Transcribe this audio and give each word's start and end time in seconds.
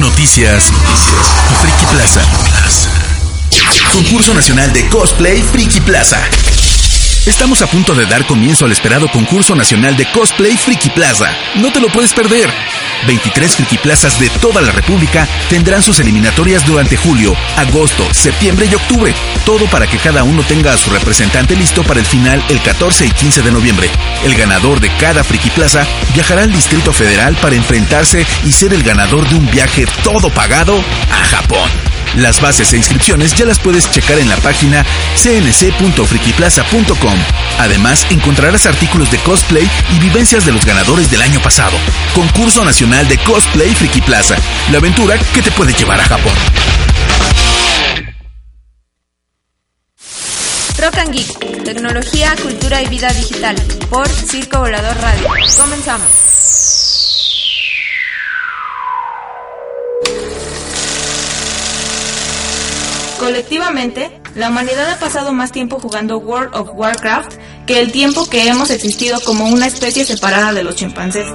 Noticias. 0.00 0.72
Friki 1.60 1.84
Plaza. 1.86 2.22
Concurso 3.92 4.32
Nacional 4.32 4.72
de 4.72 4.88
Cosplay 4.88 5.42
Friki 5.42 5.80
Plaza. 5.80 6.18
Estamos 7.26 7.60
a 7.60 7.66
punto 7.66 7.94
de 7.94 8.06
dar 8.06 8.24
comienzo 8.26 8.64
al 8.64 8.72
esperado 8.72 9.06
concurso 9.10 9.54
nacional 9.54 9.94
de 9.94 10.10
cosplay 10.10 10.56
Friki 10.56 10.88
Plaza. 10.88 11.30
No 11.56 11.70
te 11.70 11.78
lo 11.78 11.88
puedes 11.88 12.14
perder. 12.14 12.48
23 13.06 13.56
Friki 13.56 13.76
Plazas 13.76 14.18
de 14.18 14.30
toda 14.40 14.62
la 14.62 14.72
República 14.72 15.28
tendrán 15.50 15.82
sus 15.82 16.00
eliminatorias 16.00 16.64
durante 16.64 16.96
julio, 16.96 17.34
agosto, 17.56 18.12
septiembre 18.14 18.68
y 18.70 18.74
octubre. 18.74 19.14
Todo 19.44 19.66
para 19.66 19.86
que 19.86 19.98
cada 19.98 20.24
uno 20.24 20.42
tenga 20.44 20.72
a 20.72 20.78
su 20.78 20.88
representante 20.90 21.54
listo 21.56 21.82
para 21.82 22.00
el 22.00 22.06
final 22.06 22.42
el 22.48 22.60
14 22.62 23.06
y 23.06 23.10
15 23.10 23.42
de 23.42 23.52
noviembre. 23.52 23.90
El 24.24 24.34
ganador 24.34 24.80
de 24.80 24.90
cada 24.96 25.22
Friki 25.22 25.50
Plaza 25.50 25.86
viajará 26.14 26.42
al 26.42 26.52
Distrito 26.52 26.92
Federal 26.92 27.36
para 27.36 27.54
enfrentarse 27.54 28.26
y 28.44 28.52
ser 28.52 28.72
el 28.72 28.82
ganador 28.82 29.28
de 29.28 29.34
un 29.34 29.50
viaje 29.50 29.84
todo 30.02 30.30
pagado 30.30 30.82
a 31.12 31.24
Japón. 31.26 31.70
Las 32.16 32.40
bases 32.40 32.72
e 32.72 32.76
inscripciones 32.76 33.34
ya 33.34 33.44
las 33.44 33.58
puedes 33.58 33.90
checar 33.90 34.18
en 34.18 34.28
la 34.28 34.36
página 34.36 34.84
cnc.frikiplaza.com. 35.16 37.18
Además, 37.58 38.06
encontrarás 38.10 38.66
artículos 38.66 39.10
de 39.10 39.18
cosplay 39.18 39.68
y 39.94 39.98
vivencias 40.00 40.44
de 40.44 40.52
los 40.52 40.64
ganadores 40.64 41.10
del 41.10 41.22
año 41.22 41.40
pasado. 41.40 41.76
Concurso 42.14 42.64
Nacional 42.64 43.08
de 43.08 43.18
Cosplay 43.18 43.74
Friki 43.74 44.00
Plaza. 44.00 44.36
La 44.70 44.78
aventura 44.78 45.18
que 45.32 45.42
te 45.42 45.50
puede 45.52 45.72
llevar 45.72 46.00
a 46.00 46.04
Japón. 46.04 46.32
Rock 50.78 50.98
and 50.98 51.12
Geek, 51.12 51.64
tecnología, 51.64 52.34
cultura 52.42 52.82
y 52.82 52.88
vida 52.88 53.12
digital, 53.12 53.54
por 53.90 54.08
Circo 54.08 54.60
Volador 54.60 54.96
Radio. 54.96 55.28
Comenzamos. 55.58 56.59
Colectivamente, 63.20 64.18
la 64.34 64.48
humanidad 64.48 64.92
ha 64.92 64.98
pasado 64.98 65.34
más 65.34 65.52
tiempo 65.52 65.78
jugando 65.78 66.16
World 66.16 66.54
of 66.54 66.70
Warcraft 66.72 67.34
que 67.66 67.78
el 67.78 67.92
tiempo 67.92 68.26
que 68.30 68.48
hemos 68.48 68.70
existido 68.70 69.20
como 69.20 69.44
una 69.44 69.66
especie 69.66 70.06
separada 70.06 70.54
de 70.54 70.64
los 70.64 70.74
chimpancés. 70.74 71.26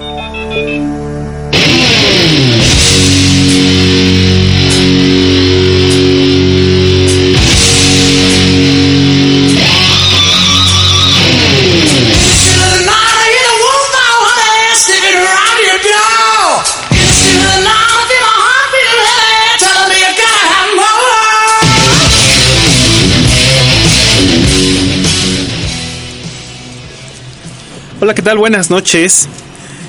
Hola, 28.05 28.13
¿qué 28.13 28.21
tal? 28.21 28.37
Buenas 28.37 28.69
noches. 28.69 29.27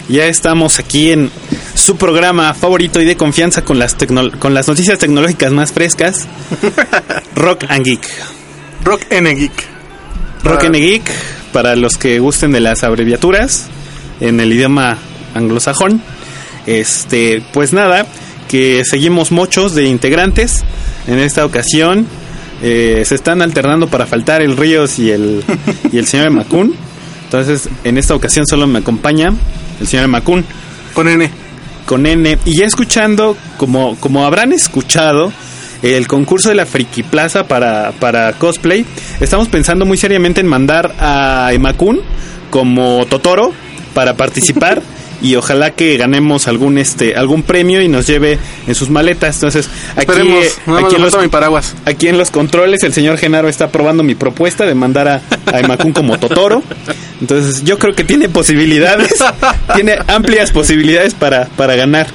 Ya 0.08 0.24
estamos 0.24 0.78
aquí 0.78 1.12
en 1.12 1.30
su 1.74 1.98
programa 1.98 2.54
favorito 2.54 2.98
y 2.98 3.04
de 3.04 3.14
confianza 3.14 3.62
con 3.62 3.78
las, 3.78 3.98
tecno- 3.98 4.38
con 4.38 4.54
las 4.54 4.68
noticias 4.68 4.98
tecnológicas 4.98 5.52
más 5.52 5.70
frescas. 5.70 6.26
Rock 7.36 7.64
and 7.68 7.84
Geek. 7.84 8.08
Rock 8.84 9.02
N 9.10 9.34
Geek. 9.34 9.52
Rock 10.44 10.64
and 10.64 10.76
Geek, 10.76 11.02
para 11.52 11.76
los 11.76 11.98
que 11.98 12.18
gusten 12.18 12.52
de 12.52 12.60
las 12.60 12.84
abreviaturas 12.84 13.66
en 14.20 14.40
el 14.40 14.50
idioma 14.50 14.96
anglosajón. 15.34 16.00
Este, 16.66 17.42
pues 17.52 17.74
nada, 17.74 18.06
que 18.48 18.82
seguimos 18.86 19.30
muchos 19.30 19.74
de 19.74 19.84
integrantes. 19.84 20.64
En 21.06 21.18
esta 21.18 21.44
ocasión 21.44 22.06
eh, 22.62 23.02
se 23.04 23.14
están 23.14 23.42
alternando 23.42 23.88
para 23.88 24.06
faltar 24.06 24.40
el 24.40 24.56
Ríos 24.56 24.98
y 24.98 25.10
el, 25.10 25.44
y 25.92 25.98
el 25.98 26.06
señor 26.06 26.30
Macún. 26.30 26.85
Entonces, 27.26 27.68
en 27.84 27.98
esta 27.98 28.14
ocasión 28.14 28.46
solo 28.46 28.66
me 28.66 28.78
acompaña 28.78 29.32
el 29.80 29.86
señor 29.86 30.08
Macún 30.08 30.44
Con 30.94 31.08
N. 31.08 31.28
con 31.84 32.06
N. 32.06 32.38
Y 32.44 32.56
ya 32.56 32.66
escuchando, 32.66 33.36
como, 33.58 33.96
como 33.96 34.24
habrán 34.24 34.52
escuchado, 34.52 35.32
el 35.82 36.06
concurso 36.06 36.48
de 36.48 36.54
la 36.54 36.66
Friki 36.66 37.02
Plaza 37.02 37.46
para, 37.46 37.92
para 37.92 38.32
cosplay, 38.34 38.86
estamos 39.20 39.48
pensando 39.48 39.84
muy 39.84 39.98
seriamente 39.98 40.40
en 40.40 40.46
mandar 40.46 40.94
a 40.98 41.50
Emakun 41.52 42.00
como 42.50 43.04
Totoro 43.06 43.52
para 43.92 44.16
participar. 44.16 44.82
Y 45.22 45.34
ojalá 45.36 45.70
que 45.70 45.96
ganemos 45.96 46.46
algún 46.48 46.78
este 46.78 47.16
algún 47.16 47.42
premio 47.42 47.80
y 47.80 47.88
nos 47.88 48.06
lleve 48.06 48.38
en 48.66 48.74
sus 48.74 48.90
maletas. 48.90 49.36
Entonces, 49.36 49.68
aquí, 49.96 50.20
eh, 50.20 50.48
aquí, 50.66 50.96
en 50.96 51.02
los, 51.02 51.12
falta 51.12 51.22
mi 51.22 51.28
paraguas. 51.28 51.74
aquí 51.84 52.08
en 52.08 52.18
los 52.18 52.30
controles 52.30 52.82
el 52.82 52.92
señor 52.92 53.16
Genaro 53.18 53.48
está 53.48 53.68
probando 53.68 54.02
mi 54.02 54.14
propuesta 54.14 54.66
de 54.66 54.74
mandar 54.74 55.08
a, 55.08 55.22
a 55.52 55.60
Emakun 55.60 55.92
como 55.92 56.18
Totoro. 56.18 56.62
Entonces, 57.20 57.64
yo 57.64 57.78
creo 57.78 57.94
que 57.94 58.04
tiene 58.04 58.28
posibilidades, 58.28 59.14
tiene 59.74 59.98
amplias 60.06 60.52
posibilidades 60.52 61.14
para, 61.14 61.46
para 61.46 61.76
ganar. 61.76 62.06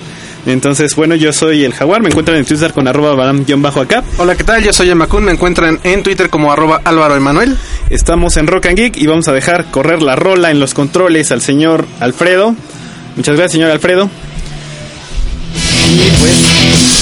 Entonces, 0.45 0.95
bueno, 0.95 1.15
yo 1.15 1.33
soy 1.33 1.63
el 1.63 1.73
Jaguar, 1.73 2.01
me 2.01 2.09
encuentran 2.09 2.37
en 2.37 2.45
Twitter 2.45 2.73
con 2.73 2.87
arroba 2.87 3.13
baram-bajo 3.13 3.81
acá. 3.81 4.03
Hola, 4.17 4.35
¿qué 4.35 4.43
tal? 4.43 4.63
Yo 4.63 4.73
soy 4.73 4.89
Emakun. 4.89 5.23
Me 5.23 5.31
encuentran 5.31 5.79
en 5.83 6.03
Twitter 6.03 6.29
como 6.29 6.51
arroba 6.51 6.81
Álvaro 6.83 7.15
Emanuel. 7.15 7.57
Estamos 7.89 8.37
en 8.37 8.47
Rock 8.47 8.67
and 8.67 8.77
Geek 8.77 8.97
y 8.97 9.05
vamos 9.05 9.27
a 9.27 9.33
dejar 9.33 9.65
correr 9.69 10.01
la 10.01 10.15
rola 10.15 10.49
en 10.51 10.59
los 10.59 10.73
controles 10.73 11.31
al 11.31 11.41
señor 11.41 11.85
Alfredo. 11.99 12.55
Muchas 13.15 13.35
gracias, 13.35 13.51
señor 13.53 13.71
Alfredo. 13.71 14.09
Y 15.93 16.09
pues, 16.19 17.00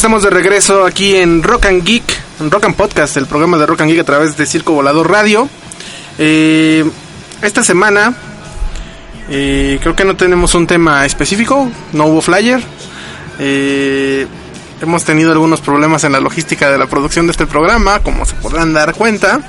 Estamos 0.00 0.22
de 0.22 0.30
regreso 0.30 0.86
aquí 0.86 1.14
en 1.14 1.42
Rock 1.42 1.66
and 1.66 1.84
Geek, 1.84 2.22
en 2.40 2.50
Rock 2.50 2.64
and 2.64 2.74
Podcast, 2.74 3.18
el 3.18 3.26
programa 3.26 3.58
de 3.58 3.66
Rock 3.66 3.82
and 3.82 3.90
Geek 3.90 4.00
a 4.00 4.04
través 4.04 4.34
de 4.34 4.46
Circo 4.46 4.72
Volador 4.72 5.10
Radio. 5.10 5.46
Eh, 6.16 6.90
esta 7.42 7.62
semana 7.62 8.14
eh, 9.28 9.78
creo 9.82 9.94
que 9.94 10.06
no 10.06 10.16
tenemos 10.16 10.54
un 10.54 10.66
tema 10.66 11.04
específico, 11.04 11.70
no 11.92 12.06
hubo 12.06 12.22
flyer. 12.22 12.62
Eh, 13.40 14.26
hemos 14.80 15.04
tenido 15.04 15.32
algunos 15.32 15.60
problemas 15.60 16.02
en 16.04 16.12
la 16.12 16.20
logística 16.20 16.70
de 16.70 16.78
la 16.78 16.86
producción 16.86 17.26
de 17.26 17.32
este 17.32 17.46
programa, 17.46 17.98
como 17.98 18.24
se 18.24 18.36
podrán 18.36 18.72
dar 18.72 18.94
cuenta. 18.94 19.42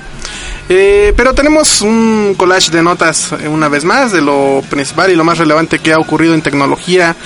Eh, 0.68 1.12
pero 1.16 1.34
tenemos 1.34 1.82
un 1.82 2.34
collage 2.36 2.70
de 2.70 2.82
notas 2.82 3.32
eh, 3.32 3.48
una 3.48 3.68
vez 3.68 3.84
más 3.84 4.12
de 4.12 4.22
lo 4.22 4.62
principal 4.70 5.10
y 5.10 5.16
lo 5.16 5.24
más 5.24 5.38
relevante 5.38 5.80
que 5.80 5.92
ha 5.92 5.98
ocurrido 5.98 6.34
en 6.34 6.40
tecnología 6.40 7.16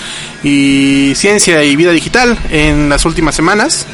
y 0.43 1.13
ciencia 1.15 1.63
y 1.63 1.75
vida 1.75 1.91
digital 1.91 2.37
en 2.49 2.89
las 2.89 3.05
últimas 3.05 3.35
semanas. 3.35 3.85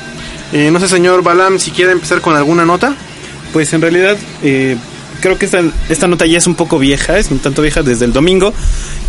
Eh, 0.53 0.69
no 0.71 0.79
sé, 0.79 0.87
señor 0.87 1.23
Balam, 1.23 1.59
si 1.59 1.71
quiere 1.71 1.91
empezar 1.91 2.21
con 2.21 2.35
alguna 2.35 2.65
nota. 2.65 2.95
Pues 3.51 3.71
en 3.73 3.81
realidad 3.81 4.17
eh, 4.41 4.77
creo 5.23 5.39
que 5.39 5.45
esta, 5.45 5.61
esta 5.87 6.05
nota 6.05 6.25
ya 6.25 6.37
es 6.37 6.47
un 6.47 6.55
poco 6.55 6.77
vieja, 6.77 7.17
es 7.17 7.31
un 7.31 7.39
tanto 7.39 7.61
vieja 7.61 7.81
desde 7.81 8.03
el 8.03 8.11
domingo. 8.11 8.53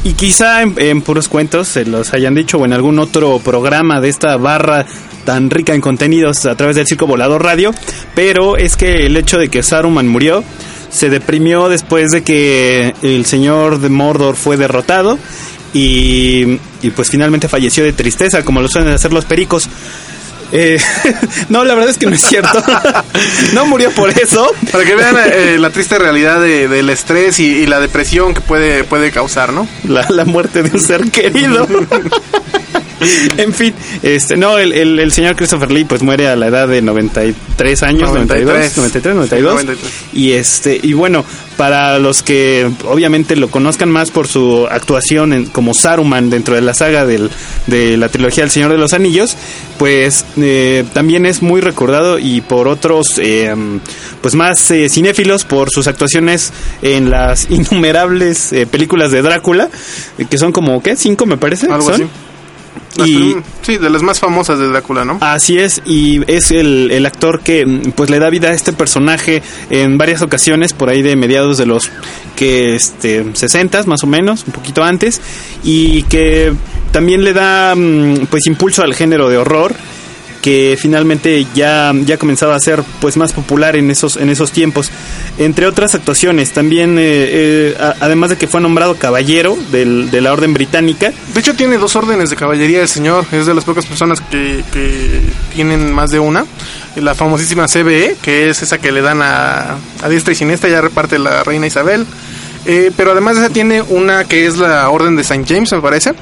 Y 0.04 0.12
quizá 0.12 0.62
en, 0.62 1.02
puros 1.02 1.28
cuentos 1.28 1.66
se 1.66 1.84
los 1.84 2.14
hayan 2.14 2.36
dicho 2.36 2.56
o 2.56 2.64
en 2.64 2.72
algún 2.72 3.00
otro 3.00 3.40
programa 3.40 4.00
de 4.00 4.10
esta 4.10 4.36
barra 4.36 4.86
tan 5.24 5.50
rica 5.50 5.74
en 5.74 5.80
contenidos 5.80 6.46
a 6.46 6.54
través 6.54 6.76
del 6.76 6.86
Circo 6.86 7.08
Volador 7.08 7.42
Radio. 7.42 7.74
Pero 8.14 8.56
es 8.56 8.76
que 8.76 9.06
el 9.06 9.16
hecho 9.16 9.38
de 9.38 9.48
que 9.48 9.64
Saruman 9.64 10.06
murió 10.06 10.44
se 10.88 11.10
deprimió 11.10 11.68
después 11.68 12.12
de 12.12 12.22
que 12.22 12.94
el 13.02 13.26
señor 13.26 13.80
de 13.80 13.88
Mordor 13.88 14.36
fue 14.36 14.56
derrotado. 14.56 15.18
Y, 15.72 16.60
y 16.82 16.90
pues 16.94 17.10
finalmente 17.10 17.48
falleció 17.48 17.82
de 17.82 17.92
tristeza, 17.92 18.44
como 18.44 18.62
lo 18.62 18.68
suelen 18.68 18.92
hacer 18.92 19.12
los 19.12 19.24
pericos. 19.24 19.68
Eh, 20.52 20.78
no, 21.48 21.64
la 21.64 21.74
verdad 21.74 21.90
es 21.90 21.98
que 21.98 22.06
no 22.06 22.14
es 22.14 22.22
cierto. 22.22 22.62
no 23.54 23.66
murió 23.66 23.90
por 23.90 24.10
eso. 24.10 24.50
Para 24.70 24.84
que 24.84 24.94
vean 24.94 25.16
eh, 25.26 25.56
la 25.58 25.70
triste 25.70 25.98
realidad 25.98 26.40
de- 26.40 26.68
del 26.68 26.90
estrés 26.90 27.38
y, 27.40 27.46
y 27.46 27.66
la 27.66 27.80
depresión 27.80 28.34
que 28.34 28.40
puede, 28.40 28.84
puede 28.84 29.10
causar, 29.10 29.52
¿no? 29.52 29.66
La, 29.88 30.06
la 30.10 30.24
muerte 30.24 30.62
de 30.62 30.70
un 30.70 30.80
ser 30.80 31.10
querido. 31.10 31.66
en 33.36 33.52
fin, 33.52 33.74
este, 34.02 34.36
no, 34.36 34.58
el, 34.58 34.72
el, 34.72 34.98
el 34.98 35.12
señor 35.12 35.36
Christopher 35.36 35.70
Lee 35.70 35.84
pues 35.84 36.02
muere 36.02 36.28
a 36.28 36.36
la 36.36 36.46
edad 36.48 36.68
de 36.68 36.82
93 36.82 37.82
años, 37.82 38.12
92, 38.12 38.46
93. 38.46 38.76
93, 38.76 39.14
92. 39.14 39.52
93. 39.64 39.92
Y 40.12 40.32
este, 40.32 40.78
y 40.82 40.92
bueno, 40.92 41.24
para 41.56 41.98
los 41.98 42.22
que 42.22 42.70
obviamente 42.88 43.36
lo 43.36 43.48
conozcan 43.50 43.90
más 43.90 44.10
por 44.10 44.26
su 44.26 44.66
actuación 44.70 45.32
en- 45.32 45.46
como 45.46 45.74
Saruman 45.74 46.30
dentro 46.30 46.54
de 46.54 46.60
la 46.62 46.74
saga 46.74 47.04
del, 47.06 47.30
de 47.66 47.96
la 47.96 48.08
trilogía 48.08 48.44
El 48.44 48.50
Señor 48.50 48.70
de 48.72 48.78
los 48.78 48.92
Anillos, 48.92 49.36
pues 49.78 50.24
eh, 50.36 50.84
también 50.92 51.26
es 51.26 51.42
muy 51.42 51.60
recordado 51.60 52.18
y 52.18 52.40
por 52.40 52.68
otros 52.68 53.18
eh, 53.18 53.54
pues 54.20 54.34
más 54.34 54.70
eh, 54.70 54.88
cinéfilos 54.88 55.44
por 55.44 55.70
sus 55.70 55.86
actuaciones 55.86 56.52
en 56.82 57.10
las 57.10 57.46
innumerables 57.50 58.52
eh, 58.52 58.66
películas 58.66 59.10
de 59.12 59.22
Drácula, 59.22 59.68
eh, 60.18 60.26
que 60.28 60.38
son 60.38 60.52
como, 60.52 60.82
¿qué? 60.82 60.96
¿Cinco 60.96 61.26
me 61.26 61.36
parece? 61.36 61.66
Algo 61.66 61.82
¿Son? 61.84 61.94
así. 61.94 62.04
Y- 62.96 63.36
sí, 63.62 63.76
de 63.78 63.90
las 63.90 64.02
más 64.02 64.20
famosas 64.20 64.58
de 64.58 64.68
Drácula, 64.68 65.04
¿no? 65.04 65.18
Así 65.20 65.58
es, 65.58 65.82
y 65.84 66.20
es 66.30 66.50
el, 66.50 66.90
el 66.90 67.06
actor 67.06 67.40
que 67.40 67.64
pues 67.94 68.10
le 68.10 68.18
da 68.18 68.30
vida 68.30 68.48
a 68.48 68.52
este 68.52 68.72
personaje 68.72 69.42
en 69.70 69.98
varias 69.98 70.22
ocasiones, 70.22 70.72
por 70.72 70.88
ahí 70.88 71.02
de 71.02 71.16
mediados 71.16 71.58
de 71.58 71.66
los 71.66 71.90
que 72.36 72.74
este 72.74 73.24
60 73.34 73.84
más 73.84 74.04
o 74.04 74.06
menos, 74.06 74.44
un 74.46 74.52
poquito 74.52 74.84
antes, 74.84 75.20
y 75.62 76.02
que 76.04 76.52
también 76.92 77.24
le 77.24 77.32
da 77.32 77.74
mm, 77.74 78.26
pues 78.30 78.46
impulso 78.46 78.82
al 78.82 78.94
género 78.94 79.28
de 79.28 79.38
horror 79.38 79.74
que 80.44 80.76
finalmente 80.78 81.46
ya, 81.54 81.90
ya 82.04 82.18
comenzaba 82.18 82.54
a 82.54 82.60
ser 82.60 82.82
pues 83.00 83.16
más 83.16 83.32
popular 83.32 83.76
en 83.76 83.90
esos 83.90 84.18
en 84.18 84.28
esos 84.28 84.52
tiempos 84.52 84.90
entre 85.38 85.66
otras 85.66 85.94
actuaciones 85.94 86.52
también 86.52 86.98
eh, 86.98 87.02
eh, 87.02 87.76
a- 87.80 87.94
además 88.00 88.28
de 88.28 88.36
que 88.36 88.46
fue 88.46 88.60
nombrado 88.60 88.96
caballero 88.96 89.56
del- 89.72 90.10
de 90.10 90.20
la 90.20 90.34
orden 90.34 90.52
británica 90.52 91.12
De 91.32 91.40
hecho, 91.40 91.54
tiene 91.54 91.78
dos 91.78 91.96
órdenes 91.96 92.28
de 92.28 92.36
caballería 92.36 92.82
el 92.82 92.88
señor. 92.88 93.24
Es 93.32 93.46
de 93.46 93.54
las 93.54 93.64
pocas 93.64 93.86
personas 93.86 94.20
que, 94.20 94.62
que 94.72 95.20
tienen 95.54 95.90
más 95.92 96.10
de 96.10 96.18
una. 96.18 96.44
La 96.96 97.14
famosísima 97.14 97.66
CBE, 97.66 98.16
que 98.22 98.50
es 98.50 98.60
esa 98.62 98.76
que 98.78 98.92
le 98.92 99.00
dan 99.00 99.22
a, 99.22 99.76
a 100.02 100.08
diestra 100.10 100.32
y 100.32 100.36
siniestra, 100.36 100.68
ya 100.68 100.80
reparte 100.82 101.18
la 101.18 101.42
reina 101.42 101.66
Isabel. 101.66 102.04
Eh, 102.66 102.90
pero 102.96 103.12
además 103.12 103.36
de 103.36 103.44
esa 103.44 103.52
tiene 103.52 103.82
una 103.82 104.24
que 104.24 104.46
es 104.46 104.56
la 104.56 104.88
orden 104.88 105.16
de 105.16 105.22
St. 105.22 105.44
James, 105.46 105.70
me 105.72 105.80
parece, 105.82 106.12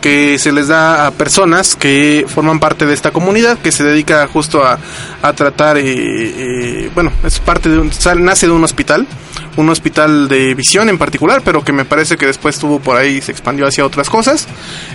que 0.00 0.38
se 0.38 0.52
les 0.52 0.68
da 0.68 1.06
a 1.06 1.10
personas 1.10 1.74
que 1.74 2.24
forman 2.28 2.60
parte 2.60 2.86
de 2.86 2.94
esta 2.94 3.10
comunidad, 3.10 3.58
que 3.58 3.72
se 3.72 3.82
dedica 3.82 4.26
justo 4.32 4.62
a, 4.64 4.78
a 5.22 5.32
tratar, 5.32 5.76
eh, 5.78 5.82
eh, 5.86 6.90
bueno, 6.94 7.10
es 7.24 7.40
parte 7.40 7.68
de 7.68 7.78
un, 7.78 7.92
sal- 7.92 8.22
nace 8.24 8.46
de 8.46 8.52
un 8.52 8.62
hospital, 8.62 9.08
un 9.56 9.68
hospital 9.70 10.28
de 10.28 10.54
visión 10.54 10.88
en 10.88 10.98
particular, 10.98 11.42
pero 11.44 11.64
que 11.64 11.72
me 11.72 11.84
parece 11.84 12.16
que 12.16 12.26
después 12.26 12.54
estuvo 12.54 12.78
por 12.78 12.96
ahí 12.96 13.16
y 13.16 13.20
se 13.20 13.32
expandió 13.32 13.66
hacia 13.66 13.84
otras 13.84 14.08
cosas. 14.08 14.46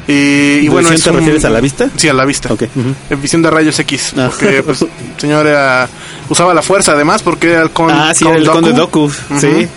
Eh, 0.08 0.60
y 0.62 0.64
¿De 0.64 0.70
bueno, 0.70 0.90
visión 0.90 0.96
es 0.96 1.04
te 1.04 1.10
un- 1.10 1.16
refieres 1.18 1.44
a 1.46 1.50
la 1.50 1.60
vista? 1.60 1.90
Sí, 1.98 2.08
a 2.08 2.14
la 2.14 2.24
vista. 2.24 2.54
Ok, 2.54 2.64
ujú. 2.74 2.96
En 3.10 3.22
visión 3.22 3.42
de 3.42 3.50
rayos 3.50 3.78
X, 3.80 4.14
Ah. 4.18 4.30
porque 4.32 4.64
pues, 4.64 4.82
el 4.84 4.90
señor 5.18 5.48
era- 5.48 5.90
usaba 6.30 6.54
la 6.54 6.62
fuerza 6.62 6.94
además, 6.94 7.22
porque 7.24 7.52
era 7.52 7.62
el 7.64 7.72
con, 7.72 7.92
ah 7.92 8.14
sí 8.14 8.26
era 8.26 8.38
el 8.38 8.48
conde 8.50 8.72
Doku 8.72 9.12
sí. 9.40 9.68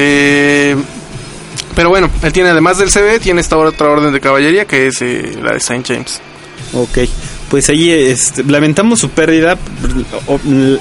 Eh, 0.00 0.76
pero 1.74 1.88
bueno, 1.90 2.08
él 2.22 2.32
tiene 2.32 2.50
además 2.50 2.78
del 2.78 2.88
CB, 2.90 3.20
tiene 3.20 3.40
esta 3.40 3.56
otra 3.56 3.88
orden 3.88 4.12
de 4.12 4.20
caballería 4.20 4.64
que 4.64 4.86
es 4.86 5.02
eh, 5.02 5.36
la 5.42 5.52
de 5.52 5.60
Saint 5.60 5.86
James. 5.86 6.20
Ok, 6.72 6.98
pues 7.48 7.68
ahí 7.70 7.90
este, 7.90 8.44
lamentamos 8.44 9.00
su 9.00 9.10
pérdida. 9.10 9.56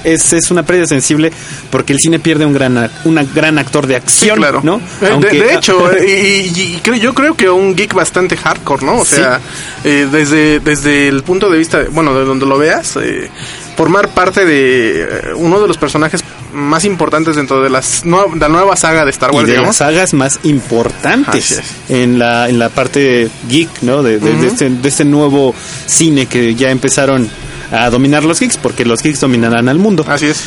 Es, 0.03 0.33
es 0.33 0.51
una 0.51 0.63
pérdida 0.63 0.85
sensible 0.85 1.31
porque 1.69 1.93
el 1.93 1.99
cine 1.99 2.19
pierde 2.19 2.45
un 2.45 2.53
gran, 2.53 2.91
una 3.05 3.23
gran 3.23 3.57
actor 3.57 3.87
de 3.87 3.93
Sí, 3.95 3.97
acción, 4.29 4.37
claro. 4.37 4.61
¿no? 4.63 4.77
Eh, 4.77 4.81
de- 5.05 5.07
Aunque- 5.11 5.39
de, 5.43 5.53
hecho, 5.53 5.91
eh, 5.97 6.51
y, 6.53 6.81
y- 6.93 6.99
yo 6.99 7.13
creo 7.13 7.35
que 7.35 7.49
un 7.49 7.75
geek 7.75 7.93
bastante 7.93 8.35
hardcore, 8.37 8.85
¿no? 8.85 8.97
O 8.99 9.05
Sí. 9.05 9.15
sea, 9.15 9.39
eh, 9.83 10.07
desde, 10.11 10.59
desde 10.59 11.07
el 11.07 11.23
punto 11.23 11.49
de 11.49 11.57
vista, 11.57 11.83
bueno, 11.91 12.13
de 12.17 12.25
donde 12.25 12.45
lo 12.45 12.57
veas, 12.57 12.97
eh, 12.97 13.29
formar 13.77 14.09
parte 14.09 14.45
de 14.45 15.01
eh, 15.03 15.07
uno 15.35 15.59
de 15.61 15.67
los 15.67 15.77
personajes 15.77 16.21
más 16.57 16.83
importantes 16.85 17.35
dentro 17.35 17.61
de 17.61 17.69
las 17.69 18.03
la 18.05 18.49
nueva 18.49 18.75
saga 18.75 19.05
de 19.05 19.11
Star 19.11 19.31
y 19.31 19.35
Wars, 19.35 19.47
de 19.47 19.53
digamos. 19.53 19.67
las 19.69 19.77
sagas 19.77 20.13
más 20.13 20.39
importantes 20.43 21.51
es. 21.51 21.61
en 21.89 22.19
la, 22.19 22.49
en 22.49 22.59
la 22.59 22.69
parte 22.69 23.29
geek, 23.47 23.69
¿no? 23.83 24.03
De, 24.03 24.19
de- 24.19 24.47
este, 24.47 24.69
de 24.69 24.89
este 24.89 25.05
nuevo 25.05 25.53
cine 25.85 26.25
que 26.25 26.55
ya 26.55 26.69
empezaron 26.71 27.29
a 27.71 27.89
dominar 27.89 28.23
los 28.23 28.39
geeks, 28.39 28.57
porque 28.57 28.85
los 28.85 29.01
geeks 29.03 29.19
dominarán 29.19 29.69
al 29.69 29.77
mundo. 29.79 30.05
Así 30.07 30.25
es. 30.27 30.43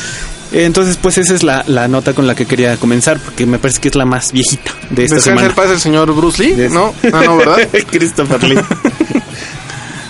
Entonces, 0.53 0.97
pues 0.97 1.17
esa 1.17 1.33
es 1.33 1.43
la, 1.43 1.63
la 1.67 1.87
nota 1.87 2.13
con 2.13 2.27
la 2.27 2.35
que 2.35 2.45
quería 2.45 2.75
comenzar, 2.75 3.17
porque 3.19 3.45
me 3.45 3.57
parece 3.57 3.79
que 3.79 3.87
es 3.87 3.95
la 3.95 4.03
más 4.05 4.33
viejita 4.33 4.71
de 4.89 5.03
esta 5.05 5.15
Descansa 5.15 5.21
semana. 5.23 5.47
en 5.47 5.55
paz 5.55 5.69
el 5.69 5.79
señor 5.79 6.13
Bruce 6.13 6.43
Lee, 6.43 6.67
¿no? 6.69 6.93
Ah, 7.13 7.21
no, 7.25 7.37
¿verdad? 7.37 7.69
Christopher 7.91 8.43
Lee. 8.43 8.59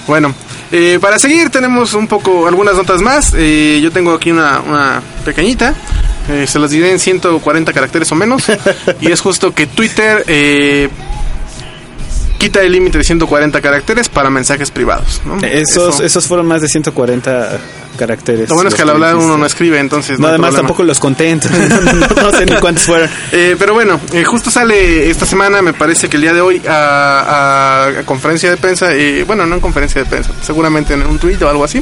Bueno, 0.08 0.34
eh, 0.72 1.00
para 1.02 1.20
seguir 1.20 1.50
tenemos 1.50 1.94
un 1.94 2.08
poco 2.08 2.48
algunas 2.48 2.76
notas 2.76 3.02
más. 3.02 3.34
Eh, 3.38 3.80
yo 3.82 3.92
tengo 3.92 4.14
aquí 4.14 4.32
una, 4.32 4.60
una 4.62 5.02
pequeñita. 5.26 5.74
Eh, 6.30 6.46
se 6.48 6.60
las 6.60 6.72
diré 6.72 6.92
en 6.92 7.00
140 7.00 7.74
caracteres 7.74 8.12
o 8.12 8.16
menos. 8.16 8.44
y 9.02 9.12
es 9.12 9.22
justo 9.22 9.54
que 9.54 9.68
Twitter 9.68 10.24
eh, 10.28 10.90
quita 12.42 12.62
el 12.62 12.72
límite 12.72 12.98
de 12.98 13.04
140 13.04 13.62
caracteres 13.62 14.10
para 14.10 14.32
mensajes 14.32 14.72
privados. 14.72 15.22
¿no? 15.26 15.38
Esos, 15.46 15.96
Eso. 15.96 16.04
esos 16.04 16.26
fueron 16.26 16.48
más 16.48 16.62
de 16.64 16.68
140 16.70 17.60
caracteres. 18.00 18.50
Lo 18.50 18.56
bueno 18.56 18.70
es 18.70 18.76
que 18.76 18.82
al 18.82 18.90
hablar 18.90 19.16
uno 19.16 19.38
no 19.38 19.46
escribe, 19.46 19.78
entonces 19.78 20.18
No, 20.18 20.28
además 20.28 20.56
tampoco 20.56 20.82
los 20.84 20.98
conté, 21.00 21.30
entonces 21.30 21.70
no, 22.16 22.32
sé 22.32 22.46
ni 22.48 22.56
cuántos 22.56 22.86
fueron. 22.86 23.08
Eh, 23.32 23.56
pero 23.60 23.74
bueno, 23.76 24.00
eh, 24.14 24.24
justo 24.24 24.50
sale 24.50 25.10
esta 25.10 25.26
semana, 25.28 25.62
me 25.62 25.74
parece 25.74 26.10
que 26.10 26.16
el 26.18 26.24
día 26.24 26.34
de 26.34 26.42
hoy, 26.42 26.62
a, 26.68 26.72
a- 26.72 28.00
a 28.00 28.04
conferencia 28.06 28.50
de 28.50 28.58
prensa, 28.58 28.94
eh, 28.96 29.24
bueno, 29.26 29.46
no 29.46 29.56
en 29.56 29.62
conferencia 29.62 30.02
de 30.04 30.10
prensa, 30.10 30.32
seguramente 30.42 30.94
en 30.96 31.06
un 31.06 31.20
tweet 31.20 31.38
o 31.44 31.50
algo 31.50 31.64
así, 31.64 31.82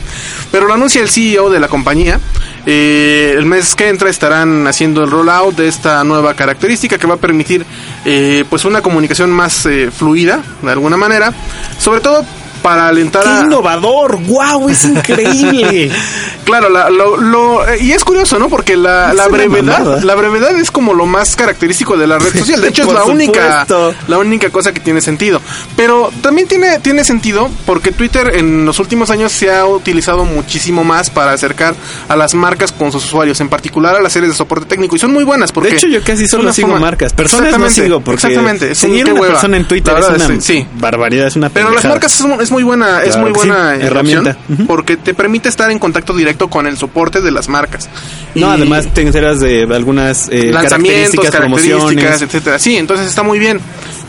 pero 0.51 0.67
lo 0.67 0.73
anuncia 0.73 1.01
el 1.01 1.09
CEO 1.09 1.49
de 1.49 1.59
la 1.61 1.69
compañía. 1.69 2.19
Eh, 2.65 3.33
el 3.37 3.45
mes 3.45 3.73
que 3.75 3.87
entra 3.87 4.09
estarán 4.09 4.67
haciendo 4.67 5.03
el 5.03 5.09
rollout 5.09 5.55
de 5.55 5.67
esta 5.69 6.03
nueva 6.03 6.33
característica 6.35 6.97
que 6.97 7.07
va 7.07 7.15
a 7.15 7.17
permitir 7.17 7.65
eh, 8.05 8.43
pues 8.49 8.65
una 8.65 8.81
comunicación 8.81 9.31
más 9.31 9.65
eh, 9.65 9.89
fluida, 9.95 10.43
de 10.62 10.72
alguna 10.72 10.98
manera, 10.98 11.34
sobre 11.77 12.01
todo 12.01 12.25
para 12.61 12.87
alentar 12.87 13.23
¡Qué 13.23 13.29
a... 13.29 13.39
innovador! 13.41 14.17
¡Wow! 14.21 14.69
¡Es 14.69 14.85
increíble! 14.85 15.91
Claro, 16.49 16.67
la- 16.67 16.89
lo, 16.89 17.15
lo- 17.17 17.67
eh, 17.67 17.77
y 17.79 17.91
es 17.91 18.03
curioso, 18.03 18.39
¿no? 18.39 18.49
Porque 18.49 18.75
la, 18.75 19.13
la 19.13 19.27
brevedad, 19.27 20.01
la 20.01 20.15
brevedad 20.15 20.57
es 20.59 20.71
como 20.71 20.95
lo 20.95 21.05
más 21.05 21.35
característico 21.35 21.95
de 21.95 22.07
la 22.07 22.17
red 22.17 22.35
social. 22.39 22.59
De 22.59 22.69
hecho, 22.69 22.81
es 22.87 22.91
la 22.91 23.03
única, 23.03 23.67
la 24.07 24.17
única 24.17 24.49
cosa 24.49 24.73
que 24.73 24.79
tiene 24.79 24.99
sentido. 24.99 25.41
Pero 25.75 26.09
también 26.23 26.47
tiene, 26.47 26.79
tiene 26.79 27.03
sentido 27.03 27.51
porque 27.67 27.91
Twitter 27.91 28.31
en 28.35 28.65
los 28.65 28.79
últimos 28.79 29.11
años 29.11 29.31
se 29.31 29.53
ha 29.53 29.63
utilizado 29.67 30.25
muchísimo 30.25 30.83
más 30.83 31.11
para 31.11 31.33
acercar 31.33 31.75
a 32.07 32.15
las 32.15 32.33
marcas 32.33 32.71
con 32.71 32.91
sus 32.91 33.05
usuarios, 33.05 33.39
en 33.41 33.49
particular 33.49 33.95
a 33.95 34.01
las 34.01 34.11
series 34.11 34.31
de 34.31 34.35
soporte 34.37 34.65
técnico. 34.65 34.95
Y 34.95 34.99
son 34.99 35.13
muy 35.13 35.25
buenas 35.25 35.51
porque 35.51 35.69
De 35.69 35.75
hecho, 35.75 35.87
yo 35.87 36.03
casi 36.03 36.27
solo 36.27 36.51
sigo 36.51 36.69
forma- 36.69 36.81
marcas. 36.83 37.13
Personas 37.13 37.41
no 37.41 37.47
Exactamente, 37.67 37.83
sigo 37.83 37.99
porque 38.01 38.15
exactamente. 38.27 38.71
Es 38.71 38.77
seguir 38.79 39.05
una 39.11 39.21
hueva. 39.21 39.33
persona 39.35 39.57
en 39.57 39.67
Twitter 39.67 39.93
es 39.99 40.25
una 40.25 40.41
sí. 40.41 40.65
barbaridad, 40.79 41.27
es 41.27 41.35
una 41.35 41.49
Pero 41.49 41.69
las 41.69 41.85
marcas 41.85 42.11
es 42.15 42.21
un, 42.21 42.31
es 42.50 42.51
muy 42.53 42.63
buena, 42.63 43.03
es 43.03 43.15
muy 43.18 43.29
sí, 43.29 43.34
buena 43.36 43.75
herramienta. 43.75 44.32
opción, 44.32 44.53
Ujú. 44.58 44.65
porque 44.68 44.98
te 44.98 45.13
permite 45.13 45.50
estar 45.50 45.70
en 45.72 45.79
contacto 45.79 46.13
directo 46.15 46.50
con 46.50 46.65
el 46.68 46.77
soporte 46.77 47.22
de 47.22 47.32
las 47.32 47.48
marcas. 47.50 47.89
No, 48.36 48.48
Y- 48.48 48.58
además 48.58 48.88
te 48.94 49.01
enteras 49.01 49.39
de 49.39 49.63
algunas 49.74 50.27
eh, 50.29 50.51
lanzamientos, 50.51 51.20
características, 51.25 51.32
características, 51.32 52.22
etcétera. 52.22 52.60
Sí, 52.60 52.77
entonces 52.77 53.08
está 53.08 53.24
muy 53.24 53.39
bien. 53.39 53.60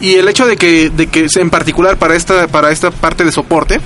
Y 0.00 0.14
el 0.14 0.28
hecho 0.28 0.46
de 0.46 0.56
que, 0.56 0.90
de 0.90 1.06
que 1.08 1.26
en 1.36 1.50
particular 1.50 1.96
para 1.98 2.16
esta, 2.16 2.46
para 2.48 2.70
esta 2.70 2.90
parte 2.90 3.24
de 3.24 3.32
soporte, 3.32 3.80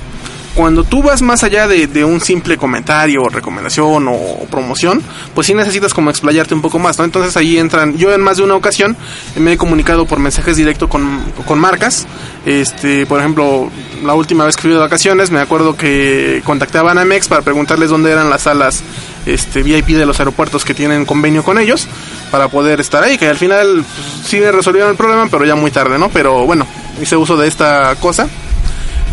cuando 0.55 0.85
tú 0.85 1.03
vas 1.03 1.23
más 1.23 1.43
allá 1.43 1.67
de, 1.67 1.87
de 1.87 2.05
un 2.05 2.21
simple 2.21 2.57
comentario 2.57 3.23
o 3.23 3.29
recomendación 3.29 4.07
o, 4.09 4.47
promoción, 4.51 5.03
pues 5.35 5.47
sí 5.47 5.55
necesitas 5.55 5.93
como 5.93 6.11
explayarte 6.11 6.55
un 6.55 6.63
poco 6.63 6.79
más, 6.79 6.99
¿no? 6.99 7.05
Entonces 7.05 7.37
ahí 7.37 7.59
entran, 7.59 7.97
yo 7.97 8.13
en 8.13 8.21
más 8.21 8.37
de 8.37 8.45
una 8.45 8.55
ocasión 8.55 8.97
me 9.37 9.53
he 9.53 9.57
comunicado 9.57 10.07
por 10.07 10.19
mensajes 10.19 10.57
directos 10.57 10.89
con, 10.89 11.21
con 11.47 11.59
marcas, 11.59 12.07
este, 12.47 13.07
por 13.07 13.21
ejemplo, 13.21 13.71
la 14.05 14.15
última 14.15 14.45
vez 14.45 14.57
que 14.57 14.63
fui 14.63 14.71
de 14.71 14.79
vacaciones, 14.79 15.31
me 15.31 15.41
acuerdo 15.41 15.77
que 15.77 16.43
contacté 16.45 16.79
a 16.79 16.83
Banamex 16.83 17.29
para 17.29 17.43
preguntarles 17.43 17.91
dónde 17.91 18.13
eran 18.13 18.31
las 18.31 18.43
salas 18.43 18.83
este, 19.27 19.63
VIP 19.63 19.89
de 19.89 20.07
los 20.07 20.19
aeropuertos 20.19 20.65
que 20.65 20.75
tienen 20.75 21.05
convenio 21.05 21.43
con 21.43 21.59
ellos 21.59 21.89
para 22.31 22.49
poder 22.49 22.81
estar 22.81 23.03
ahí, 23.03 23.19
que 23.19 23.29
al 23.29 23.37
final 23.37 23.85
pues, 23.85 24.29
sí 24.29 24.41
resolvieron 24.41 24.91
el 24.91 24.97
problema, 24.97 25.27
pero 25.31 25.45
ya 25.45 25.55
muy 25.55 25.71
tarde, 25.71 25.99
¿no? 25.99 26.11
Pero 26.11 26.47
bueno, 26.47 26.67
hice 27.01 27.17
uso 27.17 27.37
de 27.37 27.49
esta 27.49 27.95
cosa. 27.97 28.29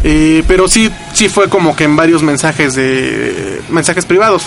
Eh, 0.03 0.43
pero 0.48 0.67
sí, 0.67 0.89
sí 1.13 1.29
fue 1.29 1.48
como 1.50 1.75
que 1.75 1.84
en 1.84 1.96
varios 1.96 2.24
mensajes 2.24 2.75
de 2.75 3.62
mensajes 3.70 4.05
privados. 4.05 4.43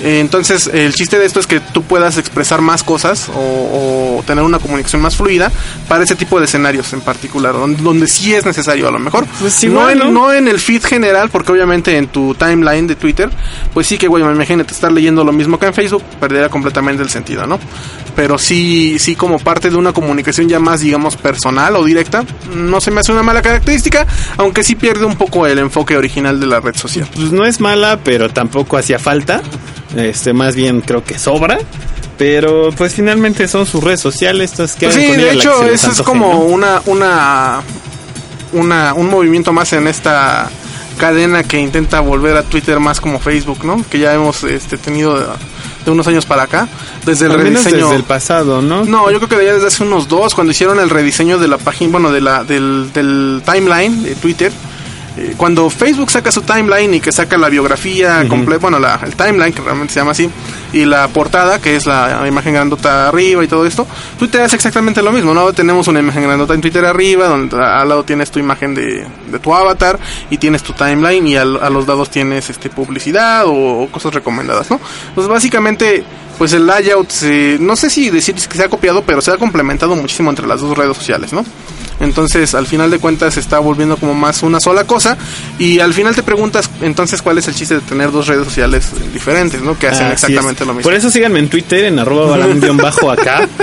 Eh, 0.00 0.20
entonces, 0.20 0.66
el 0.66 0.92
chiste 0.92 1.18
de 1.18 1.24
esto 1.24 1.40
es 1.40 1.46
que 1.46 1.60
tú 1.60 1.82
puedas 1.82 2.18
expresar 2.18 2.60
más 2.60 2.82
cosas 2.82 3.28
o, 3.34 4.18
o 4.18 4.22
tener 4.26 4.44
una 4.44 4.58
comunicación 4.58 5.00
más 5.00 5.16
fluida 5.16 5.52
para 5.88 6.04
ese 6.04 6.16
tipo 6.16 6.38
de 6.38 6.46
escenarios 6.46 6.92
en 6.92 7.00
particular, 7.00 7.54
donde, 7.54 7.82
donde 7.82 8.08
sí 8.08 8.34
es 8.34 8.44
necesario 8.44 8.88
a 8.88 8.90
lo 8.90 8.98
mejor. 8.98 9.24
Pues 9.40 9.62
no, 9.64 9.70
igual, 9.70 9.92
en, 9.92 9.98
¿no? 9.98 10.26
no 10.26 10.32
en 10.32 10.48
el 10.48 10.58
feed 10.58 10.84
general, 10.84 11.30
porque 11.30 11.52
obviamente 11.52 11.96
en 11.96 12.08
tu 12.08 12.34
timeline 12.34 12.86
de 12.86 12.96
Twitter, 12.96 13.30
pues 13.72 13.86
sí 13.86 13.96
que, 13.96 14.08
güey, 14.08 14.22
imagínate 14.22 14.74
estar 14.74 14.90
leyendo 14.90 15.24
lo 15.24 15.32
mismo 15.32 15.58
que 15.58 15.66
en 15.66 15.74
Facebook, 15.74 16.02
perdería 16.20 16.48
completamente 16.48 17.02
el 17.02 17.08
sentido, 17.08 17.46
¿no? 17.46 17.58
Pero 18.16 18.38
sí, 18.38 18.98
sí 18.98 19.16
como 19.16 19.38
parte 19.38 19.70
de 19.70 19.76
una 19.76 19.92
comunicación 19.92 20.48
ya 20.48 20.60
más, 20.60 20.80
digamos, 20.80 21.16
personal 21.16 21.74
o 21.76 21.84
directa, 21.84 22.24
no 22.54 22.80
se 22.80 22.90
me 22.90 23.00
hace 23.00 23.12
una 23.12 23.22
mala 23.22 23.42
característica, 23.42 24.06
aunque 24.36 24.62
sí 24.62 24.76
pierde 24.76 25.04
un 25.04 25.16
poco 25.16 25.46
el 25.46 25.58
enfoque 25.58 25.96
original 25.96 26.38
de 26.38 26.46
la 26.46 26.60
red 26.60 26.76
social. 26.76 27.08
Pues 27.14 27.32
no 27.32 27.44
es 27.44 27.60
mala, 27.60 27.98
pero 28.04 28.30
tampoco 28.30 28.76
hacía 28.76 28.98
falta. 28.98 29.42
Este, 29.96 30.32
más 30.32 30.54
bien 30.54 30.80
creo 30.80 31.04
que 31.04 31.18
sobra. 31.18 31.58
Pero 32.16 32.70
pues 32.76 32.94
finalmente 32.94 33.48
son 33.48 33.66
sus 33.66 33.82
redes 33.82 34.00
sociales, 34.00 34.52
entonces 34.52 34.76
que 34.76 34.86
Pues 34.86 34.96
sí, 34.96 35.12
de 35.12 35.32
hecho, 35.32 35.64
eso 35.64 35.90
es 35.90 36.00
como 36.02 36.32
¿no? 36.32 36.38
una, 36.40 36.80
una, 36.86 37.60
una, 38.52 38.94
un 38.94 39.10
movimiento 39.10 39.52
más 39.52 39.72
en 39.72 39.88
esta 39.88 40.48
cadena 40.98 41.42
que 41.42 41.58
intenta 41.58 41.98
volver 41.98 42.36
a 42.36 42.44
Twitter 42.44 42.78
más 42.78 43.00
como 43.00 43.18
Facebook, 43.18 43.64
¿no? 43.64 43.84
Que 43.90 43.98
ya 43.98 44.14
hemos 44.14 44.44
este, 44.44 44.78
tenido 44.78 45.36
de, 45.84 45.90
unos 45.90 46.06
años 46.06 46.26
para 46.26 46.44
acá, 46.44 46.68
desde 47.04 47.26
el 47.26 47.32
Al 47.32 47.38
menos 47.38 47.64
rediseño. 47.64 47.86
desde 47.86 47.96
el 47.96 48.04
pasado, 48.04 48.62
¿no? 48.62 48.84
No, 48.84 49.10
yo 49.10 49.18
creo 49.20 49.28
que 49.40 49.46
ya 49.46 49.54
desde 49.54 49.68
hace 49.68 49.82
unos 49.82 50.08
dos, 50.08 50.34
cuando 50.34 50.50
hicieron 50.52 50.80
el 50.80 50.90
rediseño 50.90 51.38
de 51.38 51.48
la 51.48 51.58
página, 51.58 51.92
bueno, 51.92 52.10
de 52.10 52.20
la, 52.20 52.44
del, 52.44 52.92
del 52.92 53.42
timeline 53.44 54.02
de 54.02 54.14
Twitter. 54.14 54.52
Eh, 55.16 55.34
Cuando 55.36 55.70
Facebook 55.70 56.10
saca 56.10 56.32
su 56.32 56.42
timeline 56.42 56.94
y 56.94 57.00
que 57.00 57.12
saca 57.12 57.36
la 57.38 57.48
biografía 57.48 58.26
completa, 58.28 58.60
bueno, 58.62 58.78
la, 58.78 58.98
el 59.04 59.14
timeline, 59.14 59.52
que 59.52 59.62
realmente 59.62 59.92
se 59.94 60.00
llama 60.00 60.10
así, 60.12 60.28
y 60.72 60.84
la 60.84 61.06
portada, 61.08 61.60
que 61.60 61.76
es 61.76 61.86
la 61.86 62.24
imagen 62.26 62.54
grandota 62.54 63.08
arriba 63.08 63.44
y 63.44 63.48
todo 63.48 63.64
esto, 63.64 63.86
Twitter 64.18 64.40
hace 64.42 64.56
exactamente 64.56 65.02
lo 65.02 65.12
mismo, 65.12 65.32
¿no? 65.32 65.52
Tenemos 65.52 65.86
una 65.88 66.00
imagen 66.00 66.24
grandota 66.24 66.54
en 66.54 66.60
Twitter 66.60 66.84
arriba, 66.84 67.28
donde 67.28 67.56
al 67.56 67.88
lado 67.88 68.02
tienes 68.04 68.30
tu 68.30 68.38
imagen 68.40 68.74
de, 68.74 69.06
de 69.30 69.38
tu 69.38 69.54
avatar 69.54 69.98
y 70.30 70.38
tienes 70.38 70.62
tu 70.62 70.72
timeline 70.72 71.26
y 71.28 71.36
al- 71.36 71.62
a 71.62 71.70
los 71.70 71.86
lados 71.86 72.10
tienes 72.10 72.50
este 72.50 72.68
publicidad 72.70 73.44
o, 73.46 73.82
o 73.82 73.88
cosas 73.88 74.14
recomendadas, 74.14 74.68
¿no? 74.70 74.80
Pues 75.14 75.28
básicamente 75.28 76.02
pues 76.38 76.52
el 76.52 76.66
layout, 76.66 77.10
se- 77.10 77.58
no 77.60 77.76
sé 77.76 77.90
si 77.90 78.10
decir 78.10 78.34
que 78.34 78.56
se 78.56 78.64
ha 78.64 78.68
copiado, 78.68 79.02
pero 79.02 79.20
se 79.20 79.30
ha 79.30 79.36
complementado 79.36 79.94
muchísimo 79.96 80.30
entre 80.30 80.46
las 80.46 80.60
dos 80.60 80.76
redes 80.76 80.96
sociales, 80.96 81.32
¿no? 81.32 81.44
Entonces, 82.00 82.54
al 82.56 82.66
final 82.66 82.90
de 82.90 82.98
cuentas, 82.98 83.34
se 83.34 83.40
está 83.40 83.60
volviendo 83.60 83.96
como 83.96 84.14
más 84.14 84.42
una 84.42 84.58
sola 84.58 84.82
cosa. 84.84 85.16
Y 85.60 85.78
al 85.78 85.94
final 85.94 86.14
te 86.14 86.24
preguntas, 86.24 86.68
entonces, 86.82 87.22
¿cuál 87.22 87.38
es 87.38 87.46
el 87.46 87.54
chiste 87.54 87.76
de 87.76 87.80
tener 87.82 88.10
dos 88.10 88.26
redes 88.26 88.44
sociales 88.44 88.86
diferentes, 89.12 89.60
¿no? 89.62 89.78
Que 89.78 89.86
hacen 89.86 90.06
Así 90.06 90.14
exactamente 90.14 90.64
es. 90.64 90.66
lo 90.66 90.74
mismo. 90.74 90.82
Por 90.90 90.94
eso 90.94 91.08
síganme 91.08 91.38
en 91.38 91.48
Twitter, 91.48 91.84
en 91.84 91.98
arroba 92.00 92.36
bajo 92.82 93.10
acá. 93.10 93.48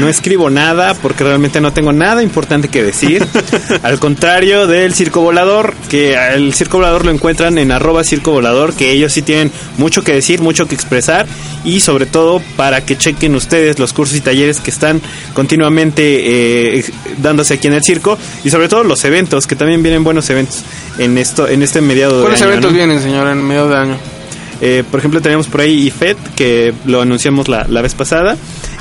No 0.00 0.08
escribo 0.08 0.50
nada 0.50 0.94
porque 0.94 1.24
realmente 1.24 1.60
no 1.60 1.72
tengo 1.72 1.92
nada 1.92 2.22
importante 2.22 2.68
que 2.68 2.82
decir. 2.82 3.26
Al 3.82 3.98
contrario 3.98 4.66
del 4.66 4.94
Circo 4.94 5.20
Volador, 5.20 5.74
que 5.90 6.14
el 6.14 6.54
Circo 6.54 6.78
Volador 6.78 7.04
lo 7.04 7.10
encuentran 7.10 7.58
en 7.58 7.72
arroba 7.72 8.04
Circo 8.04 8.32
Volador, 8.32 8.74
que 8.74 8.90
ellos 8.92 9.12
sí 9.12 9.22
tienen 9.22 9.52
mucho 9.76 10.02
que 10.02 10.12
decir, 10.12 10.40
mucho 10.40 10.66
que 10.66 10.74
expresar 10.74 11.26
y 11.64 11.80
sobre 11.80 12.06
todo 12.06 12.40
para 12.56 12.84
que 12.84 12.96
chequen 12.96 13.34
ustedes 13.34 13.78
los 13.78 13.92
cursos 13.92 14.16
y 14.16 14.20
talleres 14.20 14.60
que 14.60 14.70
están 14.70 15.00
continuamente 15.34 16.78
eh, 16.78 16.84
dándose 17.18 17.54
aquí 17.54 17.66
en 17.66 17.74
el 17.74 17.82
circo 17.82 18.18
y 18.44 18.50
sobre 18.50 18.68
todo 18.68 18.84
los 18.84 19.04
eventos, 19.04 19.46
que 19.46 19.56
también 19.56 19.82
vienen 19.82 20.04
buenos 20.04 20.30
eventos 20.30 20.62
en 20.98 21.18
esto 21.18 21.48
en 21.48 21.62
este 21.62 21.80
mediado 21.80 22.18
de 22.18 22.22
¿Cuáles 22.22 22.40
año, 22.40 22.50
eventos 22.50 22.70
¿no? 22.70 22.76
vienen, 22.76 23.02
señor, 23.02 23.26
en 23.28 23.42
medio 23.44 23.68
de 23.68 23.76
año? 23.76 24.15
Eh, 24.60 24.84
por 24.90 24.98
ejemplo, 25.00 25.20
tenemos 25.20 25.46
por 25.48 25.60
ahí 25.60 25.86
IFED, 25.86 26.16
que 26.34 26.72
lo 26.86 27.02
anunciamos 27.02 27.48
la, 27.48 27.66
la 27.68 27.82
vez 27.82 27.94
pasada, 27.94 28.36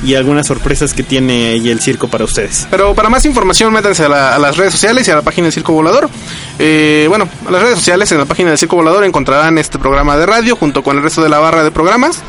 y 0.05 0.15
algunas 0.15 0.47
sorpresas 0.47 0.93
que 0.93 1.03
tiene 1.03 1.47
ahí 1.49 1.69
el 1.69 1.81
circo 1.81 2.07
para 2.07 2.23
ustedes. 2.23 2.67
Pero 2.71 2.93
para 2.95 3.09
más 3.09 3.25
información, 3.25 3.73
métanse 3.73 4.05
a, 4.05 4.09
la- 4.09 4.35
a 4.35 4.39
las 4.39 4.55
redes 4.57 4.71
sociales 4.73 5.07
y 5.07 5.11
a 5.11 5.15
la 5.15 5.21
página 5.21 5.45
del 5.45 5.53
Circo 5.53 5.73
Volador. 5.73 6.09
Eh, 6.59 7.05
bueno, 7.09 7.27
a 7.47 7.51
las 7.51 7.61
redes 7.61 7.79
sociales, 7.79 8.11
en 8.11 8.19
la 8.19 8.25
página 8.25 8.49
del 8.49 8.57
Circo 8.57 8.75
Volador 8.77 9.03
encontrarán 9.03 9.57
este 9.57 9.77
programa 9.79 10.15
de 10.17 10.25
radio 10.25 10.55
junto 10.55 10.81
con 10.83 10.95
el 10.97 11.03
resto 11.03 11.21
de 11.21 11.29
la 11.29 11.39
barra 11.39 11.63
de 11.63 11.71
programas. 11.71 12.21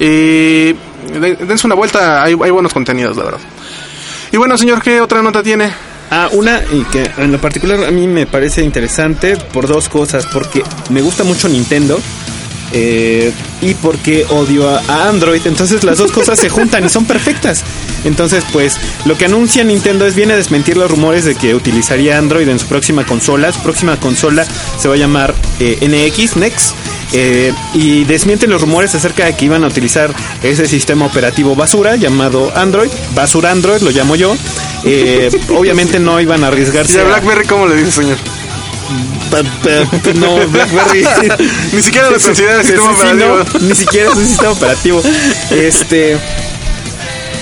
Eh, 0.00 0.74
de- 1.20 1.36
dense 1.36 1.66
una 1.66 1.74
vuelta, 1.76 2.22
hay, 2.22 2.32
hay 2.42 2.50
buenos 2.50 2.72
contenidos, 2.72 3.16
la 3.16 3.24
verdad. 3.24 3.40
Y 4.32 4.36
bueno, 4.36 4.56
señor, 4.58 4.82
¿qué 4.82 5.00
otra 5.00 5.22
nota 5.22 5.42
tiene? 5.42 5.70
Ah, 6.10 6.28
una 6.32 6.60
y 6.72 6.82
que 6.84 7.10
en 7.18 7.32
lo 7.32 7.38
particular 7.40 7.82
a 7.84 7.90
mí 7.90 8.06
me 8.06 8.26
parece 8.26 8.62
interesante 8.62 9.36
por 9.36 9.66
dos 9.66 9.88
cosas, 9.88 10.26
porque 10.26 10.62
me 10.90 11.00
gusta 11.02 11.24
mucho 11.24 11.48
Nintendo. 11.48 11.98
Eh, 12.72 13.32
y 13.60 13.74
porque 13.74 14.26
odio 14.30 14.68
a, 14.68 15.08
Android, 15.08 15.40
entonces 15.46 15.84
las 15.84 15.98
dos 15.98 16.12
cosas 16.12 16.38
se 16.38 16.48
juntan 16.48 16.84
y 16.84 16.88
son 16.88 17.04
perfectas. 17.04 17.62
Entonces, 18.04 18.44
pues 18.52 18.76
lo 19.06 19.16
que 19.16 19.24
anuncia 19.26 19.64
Nintendo 19.64 20.06
es 20.06 20.14
viene 20.14 20.34
a 20.34 20.36
desmentir 20.36 20.76
los 20.76 20.90
rumores 20.90 21.24
de 21.24 21.34
que 21.34 21.54
utilizaría 21.54 22.18
Android 22.18 22.48
en 22.48 22.58
su 22.58 22.66
próxima 22.66 23.06
consola. 23.06 23.52
Su 23.52 23.60
próxima 23.60 23.98
consola 23.98 24.46
se 24.78 24.88
va 24.88 24.94
a 24.94 24.98
llamar 24.98 25.34
eh, 25.60 25.78
NX, 25.80 26.36
Next. 26.36 26.74
eh, 27.12 27.52
y 27.74 28.04
desmienten 28.04 28.50
los 28.50 28.60
rumores 28.60 28.94
acerca 28.94 29.24
de 29.24 29.34
que 29.36 29.44
iban 29.46 29.64
a 29.64 29.68
utilizar 29.68 30.12
ese 30.42 30.66
sistema 30.66 31.06
operativo 31.06 31.54
basura 31.56 31.96
llamado 31.96 32.52
Android, 32.56 32.90
basura 33.14 33.50
Android 33.52 33.80
lo 33.82 33.90
llamo 33.90 34.16
yo. 34.16 34.36
Eh, 34.84 35.30
obviamente 35.56 35.98
no 35.98 36.20
iban 36.20 36.44
a 36.44 36.48
arriesgarse. 36.48 36.96
¿Y 36.96 37.00
a 37.00 37.02
a- 37.02 37.04
BlackBerry 37.06 37.46
cómo 37.46 37.66
le 37.66 37.76
dice, 37.76 37.92
señor? 37.92 38.18
No, 40.14 40.46
BlackBerry. 40.48 41.04
Ni 41.72 41.82
siquiera 41.82 42.10
lo 42.10 42.18
considera 42.20 42.60
el 42.60 42.66
sistema 42.66 42.94
sí, 43.00 43.06
no, 43.16 43.60
ni 43.68 43.74
siquiera 43.74 44.10
es 44.10 44.16
un 44.16 44.26
sistema 44.26 44.50
operativo. 44.52 45.02
Este. 45.50 46.18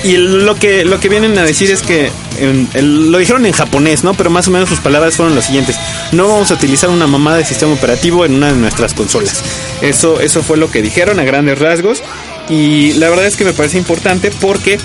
Y 0.04 0.16
lo 0.16 0.56
que, 0.56 0.84
lo 0.84 0.98
que 0.98 1.08
vienen 1.08 1.38
a 1.38 1.44
decir 1.44 1.70
es 1.70 1.82
que 1.82 2.10
en- 2.40 2.68
lo 3.12 3.18
dijeron 3.18 3.46
en 3.46 3.52
japonés, 3.52 4.02
¿no? 4.02 4.14
Pero 4.14 4.30
más 4.30 4.48
o 4.48 4.50
menos 4.50 4.68
sus 4.68 4.80
palabras 4.80 5.14
fueron 5.16 5.34
las 5.36 5.46
siguientes. 5.46 5.76
No 6.10 6.26
vamos 6.26 6.50
a 6.50 6.54
utilizar 6.54 6.90
una 6.90 7.06
mamada 7.06 7.36
de 7.36 7.44
sistema 7.44 7.72
operativo 7.72 8.24
en 8.24 8.34
una 8.34 8.48
de 8.48 8.58
nuestras 8.58 8.94
consolas. 8.94 9.42
Eso, 9.80 10.18
eso 10.20 10.42
fue 10.42 10.56
lo 10.56 10.70
que 10.70 10.82
dijeron 10.82 11.20
a 11.20 11.24
grandes 11.24 11.58
rasgos. 11.60 12.02
Y 12.48 12.94
la 12.94 13.08
verdad 13.10 13.26
es 13.26 13.36
que 13.36 13.44
me 13.44 13.52
parece 13.52 13.78
importante 13.78 14.32
porque 14.40 14.78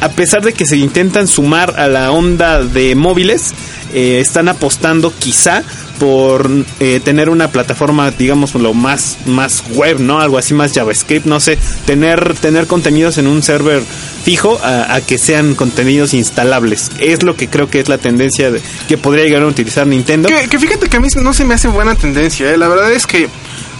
a 0.00 0.08
pesar 0.10 0.42
de 0.42 0.52
que 0.52 0.66
se 0.66 0.76
intentan 0.76 1.26
sumar 1.28 1.78
a 1.78 1.86
la 1.88 2.10
onda 2.10 2.62
de 2.62 2.94
móviles, 2.94 3.52
eh, 3.94 4.18
están 4.20 4.48
apostando 4.48 5.12
quizá 5.18 5.62
por 5.98 6.50
eh, 6.80 7.00
tener 7.04 7.28
una 7.28 7.48
plataforma, 7.48 8.10
digamos, 8.10 8.54
lo 8.54 8.74
más, 8.74 9.18
más 9.26 9.62
web, 9.74 10.00
¿no? 10.00 10.20
Algo 10.20 10.38
así 10.38 10.52
más 10.54 10.72
JavaScript, 10.72 11.26
no 11.26 11.38
sé, 11.38 11.58
tener, 11.86 12.34
tener 12.34 12.66
contenidos 12.66 13.18
en 13.18 13.26
un 13.28 13.42
server 13.42 13.82
fijo 14.24 14.58
a, 14.64 14.94
a 14.94 15.00
que 15.00 15.18
sean 15.18 15.54
contenidos 15.54 16.12
instalables. 16.14 16.90
Es 16.98 17.22
lo 17.22 17.36
que 17.36 17.48
creo 17.48 17.68
que 17.70 17.78
es 17.80 17.88
la 17.88 17.98
tendencia 17.98 18.50
de- 18.50 18.60
que 18.88 18.98
podría 18.98 19.24
llegar 19.24 19.42
a 19.42 19.46
utilizar 19.46 19.86
Nintendo. 19.86 20.28
Que, 20.28 20.48
que 20.48 20.58
fíjate 20.58 20.88
que 20.88 20.96
a 20.96 21.00
mí 21.00 21.08
no 21.22 21.32
se 21.34 21.44
me 21.44 21.54
hace 21.54 21.68
buena 21.68 21.94
tendencia, 21.94 22.50
¿eh? 22.50 22.56
la 22.56 22.66
verdad 22.68 22.90
es 22.92 23.06
que 23.06 23.28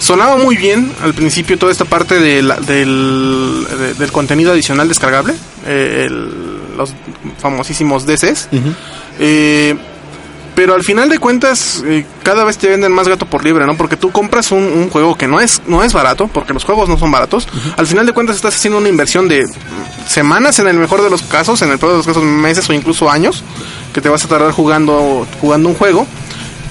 sonaba 0.03 0.37
muy 0.37 0.57
bien 0.57 0.93
al 1.03 1.15
principio 1.15 1.59
toda 1.59 1.71
esta 1.73 1.85
parte 1.85 2.19
de 2.19 2.43
la- 2.43 2.57
del, 2.61 3.67
de- 3.79 3.95
del 3.95 4.13
contenido 4.13 4.53
adicional 4.53 4.89
descargable, 4.89 5.35
eh, 5.67 6.05
el- 6.09 6.77
los 6.77 6.93
famosísimos 7.39 8.05
DCs. 8.07 8.49
Eh, 9.19 9.77
pero 10.55 10.75
al 10.75 10.83
final 10.83 11.09
de 11.09 11.19
cuentas, 11.19 11.83
eh, 11.87 12.05
cada 12.23 12.45
vez 12.45 12.59
te 12.59 12.69
venden 12.69 12.93
más 12.93 13.09
gato 13.09 13.25
por 13.25 13.43
libre, 13.43 13.65
¿no? 13.67 13.75
Porque 13.77 13.97
tú 13.97 14.11
compras 14.11 14.53
un, 14.53 14.63
un 14.65 14.91
juego 14.91 15.17
que 15.17 15.27
no 15.27 15.41
es, 15.41 15.63
no 15.67 15.83
es 15.83 15.95
barato, 15.95 16.29
porque 16.29 16.53
los 16.53 16.65
juegos 16.65 16.91
no 16.91 16.99
son 16.99 17.11
baratos. 17.11 17.49
Al 17.79 17.87
final 17.87 18.05
de 18.05 18.13
cuentas 18.13 18.37
estás 18.37 18.55
haciendo 18.57 18.79
una 18.79 18.89
inversión 18.91 19.29
de 19.29 19.47
semanas 20.07 20.59
en 20.59 20.69
el 20.69 20.77
mejor 20.77 21.03
de 21.03 21.09
los 21.09 21.23
casos, 21.23 21.63
en 21.63 21.71
el 21.71 21.79
peor 21.79 21.93
de 21.93 21.99
los 21.99 22.07
casos 22.07 22.23
meses 22.25 22.69
o 22.69 22.75
incluso 22.75 23.11
años, 23.11 23.43
que 23.95 24.03
te 24.03 24.11
vas 24.11 24.25
a 24.25 24.29
tardar 24.29 24.51
jugando, 24.53 25.27
jugando 25.41 25.71
un 25.71 25.75
juego. 25.75 26.07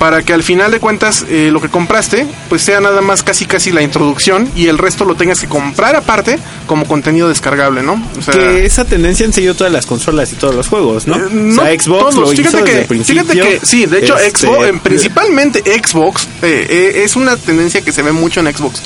Para 0.01 0.23
que 0.23 0.33
al 0.33 0.41
final 0.41 0.71
de 0.71 0.79
cuentas 0.79 1.27
eh, 1.29 1.49
lo 1.51 1.61
que 1.61 1.69
compraste 1.69 2.25
pues 2.49 2.63
sea 2.63 2.81
nada 2.81 3.01
más 3.01 3.21
casi 3.21 3.45
casi 3.45 3.71
la 3.71 3.83
introducción 3.83 4.49
y 4.55 4.65
el 4.65 4.79
resto 4.79 5.05
lo 5.05 5.13
tengas 5.13 5.39
que 5.39 5.45
comprar 5.47 5.95
aparte 5.95 6.39
como 6.65 6.87
contenido 6.87 7.29
descargable, 7.29 7.83
¿no? 7.83 8.03
O 8.17 8.21
sea, 8.23 8.33
que 8.33 8.65
esa 8.65 8.83
tendencia 8.83 9.27
han 9.27 9.31
seguido 9.31 9.53
todas 9.53 9.71
las 9.71 9.85
consolas 9.85 10.33
y 10.33 10.37
todos 10.37 10.55
los 10.55 10.69
juegos, 10.69 11.05
¿no? 11.05 11.17
Eh, 11.17 11.27
no 11.31 11.61
o 11.61 11.65
sea, 11.65 11.79
Xbox 11.79 12.15
lo 12.15 12.27
fíjate 12.29 12.41
hizo 12.41 12.57
que, 12.57 12.63
desde 12.63 12.81
el 12.81 12.87
principio. 12.87 13.25
Fíjate 13.25 13.59
que 13.59 13.63
sí, 13.63 13.85
de 13.85 13.99
hecho 13.99 14.17
Este, 14.17 14.47
Xbox, 14.47 14.65
eh, 14.65 14.73
principalmente 14.81 15.59
Xbox 15.59 16.27
eh, 16.41 16.65
eh, 16.67 17.03
es 17.03 17.15
una 17.15 17.37
tendencia 17.37 17.81
que 17.81 17.91
se 17.91 18.01
ve 18.01 18.11
mucho 18.11 18.39
en 18.39 18.51
Xbox. 18.55 18.81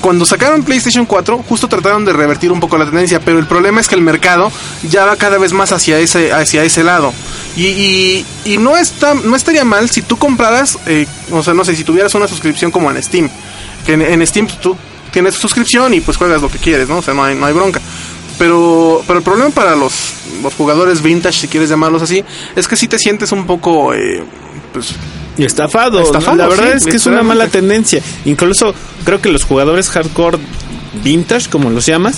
Cuando 0.00 0.24
sacaron 0.24 0.62
PlayStation 0.62 1.04
4, 1.04 1.44
justo 1.46 1.68
trataron 1.68 2.04
de 2.04 2.12
revertir 2.12 2.50
un 2.50 2.60
poco 2.60 2.78
la 2.78 2.86
tendencia, 2.86 3.20
pero 3.20 3.38
el 3.38 3.46
problema 3.46 3.80
es 3.80 3.88
que 3.88 3.94
el 3.94 4.00
mercado 4.00 4.50
ya 4.88 5.04
va 5.04 5.16
cada 5.16 5.36
vez 5.36 5.52
más 5.52 5.72
hacia 5.72 5.98
ese, 5.98 6.32
hacia 6.32 6.64
ese 6.64 6.82
lado. 6.82 7.12
Y, 7.56 8.24
y, 8.44 8.56
no, 8.58 8.76
está, 8.76 9.14
no 9.14 9.36
estaría 9.36 9.64
mal 9.64 9.90
si 9.90 10.02
tú 10.02 10.16
compraras, 10.16 10.78
eh, 10.86 11.06
o 11.30 11.42
sea, 11.42 11.54
no 11.54 11.64
sé, 11.64 11.76
si 11.76 11.84
tuvieras 11.84 12.14
una 12.14 12.26
suscripción 12.26 12.70
como 12.70 12.90
en 12.90 13.02
Steam. 13.02 13.28
Que 13.84 13.92
en, 13.92 14.02
en 14.02 14.26
Steam 14.26 14.48
tú 14.60 14.76
tienes 15.10 15.34
suscripción 15.34 15.92
y 15.94 16.00
pues 16.00 16.16
juegas 16.16 16.40
lo 16.40 16.50
que 16.50 16.58
quieres, 16.58 16.88
¿no? 16.88 16.98
O 16.98 17.02
sea, 17.02 17.14
no 17.14 17.22
hay, 17.22 17.34
no 17.34 17.44
hay 17.46 17.52
bronca. 17.52 17.80
Pero, 18.38 19.02
pero 19.06 19.18
el 19.18 19.24
problema 19.24 19.50
para 19.50 19.76
los, 19.76 19.92
los 20.42 20.54
jugadores 20.54 21.02
vintage, 21.02 21.40
si 21.40 21.48
quieres 21.48 21.68
llamarlos 21.68 22.02
así, 22.02 22.24
es 22.56 22.66
que 22.66 22.76
si 22.76 22.88
te 22.88 22.98
sientes 22.98 23.30
un 23.32 23.46
poco, 23.46 23.94
eh, 23.94 24.24
pues, 24.72 24.94
Estafado. 25.38 25.98
¿no? 26.00 26.06
Estafado, 26.06 26.36
La 26.36 26.48
verdad 26.48 26.72
sí, 26.72 26.78
es 26.78 26.84
que 26.86 26.96
es 26.96 27.06
una 27.06 27.22
mala 27.22 27.48
tendencia. 27.48 28.00
Incluso 28.24 28.74
creo 29.04 29.20
que 29.20 29.28
los 29.30 29.44
jugadores 29.44 29.88
hardcore 29.90 30.38
vintage, 31.02 31.48
como 31.50 31.70
los 31.70 31.86
llamas, 31.86 32.16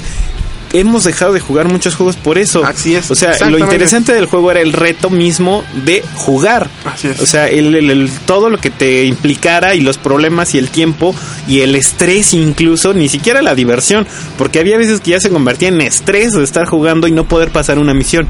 hemos 0.72 1.05
dejado 1.05 1.33
de 1.33 1.40
jugar 1.40 1.68
muchos 1.68 1.94
juegos 1.94 2.16
por 2.16 2.37
eso. 2.38 2.62
Así 2.64 2.94
es, 2.94 3.11
O 3.11 3.14
sea, 3.14 3.33
lo 3.48 3.59
interesante 3.59 4.12
del 4.12 4.26
juego 4.26 4.50
era 4.50 4.61
el 4.61 4.72
reto 4.72 5.09
mismo 5.11 5.64
de 5.85 6.02
jugar. 6.16 6.68
Así 6.85 7.09
es. 7.09 7.20
O 7.20 7.24
sea, 7.26 7.48
el, 7.48 7.74
el- 7.74 7.90
el- 7.90 8.11
todo 8.26 8.50
lo 8.50 8.59
que 8.59 8.68
te 8.70 9.05
implicara 9.05 9.74
y 9.74 9.81
los 9.81 9.96
problemas 9.96 10.55
y 10.55 10.59
el 10.59 10.68
tiempo 10.68 11.14
y 11.48 11.61
el 11.61 11.74
estrés 11.76 12.35
incluso, 12.35 12.92
ni 12.92 13.09
siquiera 13.09 13.40
la 13.42 13.55
diversión, 13.55 14.07
porque 14.37 14.59
había 14.59 14.76
veces 14.76 15.00
que 15.00 15.12
ya 15.12 15.20
se 15.20 15.31
convertía 15.31 15.68
en 15.68 15.81
estrés 15.81 16.33
de 16.35 16.42
estar 16.44 16.66
jugando 16.66 17.07
y 17.07 17.12
no 17.12 17.24
poder 17.26 17.50
pasar 17.50 17.79
una 17.79 17.94
misión. 17.94 18.26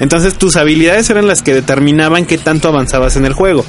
Entonces 0.00 0.34
tus 0.38 0.56
habilidades 0.56 1.10
eran 1.10 1.26
las 1.26 1.42
que 1.42 1.52
determinaban 1.52 2.24
qué 2.24 2.38
tanto 2.38 2.68
avanzabas 2.68 3.16
en 3.16 3.26
el 3.26 3.34
juego. 3.34 3.66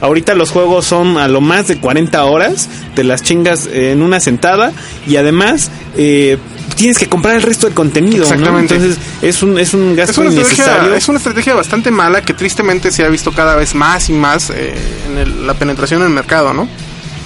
Ahorita 0.00 0.34
los 0.34 0.50
juegos 0.50 0.84
son 0.86 1.16
a 1.18 1.28
lo 1.28 1.40
más 1.40 1.68
de 1.68 1.78
40 1.78 2.24
horas, 2.24 2.68
te 2.94 3.04
las 3.04 3.22
chingas 3.22 3.68
en 3.72 4.02
una 4.02 4.20
sentada 4.20 4.72
y 5.06 5.16
además 5.16 5.70
eh, 5.96 6.38
tienes 6.76 6.98
que 6.98 7.08
comprar 7.08 7.36
el 7.36 7.42
resto 7.42 7.66
del 7.66 7.74
contenido. 7.74 8.18
¿no? 8.18 8.22
Exactamente. 8.24 8.74
Entonces 8.74 8.98
es 9.22 9.42
un, 9.42 9.58
es 9.58 9.72
un 9.74 9.90
Es 9.92 9.96
gasto 9.96 10.20
una, 10.20 10.30
innecesario. 10.30 10.64
estrategia, 10.64 10.96
es 10.98 11.08
una 11.08 11.18
estrategia 11.18 11.54
bastante 11.54 11.90
mala 11.90 12.22
que 12.22 12.34
tristemente 12.34 12.90
se 12.90 13.04
ha 13.04 13.08
visto 13.08 13.32
cada 13.32 13.56
vez 13.56 13.74
más 13.74 14.08
y 14.10 14.12
más 14.12 14.50
eh, 14.50 14.74
en 15.10 15.18
el- 15.18 15.46
la 15.46 15.54
penetración 15.54 16.00
en 16.02 16.08
el 16.08 16.12
mercado, 16.14 16.52
¿no? 16.52 16.68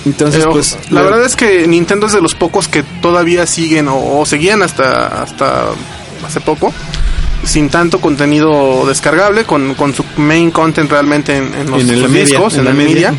Entonces, 0.06 0.46
pues 0.50 0.78
la 0.90 1.02
verdad 1.02 1.24
es 1.26 1.36
que 1.36 1.66
Nintendo 1.68 2.06
es 2.06 2.14
de 2.14 2.22
los 2.22 2.34
pocos 2.34 2.68
que 2.68 2.82
todavía 3.02 3.46
siguen 3.46 3.86
o, 3.88 4.18
o 4.20 4.24
seguían 4.24 4.62
hasta, 4.62 5.22
hasta 5.22 5.64
hace 6.26 6.40
poco 6.40 6.72
sin 7.44 7.68
tanto 7.70 8.00
contenido 8.00 8.86
descargable, 8.86 9.44
con, 9.44 9.74
con 9.74 9.94
su 9.94 10.04
main 10.16 10.50
content 10.50 10.90
realmente 10.90 11.36
en, 11.36 11.54
en 11.54 11.70
los 11.70 11.80
En 11.80 11.88
sus 11.88 12.08
media, 12.10 12.24
discos, 12.24 12.54
en 12.54 12.60
en, 12.60 12.64
la 12.66 12.72
media. 12.72 13.14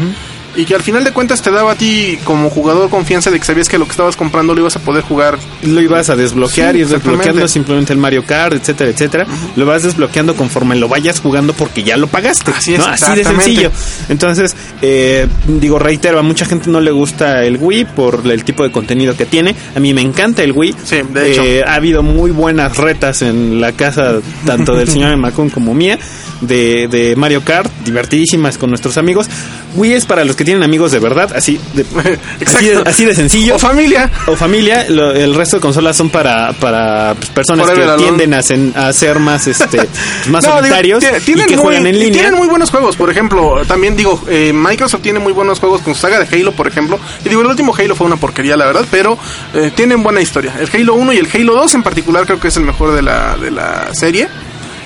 Y 0.56 0.66
que 0.66 0.76
al 0.76 0.82
final 0.82 1.04
de 1.04 1.12
cuentas 1.12 1.42
te 1.42 1.52
daba 1.52 1.72
a 1.74 1.76
ti 1.76 2.20
como 2.24 2.50
jugador 2.50 2.90
confianza 2.90 3.32
de 3.32 3.40
que 3.40 3.46
sabías 3.46 3.70
que 3.70 3.78
lo 3.78 3.86
que 3.86 3.92
estabas 3.92 4.16
comprando 4.16 4.54
lo 4.54 4.62
ibas 4.62 4.76
a 4.76 4.80
poder 4.80 5.04
jugar 5.04 5.38
lo 5.64 5.82
ibas 5.82 6.10
a 6.10 6.16
desbloquear 6.16 6.74
Sí, 6.76 6.82
y 6.82 6.84
desbloqueando 6.84 7.48
simplemente 7.48 7.94
el 7.94 8.00
Mario 8.00 8.26
Kart, 8.26 8.56
etcétera, 8.56 8.90
etcétera. 8.90 9.26
Lo 9.56 9.66
vas 9.66 9.84
desbloqueando 9.84 10.36
conforme 10.36 10.76
lo 10.76 10.88
vayas 10.88 11.20
jugando 11.20 11.54
porque 11.54 11.84
ya 11.84 11.98
lo 11.98 12.08
pagaste. 12.08 12.52
Así 12.52 12.74
es, 12.74 12.80
¿no? 12.80 12.86
Así 12.86 13.16
de 13.16 13.24
sencillo. 13.24 13.72
Entonces, 14.10 14.56
eh, 14.82 15.28
digo, 15.48 15.80
reitero, 15.80 16.20
a 16.20 16.22
mucha 16.22 16.46
gente 16.46 16.70
no 16.70 16.82
le 16.82 16.92
gusta 16.92 17.44
el 17.44 17.58
Wii 17.58 17.86
por 17.86 18.22
el 18.26 18.44
tipo 18.44 18.64
de 18.64 18.72
contenido 18.72 19.16
que 19.16 19.26
tiene. 19.26 19.56
A 19.76 19.80
mí 19.80 19.94
me 19.94 20.02
encanta 20.02 20.44
el 20.44 20.52
Wii. 20.52 20.76
Sí, 20.84 20.98
de 21.14 21.32
hecho. 21.32 21.44
Eh, 21.44 21.64
ha 21.66 21.76
habido 21.76 22.04
muy 22.04 22.32
buenas 22.32 22.78
retas 22.78 23.22
en 23.22 23.62
la 23.62 23.72
casa 23.72 24.20
tanto 24.46 24.76
del 24.76 24.88
señor 24.90 25.16
Macón 25.18 25.50
como 25.50 25.74
mía 25.74 25.98
de, 26.42 26.88
de 26.88 27.16
Mario 27.16 27.44
Kart, 27.44 27.72
divertidísimas 27.86 28.58
con 28.58 28.70
nuestros 28.70 28.98
amigos. 28.98 29.28
Wii 29.76 29.94
es 29.94 30.06
para 30.06 30.26
los 30.26 30.36
que 30.36 30.41
tienen 30.44 30.64
amigos 30.64 30.92
de 30.92 31.00
verdad, 31.00 31.32
así 31.36 31.60
de, 31.74 31.82
así 31.86 32.04
de, 32.04 32.14
Exacto. 32.40 32.84
así 32.90 33.06
de 33.06 33.16
sencillo 33.16 33.56
o 33.56 33.60
familia. 33.60 34.10
o 34.28 34.36
familia, 34.36 34.86
lo- 34.90 35.12
el 35.14 35.34
resto 35.36 35.58
de 35.58 35.62
consolas 35.62 35.96
son 35.98 36.10
para, 36.10 36.54
para 36.54 37.14
pues, 37.16 37.30
personas 37.30 37.70
que 37.70 37.82
tienden 37.98 38.34
a, 38.34 38.40
sen- 38.40 38.76
a 38.76 38.92
ser 38.94 39.20
más 39.20 39.48
este 39.48 39.78
más 40.30 40.44
No, 40.46 40.52
digo, 40.52 40.58
solitarios 40.60 41.04
y 41.04 41.22
tienen 41.22 41.48
que 41.48 41.56
muy- 41.56 41.64
juegan 41.64 41.88
en 41.88 42.00
línea. 42.00 42.14
Tienen 42.22 42.36
muy 42.36 42.48
buenos 42.48 42.70
juegos, 42.72 42.96
por 42.96 43.10
ejemplo, 43.10 43.62
también 43.68 43.96
digo, 43.96 44.22
eh, 44.30 44.52
Microsoft 44.54 45.02
tiene 45.02 45.20
muy 45.20 45.34
buenos 45.34 45.60
juegos 45.60 45.82
con 45.82 45.96
su 45.96 46.02
saga 46.02 46.20
de 46.20 46.36
Halo, 46.36 46.52
por 46.52 46.68
ejemplo. 46.68 47.00
Y 47.26 47.30
digo, 47.30 47.42
el 47.42 47.48
último 47.48 47.74
Halo 47.76 47.96
fue 47.96 48.08
una 48.08 48.18
porquería, 48.18 48.58
la 48.58 48.66
verdad, 48.66 48.86
pero 48.92 49.18
eh, 49.54 49.72
tienen 49.76 50.04
buena 50.04 50.22
historia. 50.22 50.54
El 50.60 50.70
Halo 50.74 50.96
1 50.96 51.14
y 51.14 51.18
el 51.18 51.28
Halo 51.34 51.54
2 51.56 51.76
en 51.76 51.84
particular 51.84 52.26
creo 52.26 52.40
que 52.40 52.48
es 52.50 52.58
el 52.58 52.64
mejor 52.64 52.94
de 52.94 53.02
la, 53.02 53.38
de 53.38 53.52
la 53.52 53.94
serie. 53.94 54.28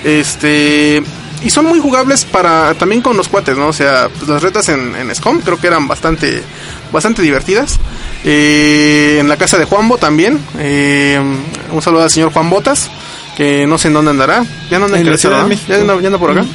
Este... 0.04 1.02
Y 1.44 1.50
son 1.50 1.66
muy 1.66 1.80
jugables 1.80 2.26
para 2.26 2.74
también 2.74 3.02
con 3.02 3.18
los 3.18 3.28
cuates, 3.28 3.58
¿no? 3.58 3.68
O 3.68 3.74
sea, 3.74 4.10
pues, 4.10 4.28
las 4.28 4.42
retas 4.42 4.70
en, 4.70 4.96
en 4.96 5.14
SCOM 5.14 5.42
creo 5.42 5.60
que 5.60 5.68
eran 5.68 5.88
bastante 5.88 6.44
bastante 6.92 7.22
divertidas. 7.22 7.80
Eh, 8.24 9.18
en 9.20 9.28
la 9.28 9.38
casa 9.38 9.58
de 9.58 9.66
Juanbo 9.66 9.98
también. 9.98 10.40
Eh, 10.58 11.20
un 11.72 11.82
saludo 11.82 12.04
al 12.04 12.10
señor 12.10 12.32
Juan 12.32 12.50
Botas, 12.50 12.90
que 13.38 13.68
no 13.68 13.78
sé 13.78 13.90
en 13.90 13.94
dónde 13.96 14.12
andará. 14.12 14.44
Ya 14.70 14.80
no 14.80 14.86
anda 14.86 14.98
En. 14.98 15.48
México. 15.48 15.68
Ya 15.68 15.76
anda, 15.82 16.00
ya 16.02 16.08
anda 16.08 16.18
por 16.18 16.32
acá. 16.32 16.46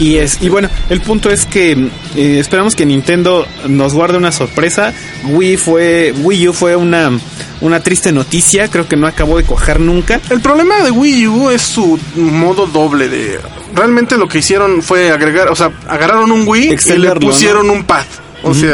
Y 0.00 0.16
es 0.16 0.38
y 0.40 0.48
bueno, 0.48 0.68
el 0.88 1.02
punto 1.02 1.30
es 1.30 1.44
que 1.44 1.72
eh, 2.16 2.38
esperamos 2.40 2.74
que 2.74 2.86
Nintendo 2.86 3.46
nos 3.68 3.92
guarde 3.92 4.16
una 4.16 4.32
sorpresa. 4.32 4.94
Wii 5.28 5.56
fue 5.58 6.14
Wii 6.22 6.48
U 6.48 6.52
fue 6.54 6.74
una 6.74 7.10
una 7.60 7.80
triste 7.80 8.10
noticia, 8.10 8.68
creo 8.68 8.88
que 8.88 8.96
no 8.96 9.06
acabó 9.06 9.36
de 9.36 9.44
cojar 9.44 9.78
nunca. 9.78 10.18
El 10.30 10.40
problema 10.40 10.80
de 10.80 10.90
Wii 10.90 11.26
U 11.28 11.50
es 11.50 11.60
su 11.60 11.98
modo 12.16 12.66
doble 12.66 13.10
de... 13.10 13.38
Realmente 13.74 14.16
lo 14.16 14.26
que 14.26 14.38
hicieron 14.38 14.82
fue 14.82 15.10
agregar, 15.10 15.48
o 15.48 15.54
sea, 15.54 15.70
agarraron 15.86 16.32
un 16.32 16.48
Wii 16.48 16.74
y 16.86 16.92
le 16.96 17.10
pusieron 17.16 17.68
un 17.68 17.84
pad. 17.84 18.06
O 18.42 18.54
sea, 18.54 18.72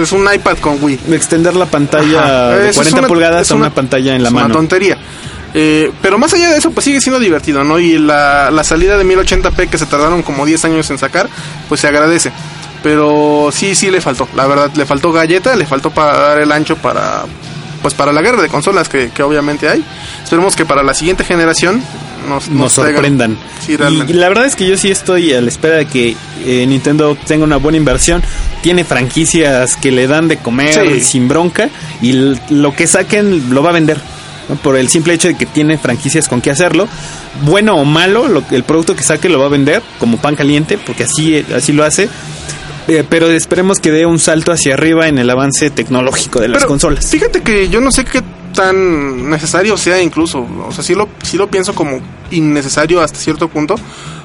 es 0.00 0.12
un 0.12 0.26
iPad 0.32 0.56
con 0.58 0.82
Wii. 0.82 1.00
Extender 1.12 1.54
la 1.54 1.66
pantalla 1.66 2.22
Ajá, 2.22 2.48
de 2.56 2.70
eso 2.70 2.80
es 2.80 2.88
40 2.88 2.98
una- 3.00 3.08
pulgadas 3.08 3.50
a 3.50 3.54
una, 3.54 3.68
pantalla 3.68 4.16
en 4.16 4.22
la 4.22 4.28
es 4.30 4.34
mano. 4.34 4.46
Una 4.46 4.54
tontería. 4.54 4.96
Eh, 5.54 5.92
pero 6.02 6.18
más 6.18 6.34
allá 6.34 6.50
de 6.50 6.58
eso, 6.58 6.72
pues 6.72 6.84
sigue 6.84 7.00
siendo 7.00 7.20
divertido, 7.20 7.62
¿no? 7.64 7.78
Y 7.78 7.96
la, 7.98 8.50
la 8.50 8.64
salida 8.64 8.98
de 8.98 9.04
1080p 9.04 9.68
que 9.68 9.78
se 9.78 9.86
tardaron 9.86 10.22
como 10.22 10.44
10 10.44 10.64
años 10.64 10.90
en 10.90 10.98
sacar, 10.98 11.28
pues 11.68 11.80
se 11.80 11.86
agradece. 11.86 12.32
Pero 12.82 13.50
sí, 13.52 13.74
sí 13.74 13.90
le 13.90 14.00
faltó. 14.00 14.28
La 14.34 14.46
verdad, 14.46 14.70
le 14.74 14.84
faltó 14.84 15.12
galleta, 15.12 15.56
le 15.56 15.64
faltó 15.66 15.90
para 15.90 16.18
dar 16.18 16.38
el 16.40 16.52
ancho 16.52 16.76
para 16.76 17.24
pues 17.80 17.92
para 17.92 18.12
la 18.12 18.22
guerra 18.22 18.40
de 18.40 18.48
consolas 18.48 18.88
que, 18.88 19.10
que 19.10 19.22
obviamente 19.22 19.68
hay. 19.68 19.84
Esperemos 20.22 20.56
que 20.56 20.64
para 20.64 20.82
la 20.82 20.94
siguiente 20.94 21.22
generación 21.22 21.82
nos, 22.28 22.48
nos 22.48 22.72
sorprendan. 22.72 23.36
Sí, 23.64 23.76
y 24.08 24.12
la 24.14 24.28
verdad 24.28 24.46
es 24.46 24.56
que 24.56 24.66
yo 24.66 24.78
sí 24.78 24.90
estoy 24.90 25.34
a 25.34 25.40
la 25.42 25.48
espera 25.48 25.76
de 25.76 25.86
que 25.86 26.16
eh, 26.46 26.66
Nintendo 26.66 27.14
tenga 27.26 27.44
una 27.44 27.58
buena 27.58 27.76
inversión. 27.76 28.22
Tiene 28.62 28.84
franquicias 28.84 29.76
que 29.76 29.90
le 29.92 30.06
dan 30.06 30.28
de 30.28 30.38
comer 30.38 30.72
Sí. 30.94 31.00
sin 31.02 31.28
bronca 31.28 31.68
y 32.00 32.12
lo 32.48 32.74
que 32.74 32.86
saquen 32.86 33.52
lo 33.54 33.62
va 33.62 33.68
a 33.70 33.74
vender. 33.74 34.00
Por 34.62 34.76
el 34.76 34.88
simple 34.88 35.14
hecho 35.14 35.28
de 35.28 35.36
que 35.36 35.46
tiene 35.46 35.78
franquicias 35.78 36.28
con 36.28 36.40
qué 36.40 36.50
hacerlo. 36.50 36.86
Bueno 37.42 37.76
o 37.76 37.84
malo, 37.84 38.28
lo, 38.28 38.42
el 38.50 38.64
producto 38.64 38.94
que 38.94 39.02
saque 39.02 39.28
lo 39.28 39.38
va 39.38 39.46
a 39.46 39.48
vender 39.48 39.82
como 39.98 40.18
pan 40.18 40.36
caliente, 40.36 40.78
porque 40.78 41.04
así, 41.04 41.44
así 41.54 41.72
lo 41.72 41.84
hace. 41.84 42.08
Eh, 42.86 43.02
pero 43.08 43.30
esperemos 43.30 43.80
que 43.80 43.90
dé 43.90 44.04
un 44.04 44.18
salto 44.18 44.52
hacia 44.52 44.74
arriba 44.74 45.08
en 45.08 45.18
el 45.18 45.30
avance 45.30 45.70
tecnológico 45.70 46.40
de 46.40 46.48
las 46.48 46.58
Pero 46.58 46.68
consolas. 46.68 47.06
Fíjate 47.06 47.40
que 47.40 47.68
yo 47.70 47.80
no 47.80 47.90
sé 47.90 48.04
qué 48.04 48.22
tan 48.54 49.30
necesario 49.30 49.76
sea 49.76 50.00
incluso. 50.02 50.46
O 50.66 50.72
sea, 50.72 50.84
sí 50.84 50.94
lo, 50.94 51.08
sí 51.22 51.36
lo 51.36 51.48
pienso 51.48 51.74
como 51.74 52.00
innecesario 52.30 53.00
hasta 53.00 53.18
cierto 53.18 53.48
punto. 53.48 53.76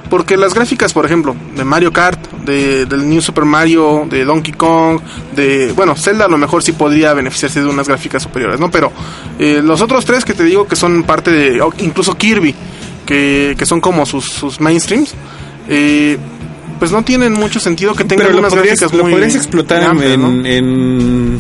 Porque 0.10 0.38
las 0.38 0.54
gráficas, 0.56 0.92
por 0.92 1.06
ejemplo, 1.06 1.36
de 1.56 1.64
Mario 1.64 1.94
Kart, 1.94 2.20
de, 2.46 2.86
del 2.88 3.08
New 3.08 3.22
Super 3.22 3.46
Mario, 3.46 4.08
de 4.10 4.26
Donkey 4.26 4.54
Kong, 4.54 5.00
de... 5.36 5.72
Bueno, 5.76 5.96
Zelda 5.96 6.26
a 6.26 6.28
lo 6.28 6.38
mejor 6.38 6.64
sí 6.64 6.72
podría 6.72 7.14
beneficiarse 7.14 7.62
de 7.62 7.68
unas 7.68 7.88
gráficas 7.88 8.24
superiores, 8.24 8.60
¿no? 8.60 8.72
Pero 8.72 8.92
eh, 9.38 9.62
los 9.64 9.82
otros 9.82 10.06
tres 10.06 10.26
que 10.26 10.34
te 10.34 10.44
digo 10.44 10.66
que 10.68 10.76
son 10.76 11.04
parte 11.04 11.30
de... 11.32 11.62
incluso 11.80 12.18
Kirby, 12.18 12.56
que, 13.06 13.56
que 13.58 13.66
son 13.68 13.82
como 13.82 14.06
sus, 14.08 14.26
sus 14.26 14.60
mainstreams, 14.60 15.14
eh, 15.68 16.18
pues 16.80 16.92
no 16.92 17.04
tienen 17.04 17.34
mucho 17.34 17.60
sentido 17.60 17.94
que 17.94 18.04
tengan 18.04 18.32
lo 18.32 18.40
unas 18.40 18.54
podrías, 18.54 18.80
gráficas 18.80 18.98
lo 18.98 19.04
muy 19.04 19.12
podrías 19.12 19.36
explotar 19.36 19.84
en, 20.02 20.22
¿no? 20.22 20.46
en- 20.46 21.40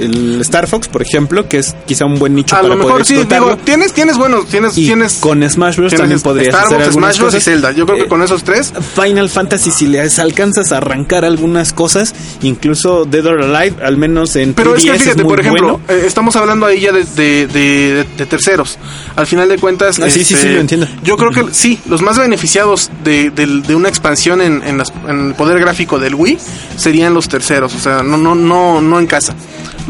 el 0.00 0.40
Star 0.40 0.66
Fox, 0.66 0.88
por 0.88 1.02
ejemplo, 1.02 1.48
que 1.48 1.58
es 1.58 1.74
quizá 1.86 2.04
un 2.06 2.18
buen 2.18 2.34
nicho 2.34 2.54
A 2.56 2.58
para 2.60 2.68
lo 2.70 2.76
mejor 2.76 2.92
poder 2.92 3.06
sí, 3.06 3.14
digo, 3.16 3.56
tienes, 3.58 3.92
tienes 3.92 4.16
buenos, 4.16 4.46
tienes, 4.46 4.76
y 4.78 4.86
tienes, 4.86 5.14
con 5.14 5.48
Smash 5.48 5.76
Bros. 5.76 5.90
tienes 5.90 5.98
también 6.00 6.20
podrías 6.20 6.48
Star 6.54 6.64
hacer 6.66 6.76
Wars, 6.78 6.88
algunas 6.88 7.14
Smash 7.16 7.20
Bros. 7.20 7.34
y 7.34 7.36
cosas. 7.36 7.44
Zelda. 7.44 7.72
Yo 7.72 7.86
creo 7.86 7.98
que 7.98 8.04
Eh, 8.04 8.08
con 8.08 8.22
esos 8.22 8.42
tres, 8.44 8.72
Final 8.94 9.28
Fantasy, 9.28 9.70
si 9.70 9.86
les 9.86 10.18
alcanzas 10.18 10.72
a 10.72 10.78
arrancar 10.78 11.24
algunas 11.24 11.72
cosas, 11.72 12.14
incluso 12.42 13.04
Dead 13.04 13.24
or 13.26 13.42
Alive, 13.42 13.76
al 13.84 13.96
menos 13.96 14.34
en 14.36 14.54
Pero 14.54 14.74
es 14.76 14.82
que 14.84 14.90
3DS 14.92 14.98
fíjate, 14.98 15.22
muy 15.22 15.30
por 15.30 15.40
ejemplo, 15.40 15.80
bueno. 15.86 16.00
eh, 16.02 16.04
estamos 16.06 16.34
hablando 16.36 16.66
ahí 16.66 16.80
ya 16.80 16.92
de, 16.92 17.04
de, 17.04 17.46
de- 17.46 18.06
de 18.16 18.26
terceros. 18.26 18.78
Al 19.16 19.26
final 19.26 19.48
de 19.48 19.58
cuentas, 19.58 19.98
este, 19.98 20.04
Ah, 20.04 20.10
sí, 20.10 20.24
sí, 20.24 20.34
sí, 20.34 20.48
lo 20.48 20.60
entiendo. 20.60 20.86
Yo 21.02 21.16
creo 21.16 21.30
que 21.30 21.52
sí, 21.52 21.78
los 21.88 22.02
más 22.02 22.18
beneficiados 22.18 22.90
de, 23.04 23.30
de 23.30 23.74
una 23.74 23.88
expansión 23.88 24.40
en, 24.40 24.62
en 24.62 24.78
las- 24.78 24.92
en 25.08 25.28
el 25.28 25.34
poder 25.34 25.58
gráfico 25.60 25.98
del 25.98 26.14
Wii 26.14 26.38
serían 26.76 27.14
los 27.14 27.28
terceros, 27.28 27.74
o 27.74 27.78
sea, 27.78 28.02
no, 28.02 28.16
no, 28.16 28.34
no, 28.34 28.80
no 28.80 28.98
en 28.98 29.06
casa. 29.06 29.34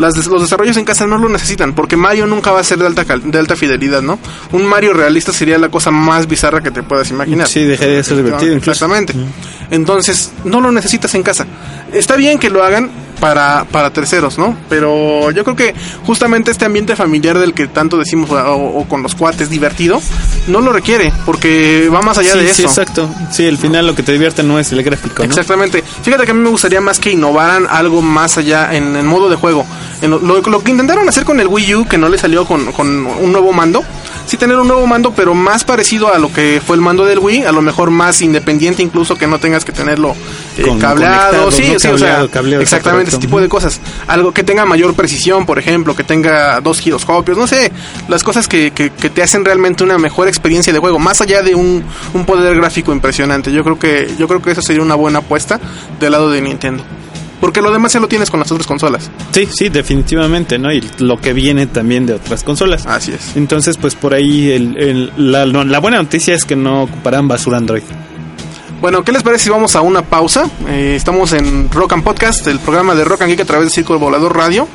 Las 0.00 0.16
los 0.26 0.42
desarrollos 0.42 0.76
en 0.78 0.84
casa 0.84 1.06
no 1.06 1.18
lo 1.18 1.28
necesitan, 1.28 1.74
porque 1.74 1.96
Mario 1.96 2.26
nunca 2.26 2.50
va 2.50 2.60
a 2.60 2.64
ser 2.64 2.78
de 2.78 2.86
alta, 2.86 3.04
cal- 3.04 3.30
de 3.30 3.38
alta 3.38 3.54
fidelidad, 3.54 4.00
¿no? 4.02 4.18
Un 4.52 4.64
Mario 4.66 4.92
realista 4.94 5.32
sería 5.32 5.58
la 5.58 5.68
cosa 5.68 5.90
más 5.90 6.26
bizarra 6.26 6.62
que 6.62 6.70
te 6.70 6.82
puedas 6.82 7.10
imaginar. 7.10 7.46
Sí, 7.46 7.64
dejaría 7.64 7.96
de 7.96 8.02
ser 8.04 8.16
divertido. 8.16 8.56
Exactamente. 8.56 9.14
Entonces, 9.70 10.32
no 10.44 10.60
lo 10.60 10.72
necesitas 10.72 11.14
en 11.14 11.22
casa. 11.22 11.46
Está 11.92 12.16
bien 12.16 12.38
que 12.38 12.50
lo 12.50 12.64
hagan 12.64 12.90
para, 13.20 13.64
para 13.70 13.92
terceros, 13.92 14.38
¿no? 14.38 14.56
Pero 14.68 15.30
yo 15.30 15.44
creo 15.44 15.54
que 15.56 15.74
justamente 16.06 16.50
este 16.50 16.64
ambiente 16.64 16.96
familiar 16.96 17.38
del 17.38 17.54
que 17.54 17.66
tanto 17.68 17.98
decimos, 17.98 18.30
o, 18.30 18.54
o 18.54 18.84
con 18.88 19.02
los 19.02 19.14
cuates 19.14 19.50
divertido, 19.50 20.00
no 20.48 20.60
lo 20.60 20.72
requiere, 20.72 21.12
porque 21.26 21.88
va 21.92 22.02
más 22.02 22.18
allá 22.18 22.32
sí, 22.32 22.38
de 22.38 22.44
sí, 22.54 22.62
eso. 22.62 22.68
exacto. 22.70 23.08
Sí, 23.30 23.46
al 23.46 23.58
final 23.58 23.86
lo 23.86 23.94
que 23.94 24.02
te 24.02 24.12
divierte 24.12 24.42
no 24.42 24.58
es 24.58 24.72
el 24.72 24.82
gráfico, 24.82 25.22
¿no? 25.22 25.28
Exactamente. 25.28 25.82
Fíjate 26.02 26.24
que 26.24 26.30
a 26.30 26.34
mí 26.34 26.40
me 26.40 26.50
gustaría 26.50 26.80
más 26.80 26.98
que 26.98 27.12
innovaran 27.12 27.66
algo 27.68 28.00
más 28.02 28.38
allá 28.38 28.74
en 28.74 28.96
el 28.96 29.04
modo 29.04 29.28
de 29.28 29.36
juego. 29.36 29.66
En 30.02 30.10
lo, 30.10 30.18
lo- 30.18 30.40
lo 30.40 30.62
que 30.64 30.70
intentaron 30.70 31.08
hacer 31.08 31.24
con 31.24 31.38
el 31.40 31.46
Wii 31.48 31.74
U, 31.74 31.86
que 31.86 31.98
no 31.98 32.08
le 32.08 32.16
salió 32.18 32.44
con, 32.46 32.72
con 32.72 32.88
un 33.06 33.32
nuevo 33.32 33.52
mando. 33.52 33.84
Sí 34.30 34.36
tener 34.36 34.56
un 34.58 34.68
nuevo 34.68 34.86
mando, 34.86 35.12
pero 35.12 35.34
más 35.34 35.64
parecido 35.64 36.14
a 36.14 36.18
lo 36.20 36.32
que 36.32 36.62
fue 36.64 36.76
el 36.76 36.82
mando 36.82 37.04
del 37.04 37.18
Wii, 37.18 37.46
a 37.46 37.50
lo 37.50 37.62
mejor 37.62 37.90
más 37.90 38.22
independiente 38.22 38.80
incluso 38.80 39.16
que 39.18 39.26
no 39.26 39.40
tengas 39.40 39.64
que 39.64 39.72
tenerlo 39.72 40.14
eh, 40.56 40.62
Con- 40.62 40.78
cableado, 40.78 41.50
sí, 41.50 41.72
¿no? 41.72 41.78
sí, 41.80 41.88
o 41.88 41.98
sea, 41.98 42.28
Cableado, 42.28 42.62
exactamente 42.62 43.08
ese 43.10 43.18
tipo 43.18 43.40
de 43.40 43.48
cosas. 43.48 43.80
Algo 44.06 44.30
que 44.32 44.44
tenga 44.44 44.64
mayor 44.66 44.94
precisión, 44.94 45.46
por 45.46 45.58
ejemplo, 45.58 45.96
que 45.96 46.04
tenga 46.04 46.60
dos 46.60 46.78
giroscopios, 46.78 47.36
no 47.36 47.48
sé, 47.48 47.72
las 48.06 48.22
cosas 48.22 48.46
que, 48.46 48.70
que, 48.70 48.90
que 48.90 49.10
te 49.10 49.20
hacen 49.20 49.44
realmente 49.44 49.82
una 49.82 49.98
mejor 49.98 50.28
experiencia 50.28 50.72
de 50.72 50.78
juego, 50.78 51.00
más 51.00 51.20
allá 51.20 51.42
de 51.42 51.56
un, 51.56 51.82
un 52.14 52.24
poder 52.24 52.54
gráfico 52.54 52.92
impresionante. 52.92 53.50
Yo 53.50 53.64
creo 53.64 53.80
que 53.80 54.14
yo 54.16 54.28
creo 54.28 54.40
que 54.40 54.52
eso 54.52 54.62
sería 54.62 54.82
una 54.82 54.94
buena 54.94 55.18
apuesta 55.18 55.58
del 55.98 56.12
lado 56.12 56.30
de 56.30 56.40
Nintendo. 56.40 56.84
Porque 57.40 57.62
lo 57.62 57.72
demás 57.72 57.92
ya 57.94 58.00
lo 58.00 58.08
tienes 58.08 58.30
con 58.30 58.38
las 58.40 58.52
otras 58.52 58.66
consolas. 58.66 59.10
Sí, 59.32 59.48
sí, 59.50 59.68
definitivamente, 59.70 60.58
¿no? 60.58 60.70
Y 60.72 60.86
lo 60.98 61.18
que 61.18 61.32
viene 61.32 61.66
también 61.66 62.04
de 62.04 62.14
otras 62.14 62.42
consolas. 62.44 62.84
Así 62.86 63.12
es. 63.12 63.34
Entonces, 63.36 63.78
pues 63.78 63.94
por 63.94 64.12
ahí 64.12 64.50
el- 64.50 64.76
el- 64.76 65.12
la, 65.16 65.46
no, 65.46 65.64
la 65.64 65.78
buena 65.78 65.96
noticia 65.96 66.34
es 66.34 66.44
que 66.44 66.54
no 66.56 66.82
ocuparán 66.82 67.28
basura 67.28 67.56
Android. 67.56 67.82
Bueno, 68.82 69.02
¿qué 69.04 69.12
les 69.12 69.22
parece 69.22 69.44
si 69.44 69.50
vamos 69.50 69.74
a 69.76 69.80
una 69.82 70.02
pausa? 70.02 70.48
Eh, 70.68 70.94
estamos 70.96 71.32
en 71.32 71.70
Rock 71.70 71.94
and 71.94 72.02
Podcast, 72.04 72.46
el 72.46 72.58
programa 72.58 72.94
de 72.94 73.04
Rock 73.04 73.22
and 73.22 73.30
Geek 73.30 73.40
a 73.40 73.44
través 73.44 73.66
de 73.68 73.70
Círculo 73.74 73.98
Volador 73.98 74.36
Radio. 74.36 74.68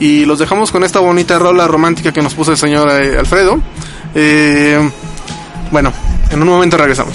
Y 0.00 0.24
los 0.24 0.38
dejamos 0.40 0.72
con 0.72 0.82
esta 0.84 0.98
bonita 1.00 1.38
rola 1.38 1.68
romántica 1.68 2.12
que 2.12 2.22
nos 2.22 2.34
puso 2.34 2.50
el 2.50 2.56
señor 2.58 2.88
eh, 2.90 3.16
Alfredo. 3.18 3.60
Eh, 4.14 4.90
bueno, 5.70 5.92
en 6.30 6.42
un 6.42 6.48
momento 6.48 6.76
regresamos. 6.76 7.14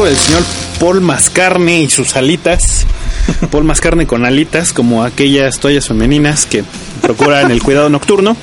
Algo 0.00 0.08
del 0.08 0.16
señor 0.16 0.42
Paul 0.78 1.00
Mascarne 1.02 1.82
y 1.82 1.90
sus 1.90 2.16
alitas. 2.16 2.86
Paul 3.50 3.64
Mascarne 3.64 4.06
con 4.06 4.24
alitas, 4.24 4.72
como 4.72 5.04
aquellas 5.04 5.58
toallas 5.58 5.88
femeninas 5.88 6.46
que 6.46 6.64
procuran 7.02 7.50
el 7.50 7.62
cuidado 7.62 7.90
nocturno. 7.90 8.34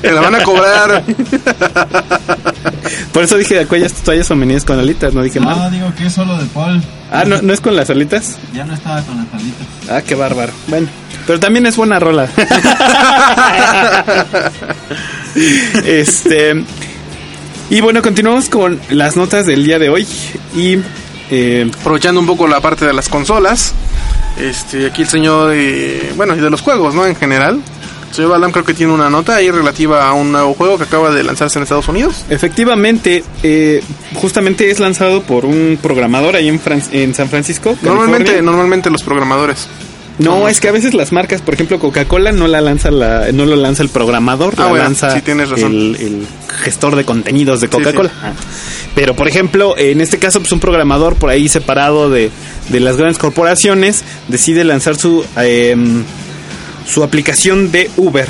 Te 0.00 0.12
la 0.12 0.20
van 0.20 0.36
a 0.36 0.42
cobrar. 0.44 1.02
Por 3.12 3.24
eso 3.24 3.36
dije 3.36 3.58
aquellas 3.58 3.92
toallas 3.92 4.28
femeninas 4.28 4.64
con 4.64 4.78
alitas, 4.78 5.12
no 5.14 5.22
dije 5.22 5.40
No, 5.40 5.46
mal. 5.46 5.72
digo 5.72 5.92
que 5.96 6.06
es 6.06 6.12
solo 6.12 6.38
de 6.38 6.46
Paul. 6.46 6.80
Ah, 7.10 7.24
¿no, 7.26 7.42
¿no 7.42 7.52
es 7.52 7.60
con 7.60 7.74
las 7.74 7.90
alitas? 7.90 8.36
Ya 8.54 8.64
no 8.64 8.74
estaba 8.74 9.02
con 9.02 9.16
las 9.16 9.26
alitas. 9.34 9.66
Ah, 9.90 10.00
qué 10.02 10.14
bárbaro. 10.14 10.52
Bueno, 10.68 10.86
pero 11.26 11.40
también 11.40 11.66
es 11.66 11.74
buena 11.76 11.98
rola. 11.98 12.28
este. 15.84 16.64
Y 17.70 17.80
bueno, 17.80 18.02
continuamos 18.02 18.48
con 18.48 18.78
las 18.90 19.16
notas 19.16 19.46
del 19.46 19.64
día 19.64 19.78
de 19.78 19.88
hoy. 19.88 20.06
Y. 20.56 20.78
eh, 21.30 21.70
Aprovechando 21.80 22.20
un 22.20 22.26
poco 22.26 22.46
la 22.46 22.60
parte 22.60 22.84
de 22.86 22.92
las 22.92 23.08
consolas. 23.08 23.74
Este, 24.38 24.86
aquí 24.86 25.02
el 25.02 25.08
señor, 25.08 25.52
eh, 25.54 26.12
bueno, 26.16 26.34
y 26.36 26.40
de 26.40 26.50
los 26.50 26.60
juegos, 26.60 26.94
¿no? 26.94 27.06
En 27.06 27.16
general. 27.16 27.60
El 28.10 28.14
señor 28.14 28.30
Balam 28.30 28.52
creo 28.52 28.64
que 28.64 28.74
tiene 28.74 28.92
una 28.92 29.10
nota 29.10 29.34
ahí 29.36 29.50
relativa 29.50 30.06
a 30.08 30.12
un 30.12 30.30
nuevo 30.30 30.54
juego 30.54 30.78
que 30.78 30.84
acaba 30.84 31.10
de 31.10 31.24
lanzarse 31.24 31.58
en 31.58 31.64
Estados 31.64 31.88
Unidos. 31.88 32.24
efectivamente, 32.30 33.24
eh, 33.42 33.82
justamente 34.14 34.70
es 34.70 34.78
lanzado 34.78 35.22
por 35.22 35.44
un 35.44 35.76
programador 35.82 36.36
ahí 36.36 36.48
en, 36.48 36.60
Fran- 36.60 36.82
en 36.92 37.12
San 37.14 37.28
Francisco. 37.28 37.76
Normalmente, 37.82 38.40
normalmente 38.40 38.88
los 38.90 39.02
programadores. 39.02 39.66
No, 40.18 40.48
es 40.48 40.60
que 40.60 40.68
a 40.68 40.72
veces 40.72 40.94
las 40.94 41.10
marcas, 41.10 41.42
por 41.42 41.54
ejemplo, 41.54 41.80
Coca-Cola 41.80 42.30
no 42.30 42.46
la 42.46 42.60
lanza 42.60 42.90
la, 42.92 43.32
no 43.32 43.46
lo 43.46 43.56
lanza 43.56 43.82
el 43.82 43.88
programador, 43.88 44.54
Ah, 44.56 44.62
la 44.62 44.68
bueno, 44.68 44.84
lanza 44.84 45.10
sí, 45.12 45.20
tienes 45.22 45.48
razón. 45.50 45.72
El, 45.72 45.96
el 45.96 46.26
gestor 46.62 46.94
de 46.94 47.04
contenidos 47.04 47.60
de 47.60 47.68
Coca-Cola. 47.68 48.10
sí. 48.10 48.88
Pero, 48.94 49.16
por 49.16 49.26
ejemplo, 49.26 49.76
en 49.76 50.00
este 50.00 50.18
caso, 50.18 50.38
pues 50.38 50.52
un 50.52 50.60
programador 50.60 51.16
por 51.16 51.30
ahí 51.30 51.48
separado 51.48 52.10
de, 52.10 52.30
de 52.68 52.80
las 52.80 52.96
grandes 52.96 53.18
corporaciones 53.18 54.04
decide 54.28 54.62
lanzar 54.62 54.94
su 54.96 55.24
em, 55.36 56.04
su 56.86 57.02
aplicación 57.02 57.72
de 57.72 57.90
Uber 57.96 58.28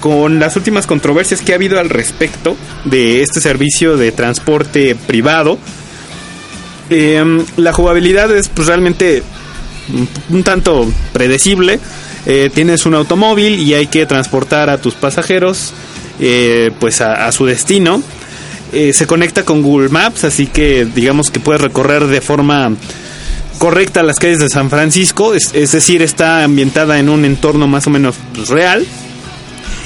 con 0.00 0.38
las 0.38 0.54
últimas 0.54 0.86
controversias 0.86 1.40
que 1.40 1.50
ha 1.52 1.56
habido 1.56 1.80
al 1.80 1.88
respecto 1.88 2.56
de 2.84 3.22
este 3.22 3.40
servicio 3.40 3.96
de 3.96 4.12
transporte 4.12 4.94
privado. 4.94 5.58
Em, 6.90 7.44
la 7.56 7.72
jugabilidad 7.72 8.34
es 8.36 8.48
pues, 8.48 8.68
realmente 8.68 9.22
un- 10.30 10.42
tanto 10.42 10.90
predecible. 11.12 11.78
Eh, 12.26 12.50
tienes 12.52 12.84
un 12.86 12.94
automóvil 12.94 13.58
y 13.60 13.74
hay 13.74 13.86
que 13.86 14.04
transportar 14.06 14.68
a 14.70 14.78
tus 14.80 14.94
pasajeros 14.94 15.72
eh, 16.20 16.70
pues 16.80 17.00
a, 17.00 17.30
su 17.32 17.46
destino. 17.46 18.02
Eh, 18.72 18.92
se 18.92 19.06
conecta 19.06 19.44
con 19.44 19.62
Google 19.62 19.88
Maps, 19.88 20.24
así 20.24 20.46
que 20.46 20.84
digamos 20.84 21.30
que 21.30 21.40
puedes 21.40 21.62
recorrer 21.62 22.06
de 22.06 22.20
forma 22.20 22.72
correcta 23.58 24.02
las 24.02 24.18
calles 24.18 24.38
de 24.40 24.48
San 24.48 24.68
Francisco, 24.70 25.34
es, 25.34 25.52
decir, 25.72 26.02
está 26.02 26.44
ambientada 26.44 26.98
en 26.98 27.08
un 27.08 27.24
entorno 27.24 27.66
más 27.66 27.86
o 27.86 27.90
menos 27.90 28.16
real. 28.48 28.86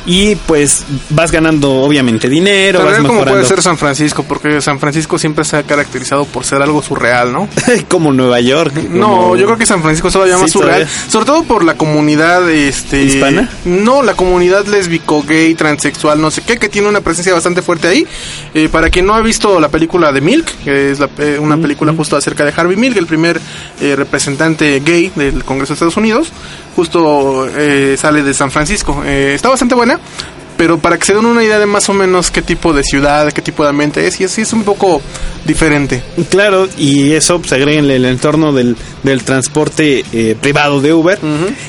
Y 0.05 0.35
pues 0.35 0.85
vas 1.11 1.31
ganando 1.31 1.71
obviamente 1.83 2.29
dinero, 2.29 2.81
Pero 2.81 2.91
vas 2.91 2.97
como 2.99 3.09
mejorando 3.15 3.33
puede 3.35 3.47
ser 3.47 3.63
San 3.63 3.79
Francisco, 3.79 4.25
porque 4.27 4.61
San 4.61 4.81
Francisco 4.81 5.17
siempre 5.19 5.45
se 5.45 5.57
ha 5.57 5.63
caracterizado 5.63 6.25
por 6.25 6.45
ser 6.45 6.61
algo 6.61 6.83
surreal, 6.83 7.33
¿no? 7.33 7.49
como 7.89 8.13
Nueva 8.13 8.41
York. 8.41 8.75
No, 8.91 9.07
como- 9.07 9.37
yo 9.37 9.47
creo 9.47 9.57
que 9.59 9.67
San 9.67 9.81
Francisco 9.81 10.09
es 10.09 10.13
todavía 10.15 10.35
Sí, 10.37 10.43
más 10.43 10.51
surreal, 10.51 10.83
todavía. 10.87 11.11
sobre 11.11 11.27
todo 11.27 11.45
por 11.45 11.65
la 11.65 11.75
comunidad 11.77 12.51
este 12.51 13.03
¿Hispana? 13.05 13.49
No, 13.65 14.03
la 14.03 14.15
comunidad 14.15 14.67
lésbico, 14.67 15.23
gay, 15.23 15.55
transexual, 15.55 16.21
no 16.21 16.31
sé 16.33 16.43
qué, 16.43 16.57
que 16.59 16.69
tiene 16.69 16.89
una 16.89 17.01
presencia 17.01 17.33
bastante 17.33 17.63
fuerte 17.63 17.87
ahí. 17.87 18.07
Eh, 18.55 18.69
para 18.71 18.91
quien 18.91 19.07
no 19.07 19.15
ha 19.15 19.21
visto 19.21 19.61
la 19.61 19.69
película 19.69 20.11
de 20.13 20.21
Milk, 20.21 20.47
que 20.65 20.91
es 20.91 20.99
la- 20.99 21.11
eh, 21.19 21.39
una 21.41 21.57
película 21.59 21.93
justo 21.97 22.17
acerca 22.17 22.45
de 22.45 22.53
Harvey 22.57 22.77
Milk, 22.77 22.97
el 22.97 23.07
primer 23.07 23.41
eh, 23.81 23.95
representante 23.97 24.81
gay 24.85 25.13
del 25.15 25.45
Congreso 25.45 25.73
de 25.73 25.75
Estados 25.75 25.97
Unidos, 25.97 26.33
justo 26.75 27.47
eh, 27.57 27.97
sale 27.99 28.23
de 28.23 28.35
San 28.35 28.51
Francisco. 28.51 29.03
Eh, 29.07 29.33
está 29.35 29.49
bastante 29.49 29.75
buena. 29.75 29.92
¿vale? 29.93 30.42
Pero 30.63 30.79
para 30.79 30.97
que 30.97 31.05
se 31.07 31.13
den 31.13 31.27
una 31.27 31.43
idea 31.43 31.59
de 31.59 31.67
más 31.67 31.89
o 31.89 31.93
menos 31.93 32.31
qué 32.31 32.41
tipo 32.41 32.73
de 32.73 32.85
ciudad, 32.85 33.33
qué 33.33 33.43
tipo 33.43 33.65
de 33.65 33.71
ambiente 33.71 34.07
es, 34.07 34.21
y 34.21 34.25
así 34.25 34.43
es 34.43 34.53
un 34.53 34.63
poco 34.63 35.03
diferente. 35.45 36.01
Claro, 36.31 36.69
y 36.79 37.11
eso 37.15 37.41
pues, 37.41 37.53
agrega 37.53 37.81
en 37.81 37.91
el 37.91 38.05
entorno 38.05 38.53
del, 38.53 38.77
del 39.03 39.25
transporte 39.25 40.05
eh, 40.13 40.37
privado 40.41 40.81
de 40.81 40.93
Uber. 40.93 41.19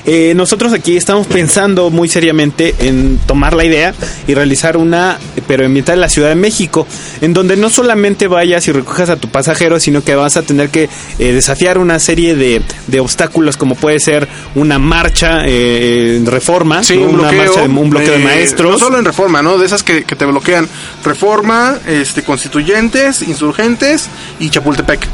Eh, 0.06 0.34
nosotros 0.36 0.73
aquí 0.73 0.95
estamos 0.95 1.25
pensando 1.25 1.89
muy 1.89 2.08
seriamente 2.08 2.75
en 2.82 3.17
tomar 3.25 3.56
la 3.56 3.65
idea 3.65 3.95
y 4.27 4.36
realizar 4.36 4.77
una, 4.77 5.17
pero 5.47 5.65
en 5.65 5.73
la 5.99 6.08
Ciudad 6.08 6.29
de 6.29 6.36
México, 6.36 6.86
en 7.21 7.34
donde 7.34 7.58
no 7.58 7.71
solamente 7.71 8.27
vayas 8.27 8.67
y 8.67 8.71
recojas 8.73 9.10
a 9.10 9.15
tu 9.15 9.27
pasajero, 9.29 9.79
sino 9.79 10.03
que 10.03 10.13
vas 10.13 10.38
a 10.38 10.43
tener 10.43 10.69
que 10.69 10.88
eh, 11.17 11.34
desafiar 11.34 11.79
una 11.79 11.97
serie 11.97 12.36
de, 12.36 12.62
de 12.86 12.99
obstáculos, 12.99 13.58
como 13.58 13.73
puede 13.73 13.99
ser 13.99 14.27
una 14.53 14.77
marcha 14.77 15.39
eh, 15.47 16.21
reforma, 16.25 16.84
Sí, 16.84 16.95
¿no? 16.95 17.06
un 17.06 17.15
una 17.15 17.29
bloqueo. 17.32 17.45
marcha 17.45 17.62
de 17.62 17.67
un 17.69 17.89
bloqueo 17.89 18.12
de 18.12 18.19
maestros. 18.19 18.83
Solo 18.84 19.00
en 19.00 19.06
reforma, 19.06 19.41
¿no? 19.41 19.58
De 19.58 19.65
esas 19.65 19.84
que, 19.84 20.04
que 20.04 20.15
te 20.15 20.26
bloquean. 20.26 20.67
Reforma, 21.04 21.78
este, 21.88 22.24
constituyentes, 22.24 23.22
insurgentes 23.22 24.10
y 24.39 24.50
Chapultepec. 24.50 25.08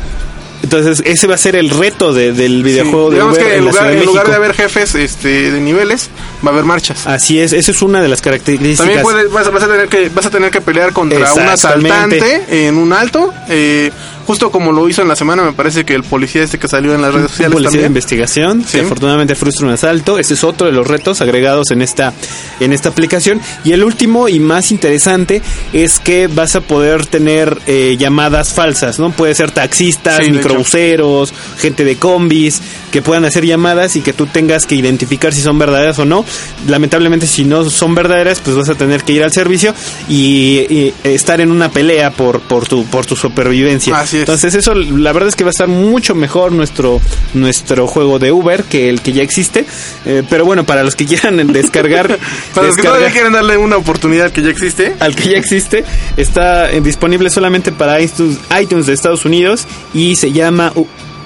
Entonces, 0.62 1.02
ese 1.06 1.26
va 1.26 1.36
a 1.36 1.38
ser 1.38 1.56
el 1.56 1.70
reto 1.70 2.12
de- 2.14 2.34
del 2.34 2.64
videojuego 2.64 3.10
Sí, 3.12 3.16
de 3.16 3.24
Uber 3.24 3.38
que 3.46 3.56
en 3.56 3.66
lugar, 3.66 3.92
en 3.92 4.06
lugar 4.06 4.28
de 4.28 4.36
haber 4.36 4.54
jefes 4.54 4.94
este, 4.94 5.52
de 5.52 5.62
niveles, 5.62 6.10
va 6.46 6.50
a 6.50 6.54
haber 6.54 6.66
marchas. 6.66 7.08
Así 7.08 7.40
es, 7.40 7.54
esa 7.54 7.72
es 7.72 7.82
una 7.82 8.02
de 8.02 8.10
las 8.10 8.22
características. 8.22 8.78
También 8.80 9.02
puedes, 9.02 9.32
vas, 9.32 9.48
a- 9.48 9.52
vas 9.52 9.64
a 9.64 9.68
tener 9.70 9.88
que, 9.88 10.10
vas 10.10 10.26
a 10.26 10.30
tener 10.30 10.52
que 10.52 10.60
pelear 10.60 10.92
contra 10.92 11.32
un 11.34 11.40
asaltante 11.48 12.68
en 12.68 12.76
un 12.78 12.92
alto. 12.92 13.34
eh, 13.48 13.90
justo 14.30 14.52
como 14.52 14.72
lo 14.72 14.88
hizo 14.88 15.02
en 15.02 15.08
la 15.08 15.16
semana, 15.16 15.42
me 15.42 15.54
parece 15.54 15.86
que 15.86 15.96
el 15.96 16.04
policía 16.04 16.44
este 16.44 16.60
que 16.60 16.68
salió 16.68 16.94
en 16.94 17.02
las 17.02 17.12
redes 17.12 17.24
un 17.24 17.30
sociales 17.32 17.54
policía 17.56 17.82
de 17.82 17.88
investigación 17.88 18.64
Sí. 18.64 18.78
que 18.78 18.86
afortunadamente 18.86 19.34
frustra 19.34 19.66
un 19.66 19.74
asalto. 19.74 20.20
Ese 20.20 20.36
es 20.36 20.44
otro 20.44 20.68
de 20.68 20.72
los 20.74 20.86
retos 20.86 21.20
agregados 21.22 21.72
en 21.72 21.82
esta 21.82 22.14
en 22.60 22.72
esta 22.72 22.90
aplicación. 22.90 23.42
Y 23.64 23.72
el 23.72 23.84
último 23.84 24.30
y 24.30 24.40
más 24.40 24.70
interesante 24.72 25.42
es 25.74 25.98
que 25.98 26.28
vas 26.28 26.56
a 26.56 26.62
poder 26.62 27.08
tener 27.08 27.58
eh, 27.66 27.96
llamadas 27.98 28.54
falsas, 28.54 29.00
¿no? 29.00 29.10
Puede 29.10 29.34
ser 29.34 29.50
taxistas, 29.50 30.24
Sí, 30.24 30.32
microbuseros, 30.32 31.34
gente 31.58 31.84
de 31.84 31.96
combis 31.96 32.62
que 32.92 33.02
puedan 33.02 33.26
hacer 33.26 33.48
llamadas 33.48 33.96
y 33.96 34.02
que 34.02 34.14
tú 34.14 34.28
tengas 34.28 34.68
que 34.68 34.76
identificar 34.76 35.34
si 35.34 35.42
son 35.42 35.58
verdaderas 35.58 35.98
o 35.98 36.06
no. 36.06 36.24
Lamentablemente 36.68 37.26
si 37.26 37.46
no 37.46 37.68
son 37.68 37.96
verdaderas, 37.96 38.42
pues 38.42 38.56
vas 38.56 38.70
a 38.70 38.76
tener 38.76 39.04
que 39.04 39.14
ir 39.14 39.24
al 39.24 39.32
servicio 39.32 39.74
y, 40.08 40.68
y 40.70 40.94
estar 41.04 41.42
en 41.42 41.50
una 41.52 41.70
pelea 41.72 42.12
por 42.12 42.42
por 42.42 42.68
tu 42.68 42.86
por 42.86 43.08
tu 43.08 43.16
supervivencia. 43.16 43.98
Así 44.00 44.19
es. 44.24 44.30
Entonces 44.30 44.56
eso 44.56 44.74
la 44.74 45.12
verdad 45.14 45.30
es 45.30 45.36
que 45.36 45.44
va 45.44 45.50
a 45.50 45.52
estar 45.52 45.68
mucho 45.68 46.16
mejor 46.16 46.52
nuestro 46.52 47.02
nuestro 47.34 47.88
juego 47.88 48.20
de 48.20 48.32
Uber 48.32 48.64
que 48.64 48.90
el 48.90 49.02
que 49.02 49.14
ya 49.14 49.24
existe. 49.24 49.66
Eh, 50.06 50.24
pero 50.30 50.46
bueno, 50.46 50.66
para 50.66 50.84
los 50.84 50.96
que 50.96 51.06
quieran 51.06 51.46
descargar, 51.52 52.20
Para 52.54 52.68
los 52.68 52.76
que 52.76 52.84
todavía 52.84 53.12
quieren 53.12 53.34
darle 53.34 53.58
una 53.58 53.78
oportunidad 53.78 54.32
que 54.32 54.42
ya 54.42 54.50
existe. 54.50 54.96
al 55.00 55.16
que 55.16 55.30
ya 55.30 55.38
existe, 55.38 55.84
está 56.18 56.72
eh, 56.72 56.82
disponible 56.82 57.30
solamente 57.30 57.72
para 57.72 58.00
iTunes, 58.02 58.38
iTunes 58.60 58.86
de 58.86 58.94
Estados 58.94 59.26
Unidos 59.26 59.68
y 59.94 60.16
se 60.16 60.32
llama 60.32 60.74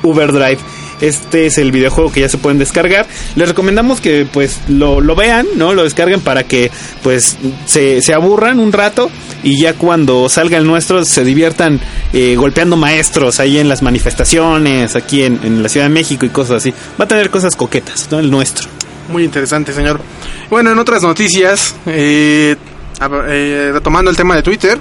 Uber 0.04 0.32
Drive. 0.32 0.60
Este 1.04 1.48
es 1.48 1.58
el 1.58 1.74
videojuego 1.74 2.12
que 2.12 2.22
ya 2.22 2.30
se 2.30 2.38
pueden 2.38 2.60
descargar. 2.60 3.06
Les 3.36 3.48
recomendamos 3.50 4.00
que 4.00 4.26
pues 4.26 4.62
lo, 4.70 5.02
lo 5.02 5.16
vean, 5.16 5.46
¿no? 5.58 5.74
Lo 5.74 5.84
descarguen 5.84 6.22
para 6.22 6.44
que 6.44 6.72
pues 7.04 7.38
se, 7.66 8.02
se 8.02 8.14
aburran 8.14 8.60
un 8.60 8.72
rato 8.72 9.12
y 9.44 9.62
ya 9.62 9.74
cuando 9.74 10.30
salga 10.30 10.58
el 10.58 10.66
nuestro 10.66 11.04
se 11.04 11.26
diviertan 11.26 11.82
eh, 12.14 12.36
golpeando 12.38 12.78
maestros 12.78 13.42
ahí 13.42 13.60
en 13.60 13.68
las 13.68 13.82
manifestaciones, 13.82 14.96
aquí 14.96 15.24
en, 15.24 15.42
en 15.44 15.62
la 15.62 15.68
Ciudad 15.68 15.88
de 15.88 15.94
México 15.94 16.26
y 16.26 16.30
cosas 16.30 16.58
así. 16.58 16.74
Va 17.00 17.04
a 17.04 17.08
tener 17.08 17.30
cosas 17.30 17.58
coquetas, 17.58 18.08
¿no? 18.10 18.20
El 18.20 18.32
nuestro. 18.32 18.70
Muy 19.10 19.26
interesante, 19.26 19.74
señor. 19.74 20.00
Bueno, 20.50 20.72
en 20.72 20.80
otras 20.80 21.04
noticias, 21.04 21.76
eh, 21.86 22.56
eh, 23.28 23.70
retomando 23.74 24.10
el 24.10 24.16
tema 24.16 24.36
de 24.36 24.44
Twitter, 24.44 24.80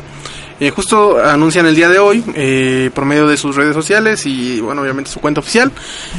eh, 0.66 0.70
justo 0.70 1.18
anuncian 1.24 1.66
el 1.66 1.74
día 1.74 1.88
de 1.88 1.98
hoy, 1.98 2.22
eh, 2.34 2.90
por 2.94 3.04
medio 3.04 3.26
de 3.26 3.36
sus 3.36 3.56
redes 3.56 3.74
sociales 3.74 4.24
y, 4.26 4.60
bueno, 4.60 4.82
obviamente 4.82 5.10
su 5.10 5.20
cuenta 5.20 5.40
oficial, 5.40 5.72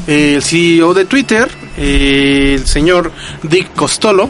eh, 0.08 0.36
el 0.36 0.44
CEO 0.44 0.94
de 0.94 1.06
Twitter, 1.06 1.50
eh, 1.78 2.56
el 2.60 2.66
señor 2.68 3.12
Dick 3.44 3.74
Costolo. 3.76 4.30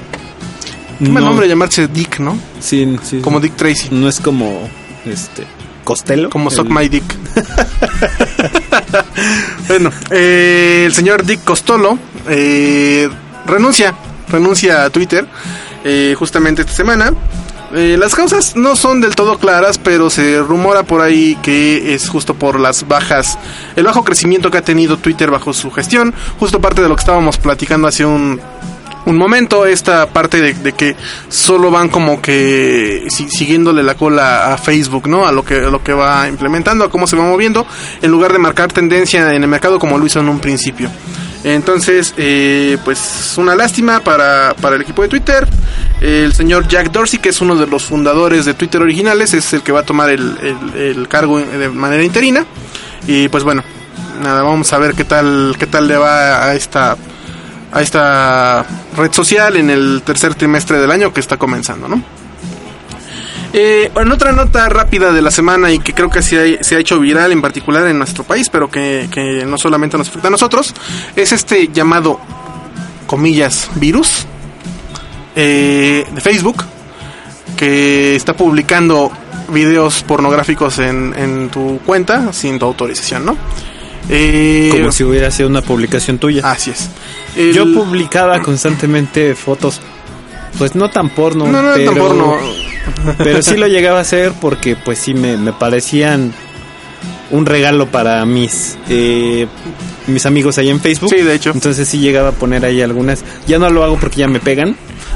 Qué 0.99 1.09
mal 1.09 1.23
No. 1.23 1.29
nombre 1.31 1.47
llamarse 1.47 1.87
Dick, 1.87 2.19
¿no? 2.19 2.37
Sí, 2.59 2.97
sí. 3.03 3.19
Como 3.21 3.39
Dick 3.39 3.55
Tracy. 3.55 3.89
No 3.91 4.07
es 4.07 4.19
como 4.19 4.69
este 5.05 5.43
Costello. 5.83 6.29
Como 6.29 6.49
El- 6.49 6.69
My 6.69 6.87
Dick. 6.87 7.03
bueno, 9.67 9.91
eh, 10.11 10.83
el 10.85 10.93
señor 10.93 11.25
Dick 11.25 11.43
Costolo 11.43 11.97
eh, 12.29 13.09
renuncia, 13.45 13.93
renuncia 14.29 14.85
a 14.85 14.89
Twitter 14.89 15.25
eh, 15.83 16.15
justamente 16.17 16.61
esta 16.61 16.73
semana. 16.73 17.11
Eh, 17.75 17.97
las 17.97 18.13
causas 18.13 18.55
no 18.55 18.75
son 18.75 19.01
del 19.01 19.15
todo 19.15 19.39
claras, 19.39 19.79
pero 19.79 20.09
se 20.11 20.39
rumora 20.39 20.83
por 20.83 21.01
ahí 21.01 21.35
que 21.41 21.95
es 21.95 22.07
justo 22.07 22.35
por 22.35 22.59
las 22.59 22.87
bajas, 22.87 23.37
el 23.75 23.83
bajo 23.85 24.03
crecimiento 24.03 24.51
que 24.51 24.59
ha 24.59 24.61
tenido 24.63 24.97
Twitter 24.97 25.31
bajo 25.31 25.53
su 25.53 25.71
gestión, 25.71 26.13
justo 26.39 26.61
parte 26.61 26.81
de 26.83 26.89
lo 26.89 26.95
que 26.95 26.99
estábamos 27.01 27.37
platicando 27.37 27.87
hace 27.87 28.05
un 28.05 28.39
un 29.05 29.17
momento 29.17 29.65
esta 29.65 30.07
parte 30.07 30.39
de, 30.39 30.71
que 30.71 30.95
solo 31.27 31.69
van 31.71 31.89
como 31.89 32.21
que 32.21 33.03
si- 33.09 33.29
siguiéndole 33.29 33.83
la 33.83 33.95
cola 33.95 34.53
a 34.53 34.57
Facebook, 34.57 35.09
¿no? 35.09 35.27
A 35.27 35.33
lo 35.33 35.43
que 35.43 35.55
a 35.55 35.69
lo 35.69 35.83
que 35.83 35.91
va 35.91 36.29
implementando, 36.29 36.85
a 36.85 36.89
cómo 36.89 37.05
se 37.05 37.17
va 37.17 37.23
moviendo, 37.25 37.67
en 38.01 38.09
lugar 38.11 38.31
de 38.31 38.39
marcar 38.39 38.71
tendencia 38.71 39.33
en 39.33 39.43
el 39.43 39.49
mercado 39.49 39.77
como 39.77 39.97
lo 39.97 40.05
hizo 40.05 40.21
en 40.21 40.29
un 40.29 40.39
principio. 40.39 40.89
Entonces, 41.43 42.13
eh, 42.17 42.77
pues 42.85 43.33
una 43.37 43.55
lástima 43.55 43.99
para, 43.99 44.55
para 44.61 44.75
el 44.77 44.81
equipo 44.81 45.01
de 45.01 45.09
Twitter. 45.09 45.47
El 46.01 46.33
señor 46.33 46.67
Jack 46.67 46.91
Dorsey, 46.91 47.19
que 47.19 47.29
es 47.29 47.41
uno 47.41 47.55
de 47.55 47.67
los 47.67 47.83
fundadores 47.83 48.45
de 48.45 48.53
Twitter 48.53 48.81
originales, 48.81 49.33
es 49.33 49.51
el 49.53 49.61
que 49.61 49.71
va 49.71 49.81
a 49.81 49.85
tomar 49.85 50.09
el, 50.09 50.37
el- 50.41 50.81
el 50.97 51.07
cargo 51.07 51.39
de 51.39 51.69
manera 51.69 52.03
interina. 52.03 52.45
Y 53.07 53.27
pues 53.27 53.43
bueno, 53.43 53.63
nada, 54.21 54.43
vamos 54.43 54.71
a 54.71 54.77
ver 54.77 54.93
qué 54.95 55.03
tal, 55.03 55.55
qué 55.59 55.67
tal 55.67 55.87
le 55.87 55.97
va 55.97 56.45
a 56.45 56.55
esta 56.55 56.95
a 57.75 57.81
esta 57.81 58.65
red 58.95 59.11
social 59.11 59.57
en 59.57 59.69
el 59.71 60.03
tercer 60.05 60.35
trimestre 60.35 60.77
del 60.77 60.91
año 60.91 61.11
que 61.11 61.19
está 61.19 61.37
comenzando, 61.37 61.87
¿no? 61.87 62.03
Eh, 63.53 63.91
en 63.95 64.11
otra 64.11 64.31
nota 64.31 64.67
rápida 64.67 65.11
de 65.11 65.21
la 65.21 65.29
semana 65.29 65.71
y 65.71 65.77
que 65.79 65.93
creo 65.93 66.09
que 66.09 66.21
se 66.23 66.57
ha, 66.59 66.63
se 66.63 66.75
ha 66.75 66.79
hecho 66.79 66.99
viral 66.99 67.31
en 67.31 67.41
particular 67.41 67.85
en 67.87 67.99
nuestro 67.99 68.23
país, 68.23 68.49
pero 68.49 68.69
que, 68.69 69.07
que 69.11 69.45
no 69.45 69.57
solamente 69.59 69.95
nos 69.97 70.09
afecta 70.09 70.27
a 70.29 70.31
nosotros, 70.31 70.73
es 71.15 71.31
este 71.31 71.67
llamado, 71.67 72.19
comillas, 73.05 73.69
virus 73.75 74.25
eh, 75.35 76.05
de 76.11 76.21
Facebook 76.21 76.63
que 77.57 78.15
está 78.15 78.33
publicando 78.35 79.11
videos 79.49 80.03
pornográficos 80.03 80.79
en, 80.79 81.13
en 81.17 81.49
tu 81.49 81.79
cuenta 81.85 82.33
sin 82.33 82.57
tu 82.57 82.65
autorización, 82.65 83.25
¿no? 83.25 83.37
Eh, 84.09 84.69
Como 84.71 84.91
si 84.91 85.03
hubiera 85.03 85.29
sido 85.31 85.47
una 85.47 85.61
publicación 85.61 86.17
tuya. 86.17 86.41
Así 86.49 86.71
es. 86.71 86.89
El- 87.35 87.53
Yo 87.53 87.71
publicaba 87.73 88.41
constantemente 88.41 89.35
fotos, 89.35 89.79
pues 90.57 90.75
no 90.75 90.89
tan 90.89 91.09
porno, 91.09 91.45
No, 91.45 91.61
no, 91.61 91.73
pero, 91.75 91.91
tan 91.93 91.99
porno. 92.01 92.37
Pero 93.17 93.41
sí 93.41 93.57
lo 93.57 93.67
llegaba 93.67 93.99
a 93.99 94.01
hacer 94.01 94.31
porque 94.39 94.75
pues 94.75 94.99
sí 94.99 95.13
me, 95.13 95.37
me 95.37 95.53
parecían 95.53 96.33
un 97.31 97.45
regalo 97.45 97.87
para 97.87 98.25
mis 98.25 98.77
eh, 98.89 99.47
mis 100.07 100.25
amigos 100.25 100.57
ahí 100.57 100.69
en 100.69 100.79
Facebook. 100.79 101.09
Sí, 101.09 101.21
de 101.21 101.33
hecho. 101.33 101.51
Entonces 101.51 101.87
sí 101.87 101.99
llegaba 101.99 102.29
a 102.29 102.31
poner 102.33 102.65
ahí 102.65 102.81
algunas. 102.81 103.23
Ya 103.47 103.57
no 103.57 103.69
lo 103.69 103.83
hago 103.83 103.97
porque 103.97 104.17
ya 104.17 104.27
me 104.27 104.39
pegan. 104.39 104.75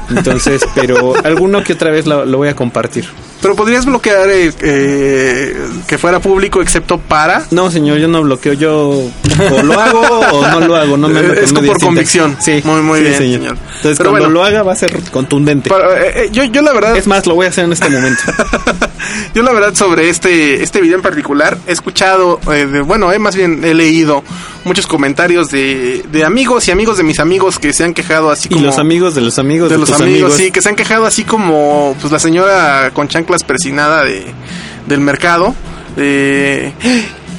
Entonces, 0.10 0.62
pero 0.76 1.14
alguno 1.24 1.64
que 1.64 1.74
otra 1.74 1.92
vez 1.92 2.06
lo, 2.06 2.26
lo 2.26 2.38
voy 2.38 2.48
a 2.50 2.56
compartir. 2.56 3.06
Pero 3.42 3.56
podrías 3.56 3.86
bloquear 3.86 4.28
eh, 4.30 4.52
eh, 4.62 5.56
que 5.88 5.98
fuera 5.98 6.20
público 6.20 6.62
excepto 6.62 6.98
para... 6.98 7.46
No, 7.52 7.70
señor, 7.70 8.00
yo 8.00 8.08
no 8.08 8.24
bloqueo. 8.24 8.54
Yo 8.54 8.90
o 8.90 9.64
lo 9.64 9.80
hago 9.80 10.02
o 10.02 10.48
no 10.48 10.60
lo 10.62 10.76
hago. 10.76 10.98
No 10.98 11.08
me 11.08 11.20
es 11.44 11.54
por 11.54 11.62
tintas. 11.64 11.84
convicción. 11.84 12.38
Sí, 12.40 12.62
Muy, 12.66 12.82
muy 12.82 13.00
sí, 13.00 13.04
bien, 13.06 13.18
señor. 13.18 13.40
señor. 13.42 13.58
Entonces, 13.76 13.98
Pero 13.98 14.10
cuando 14.10 14.30
bueno. 14.30 14.40
lo 14.40 14.44
haga 14.44 14.64
va 14.64 14.74
a 14.74 14.76
ser 14.76 15.00
contundente. 15.12 15.70
para- 15.70 16.02
eh, 16.04 16.14
eh, 16.26 16.30
yo, 16.32 16.44
yo 16.46 16.62
la 16.64 16.74
verdad... 16.74 16.98
Es 16.98 17.06
más, 17.08 17.26
lo 17.28 17.36
voy 17.36 17.46
a 17.46 17.50
hacer 17.50 17.66
en 17.66 17.74
este 17.74 17.90
momento. 17.90 18.22
Yo 19.34 19.44
la 19.44 19.54
verdad 19.54 19.74
sobre 19.76 20.10
este 20.10 20.64
este 20.64 20.82
video 20.82 20.96
en 20.98 21.02
particular 21.02 21.58
he 21.68 21.72
escuchado, 21.72 22.40
eh, 22.52 22.66
de- 22.66 22.82
bueno, 22.82 23.12
eh, 23.14 23.20
más 23.20 23.36
bien 23.36 23.64
he 23.64 23.74
leído 23.74 24.24
muchos 24.64 24.88
comentarios 24.88 25.50
de, 25.50 26.04
de 26.12 26.26
amigos 26.26 26.68
y 26.68 26.72
amigos 26.72 26.98
de 26.98 27.04
mis 27.04 27.20
amigos 27.20 27.60
que 27.60 27.72
se 27.72 27.84
han 27.84 27.94
quejado 27.94 28.32
así 28.32 28.48
Y 28.50 28.56
como... 28.56 28.66
los 28.66 28.80
amigos 28.80 29.16
de 29.16 29.22
los 29.22 29.38
amigos 29.40 29.70
de, 29.70 29.76
de 29.76 29.80
los 29.80 29.90
tus 29.90 30.02
amigos, 30.02 30.22
amigos. 30.34 30.38
sí, 30.38 30.52
que 30.52 30.62
se 30.62 30.70
han 30.70 30.76
quejado 30.76 31.06
así 31.06 31.24
como 31.24 31.96
pues 32.02 32.12
la 32.12 32.20
señora 32.20 32.90
con 32.94 33.08
chanclas 33.28 33.44
persinada 33.44 34.04
de, 34.06 34.26
del 34.88 35.02
mercado. 35.02 35.54
de, 35.96 36.74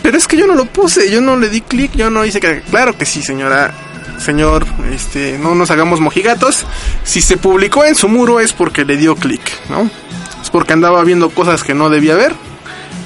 pero 0.03 0.17
es 0.19 0.27
que 0.27 0.37
yo 0.37 0.47
no 0.47 0.55
lo 0.55 0.67
puse, 0.67 1.11
yo 1.11 1.21
no 1.21 1.37
le 1.37 1.49
di 1.49 1.61
clic, 1.63 1.93
yo 1.95 2.11
no 2.11 2.25
hice 2.25 2.41
que... 2.41 2.61
Claro 2.71 2.97
que 2.97 3.05
sí, 3.07 3.23
señora. 3.23 3.73
Señor, 4.19 4.67
este, 4.93 5.39
no 5.39 5.55
nos 5.55 5.71
hagamos 5.71 6.01
mojigatos. 6.01 6.67
Si 7.05 7.23
se 7.23 7.37
publicó 7.37 7.85
en 7.85 7.95
su 7.95 8.09
muro 8.09 8.41
es 8.41 8.53
porque 8.53 8.85
le 8.85 8.97
dio 8.97 9.15
clic, 9.15 9.41
¿no? 9.71 9.89
Es 10.43 10.51
porque 10.51 10.73
andaba 10.73 11.03
viendo 11.05 11.31
cosas 11.31 11.63
que 11.63 11.73
no 11.73 11.89
debía 11.89 12.17
ver. 12.17 12.35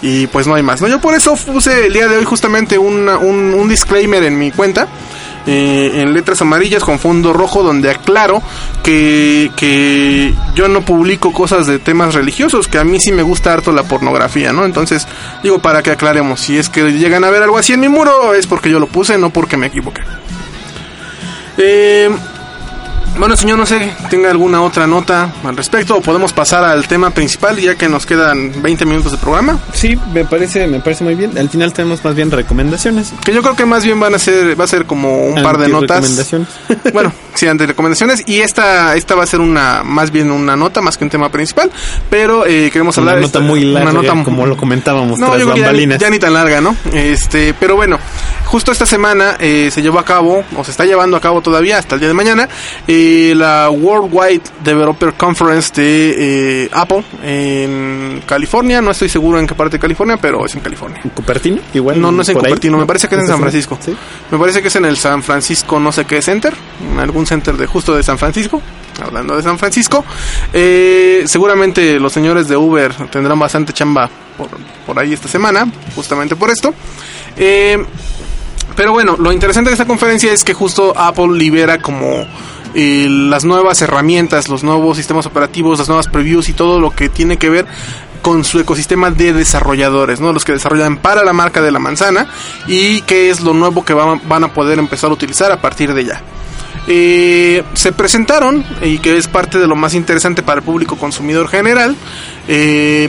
Y 0.01 0.27
pues 0.29 0.47
no 0.47 0.55
hay 0.55 0.63
más, 0.63 0.81
¿no? 0.81 0.89
Yo 0.89 1.01
por 1.01 1.15
eso 1.15 1.37
puse 1.37 1.87
el 1.87 1.93
día 1.93 2.09
de 2.09 2.17
hoy 2.17 2.25
justamente 2.25 2.79
una- 2.79 3.19
un, 3.19 3.55
un 3.55 3.69
disclaimer 3.69 4.23
en 4.25 4.39
mi 4.39 4.51
cuenta. 4.51 4.89
Eh, 5.47 5.91
en 5.95 6.13
letras 6.13 6.41
amarillas 6.43 6.85
con 6.85 6.99
fondo 6.99 7.33
rojo 7.33 7.63
donde 7.63 7.91
aclaro 7.91 8.43
que, 8.83 9.51
que 9.57 10.35
yo 10.55 10.69
no 10.69 10.83
publico 10.83 11.33
cosas 11.33 11.67
de 11.67 11.79
temas 11.79 12.15
religiosos, 12.15 12.69
que 12.69 12.79
a 12.79 12.85
mí 12.85 13.01
sí 13.01 13.13
me 13.13 13.23
gusta 13.23 13.53
harto 13.53 13.73
la 13.73 13.83
pornografía, 13.83 14.53
¿no? 14.53 14.65
Entonces, 14.65 15.07
digo, 15.43 15.61
para 15.61 15.83
que 15.83 15.91
aclaremos, 15.91 16.41
si 16.41 16.59
es 16.59 16.69
que 16.69 16.93
llegan 16.93 17.25
a 17.25 17.31
ver 17.31 17.43
algo 17.43 17.59
así 17.59 17.73
en 17.73 17.81
mi 17.81 17.89
muro, 17.89 18.35
es 18.35 18.47
porque 18.47 18.71
yo 18.71 18.79
lo 18.79 18.87
puse, 18.87 19.19
no 19.19 19.31
porque 19.31 19.57
me 19.57 19.67
equivoqué. 19.67 20.03
Eh, 21.59 22.11
bueno, 23.19 23.37
señor, 23.37 23.59
no 23.59 23.67
sé, 23.67 23.93
tenga 24.11 24.31
alguna 24.31 24.63
otra 24.63 24.87
nota 24.87 25.33
al 25.45 25.57
respecto 25.57 25.97
o 25.97 26.01
podemos 26.01 26.33
pasar 26.33 26.65
al 26.65 26.89
tema 26.89 27.11
principal 27.11 27.57
ya 27.59 27.75
que 27.77 27.89
nos 27.89 28.07
quedan 28.07 28.63
20 28.63 28.85
minutos 28.87 29.13
de 29.13 29.19
programa. 29.19 29.59
Sí, 29.75 29.97
me 30.13 30.25
parece, 30.25 30.67
me 30.67 30.81
parece 30.81 31.05
muy 31.05 31.15
bien. 31.15 31.37
Al 31.39 31.49
final 31.49 31.73
tenemos 31.73 32.03
más 32.05 32.15
bien 32.15 32.31
recomendaciones. 32.31 33.13
Que 33.25 33.33
yo 33.33 33.43
creo 33.43 33.55
que 33.55 33.65
más 33.67 33.85
bien 33.85 34.01
van 34.01 34.15
a 34.15 34.19
ser, 34.19 34.59
va 34.59 34.65
a 34.65 34.69
ser 34.69 34.87
como 34.87 35.27
un 35.29 35.43
par 35.43 35.59
de 35.59 35.69
notas. 35.69 35.99
Antirrecomendaciones. 35.99 36.49
Bueno, 36.93 37.13
sí, 37.35 37.47
ante 37.47 37.67
recomendaciones. 37.67 38.23
Y 38.27 38.41
esta, 38.41 38.97
esta 38.97 39.15
va 39.15 39.23
a 39.23 39.27
ser 39.27 39.41
una, 39.41 39.83
más 39.85 40.11
bien 40.11 40.31
una 40.31 40.57
nota, 40.57 40.81
más 40.81 40.97
que 40.99 41.05
un 41.05 41.11
tema 41.11 41.31
principal. 41.31 41.71
Pero 42.11 42.45
eh, 42.47 42.71
queremos 42.73 42.97
Una 42.99 43.13
hablar. 43.13 43.23
nota 43.23 43.39
esta- 43.39 43.49
muy 43.49 43.61
larga, 43.65 43.91
una 43.91 44.03
nota 44.03 44.25
como 44.25 44.47
lo 44.47 44.57
comentábamos, 44.57 45.19
No, 45.19 45.27
tras 45.29 45.39
yo 45.39 45.45
creo 45.47 45.55
que 45.55 45.61
ya, 45.61 45.67
bambalinas. 45.67 45.99
ya 45.99 46.11
ni 46.11 46.19
tan 46.19 46.35
larga, 46.35 46.61
¿no? 46.61 46.75
Este, 46.93 47.55
pero 47.59 47.77
bueno, 47.77 47.99
justo 48.47 48.73
esta 48.73 48.85
semana 48.87 49.37
eh, 49.39 49.71
se 49.73 49.81
llevó 49.83 49.99
a 49.99 50.05
cabo, 50.05 50.45
o 50.57 50.65
se 50.65 50.71
está 50.71 50.85
llevando 50.85 51.17
a 51.17 51.21
cabo 51.21 51.41
todavía 51.41 51.79
hasta 51.79 51.95
el 51.95 52.01
día 52.01 52.09
de 52.09 52.15
mañana, 52.15 52.49
eh, 52.87 53.02
la 53.35 53.71
Worldwide 53.71 54.43
Developer 54.65 55.13
Conference 55.15 55.73
de 55.75 56.65
eh, 56.65 56.71
Apple 56.73 57.05
en 57.23 58.23
California. 58.27 58.81
No 58.81 58.91
estoy 58.91 59.09
seguro 59.09 59.39
en 59.39 59.47
qué 59.47 59.55
parte 59.55 59.77
de 59.77 59.81
California, 59.81 60.17
pero 60.21 60.45
es 60.45 60.55
en 60.55 60.61
California. 60.61 61.01
¿En 61.05 61.11
Cupertino? 61.11 61.61
Igual. 61.75 62.01
No, 62.01 62.13
no 62.13 62.23
es 62.23 62.29
en 62.29 62.37
ahí, 62.37 62.43
Cupertino, 62.43 62.79
me 62.79 62.87
parece 62.87 63.09
que 63.09 63.15
es 63.15 63.23
en 63.23 63.27
San 63.27 63.41
Francisco. 63.41 63.79
Sí. 63.81 63.97
Me 64.31 64.39
parece 64.39 64.63
que 64.63 64.69
es 64.69 64.77
en 64.77 64.85
el 64.85 64.97
San 64.97 65.23
Francisco, 65.23 65.79
no 65.79 65.93
sé 65.93 66.05
qué 66.05 66.21
center, 66.23 66.55
en 66.93 66.99
algún 66.99 67.27
center 67.27 67.57
de 67.57 67.67
justo 67.67 67.95
de 67.97 68.03
San 68.03 68.19
Francisco. 68.19 68.61
Hablando 69.03 69.35
de 69.37 69.43
San 69.43 69.59
Francisco, 69.59 70.05
eh, 70.53 71.23
seguramente 71.25 71.99
los 71.99 72.13
señores 72.13 72.47
de 72.49 72.57
Uber 72.59 72.93
tendrán 73.11 73.39
bastante 73.39 73.73
chamba 73.73 74.11
por, 74.37 74.49
por 74.87 74.99
ahí 74.99 75.15
esta 75.15 75.29
semana, 75.29 75.67
justamente 75.95 76.37
por 76.37 76.51
esto. 76.51 76.75
Eh, 77.37 77.83
pero 78.77 78.93
bueno, 78.93 79.17
lo 79.19 79.33
interesante 79.33 79.71
de 79.71 79.75
esta 79.75 79.87
conferencia 79.87 80.33
es 80.33 80.45
que 80.45 80.55
justo 80.55 80.93
Apple 80.97 81.37
libera 81.37 81.79
como 81.79 82.27
las 82.75 83.45
nuevas 83.45 83.81
herramientas, 83.83 84.49
los 84.49 84.63
nuevos 84.65 84.97
sistemas 84.97 85.27
operativos, 85.27 85.79
las 85.79 85.89
nuevas 85.89 86.09
previews 86.09 86.49
y 86.49 86.53
todo 86.53 86.81
lo 86.81 86.91
que 86.91 87.09
tiene 87.09 87.37
que 87.37 87.51
ver 87.51 87.67
con 88.23 88.45
su 88.45 88.61
ecosistema 88.61 89.11
de 89.11 89.33
desarrolladores, 89.33 90.21
¿no? 90.21 90.33
Los 90.33 90.45
que 90.45 90.53
desarrollan 90.53 90.97
para 90.99 91.25
la 91.25 91.33
marca 91.33 91.61
de 91.61 91.73
la 91.73 91.79
manzana 91.81 92.29
y 92.69 93.01
qué 93.03 93.31
es 93.31 93.41
lo 93.41 93.53
nuevo 93.53 93.85
que 93.85 93.95
van, 93.95 94.45
a 94.45 94.49
poder 94.55 94.79
empezar 94.79 95.11
a 95.11 95.13
utilizar 95.15 95.51
a 95.51 95.61
partir 95.61 95.93
de 95.93 96.05
ya. 96.05 96.23
Eh, 96.89 97.63
se 97.75 97.93
presentaron, 97.93 98.65
y 98.83 98.99
que 98.99 99.17
es 99.17 99.29
parte 99.29 99.59
de 99.59 99.67
lo 99.69 99.77
más 99.77 99.95
interesante 99.95 100.43
para 100.43 100.59
el 100.61 100.65
público 100.65 100.97
consumidor 100.97 101.49
general, 101.49 101.95
eh, 102.49 103.09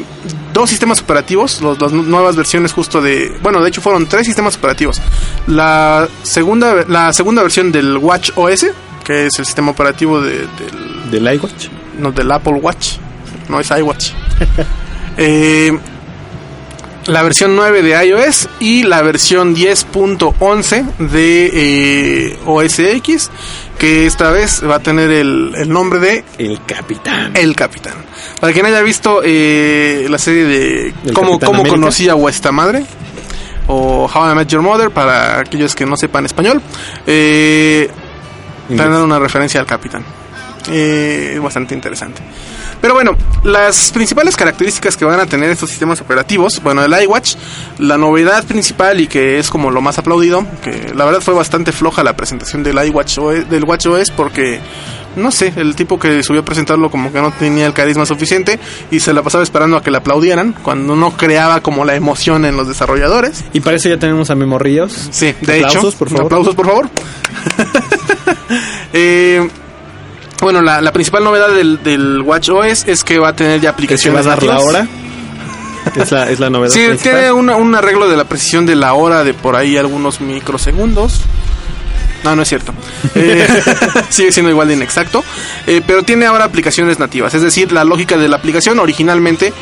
dos 0.53 0.70
sistemas 0.70 1.01
operativos, 1.01 1.59
los- 1.61 1.80
las 1.82 1.91
nu- 1.91 2.03
nuevas 2.03 2.36
versiones 2.36 2.72
justo 2.72 3.01
de, 3.01 3.36
bueno, 3.41 3.61
de 3.61 3.70
hecho 3.70 3.82
fueron 3.82 4.05
tres 4.05 4.26
sistemas 4.28 4.57
operativos. 4.57 5.01
La 5.47 6.07
segunda, 6.22 6.86
la 6.88 7.14
segunda 7.14 7.41
versión 7.41 7.72
del 7.72 7.97
Watch 7.97 8.32
OS, 8.36 8.68
que 9.04 9.26
es 9.28 9.39
el 9.39 9.45
sistema 9.45 9.72
operativo 9.72 10.22
de- 10.22 10.47
del, 10.47 11.12
Del 11.12 11.36
iWatch. 11.36 11.68
no, 11.99 12.12
del 12.12 12.32
Apple 12.32 12.54
Watch, 12.54 12.93
no 13.49 13.60
es 13.60 13.70
iWatch. 13.72 14.12
Eh, 15.18 15.72
la 17.06 17.22
versión 17.22 17.56
9 17.56 17.84
de 17.84 18.04
iOS 18.08 18.49
y 18.60 18.82
la 18.82 19.04
versión 19.04 19.56
10.11 19.56 20.86
de 20.97 21.51
eh, 22.32 22.39
OS 22.47 22.80
X, 22.80 23.30
que 23.78 24.08
esta 24.08 24.32
vez 24.32 24.64
va 24.68 24.76
a 24.76 24.80
tener 24.80 25.12
el, 25.12 25.54
el 25.56 25.70
nombre 25.70 25.99
de 25.99 26.24
El 26.39 26.60
capitán. 26.66 27.32
El 27.36 27.56
Capitán. 27.56 27.93
Para 28.39 28.54
quien 28.54 28.66
haya 28.66 28.82
visto 28.82 29.22
eh, 29.24 30.08
la 30.10 30.18
serie 30.18 30.45
de 30.45 30.93
¿El 31.06 31.14
Cómo, 31.14 31.39
cómo 31.39 31.64
conocí 31.66 32.10
a 32.10 32.14
vuestra 32.16 32.51
madre 32.51 32.84
o 33.68 34.10
How 34.14 34.32
I 34.32 34.36
Met 34.36 34.47
Your 34.47 34.62
Mother, 34.62 34.89
para 34.91 35.39
aquellos 35.39 35.76
que 35.76 35.86
no 35.86 35.95
sepan 35.95 36.26
español, 36.26 36.62
eh, 37.06 37.89
Tendrán 38.68 38.93
una 38.93 39.20
referencia 39.20 39.59
al 39.59 39.66
Capitán. 39.66 40.03
Eh, 40.70 41.39
bastante 41.43 41.76
interesante. 41.76 42.22
Pero 42.80 42.93
bueno, 42.93 43.16
las 43.43 43.91
principales 43.91 44.36
características 44.36 44.97
que 44.97 45.05
van 45.05 45.20
a 45.20 45.26
tener 45.26 45.49
estos 45.49 45.70
sistemas 45.70 46.01
operativos, 46.01 46.61
bueno, 46.64 46.84
el 46.84 47.03
iWatch, 47.03 47.36
la 47.80 47.97
novedad 47.97 48.43
principal 48.45 48.99
y 48.99 49.07
que 49.07 49.39
es 49.39 49.49
como 49.49 49.72
lo 49.72 49.82
más 49.82 49.97
aplaudido, 49.97 50.45
que 50.61 50.93
la 50.95 51.05
verdad 51.05 51.22
fue 51.22 51.34
bastante 51.34 51.72
floja 51.72 52.03
la 52.03 52.16
presentación 52.16 52.64
del 52.64 52.78
iWatch 52.88 53.18
OS, 53.18 53.49
del 53.49 53.64
WatchOS 53.64 54.11
porque 54.11 54.59
no 55.16 55.32
sé, 55.32 55.53
el 55.55 55.76
tipo 55.76 55.99
que 55.99 56.24
subió 56.24 56.41
a 56.41 56.45
presentarlo 56.45 56.89
como 56.89 57.11
que 57.11 57.22
no 57.22 57.32
tenía 57.32 57.66
el 57.68 57.74
carisma 57.74 58.05
suficiente 58.05 58.59
y 58.89 58.99
se 58.99 59.14
la 59.14 59.22
pasaba 59.22 59.43
esperando 59.43 59.78
a 59.78 59.84
que 59.84 59.91
le 59.91 59.97
aplaudieran 59.97 60.53
cuando 60.64 60.95
no 60.95 61.11
creaba 61.16 61.61
como 61.61 61.86
la 61.86 61.95
emoción 61.95 62.45
en 62.45 62.57
los 62.57 62.68
desarrolladores. 62.68 63.43
Y 63.53 63.59
para 63.59 63.78
eso 63.78 63.89
ya 63.89 63.97
tenemos 63.97 64.30
a 64.30 64.36
Memo 64.36 64.57
Ríos. 64.57 65.09
Sí, 65.11 65.36
de 65.41 65.55
Aplausos, 65.55 65.93
hecho. 65.93 65.99
por 65.99 66.09
favor. 66.09 66.26
Aplausos, 66.26 66.55
por 66.55 66.66
favor. 66.66 66.89
Eh, 68.94 69.48
Bueno, 70.41 70.62
la, 70.62 70.82
la 70.82 70.91
principal 70.91 71.24
novedad 71.24 71.50
del, 71.54 71.82
del 71.84 72.22
Watch 72.22 72.50
OS 72.50 72.86
es 72.88 73.04
que 73.04 73.18
va 73.20 73.30
a 73.30 73.36
tener 73.36 73.60
ya 73.62 73.74
¿Que 73.76 73.98
se 73.98 74.10
va 74.12 74.20
aplicaciones 74.20 74.26
a 74.26 74.30
dar 74.30 74.44
la 74.44 74.60
hora? 74.60 74.88
Es 75.96 76.12
la, 76.12 76.30
es 76.30 76.39
la 76.39 76.50
novedad 76.50 76.74
Sí, 76.74 76.86
principal. 76.86 77.20
tiene 77.20 77.32
un 77.32 77.76
arreglo 77.76 78.08
de 78.10 78.16
la 78.18 78.24
precisión 78.26 78.66
de 78.66 78.76
la 78.76 78.94
hora 78.94 79.24
de 79.24 79.34
por 79.34 79.56
ahí 79.56 79.78
algunos 79.78 80.22
microsegundos. 80.22 81.22
No, 82.24 82.36
no 82.36 82.41
es 82.41 82.50
cierto. 82.50 82.74
Eh, 83.16 83.46
sigue 84.10 84.32
siendo 84.32 84.50
igual 84.50 84.68
de 84.70 84.76
inexacto. 84.76 85.24
Eh, 85.68 85.82
pero 85.86 86.04
tiene 86.04 86.26
ahora 86.26 86.46
aplicaciones 86.46 87.00
nativas. 87.00 87.34
Es 87.34 87.41
decir, 87.41 87.72
la 87.72 87.84
lógica 87.84 88.18
de 88.18 88.28
la 88.30 88.38
aplicación 88.38 88.80
originalmente. 88.80 89.54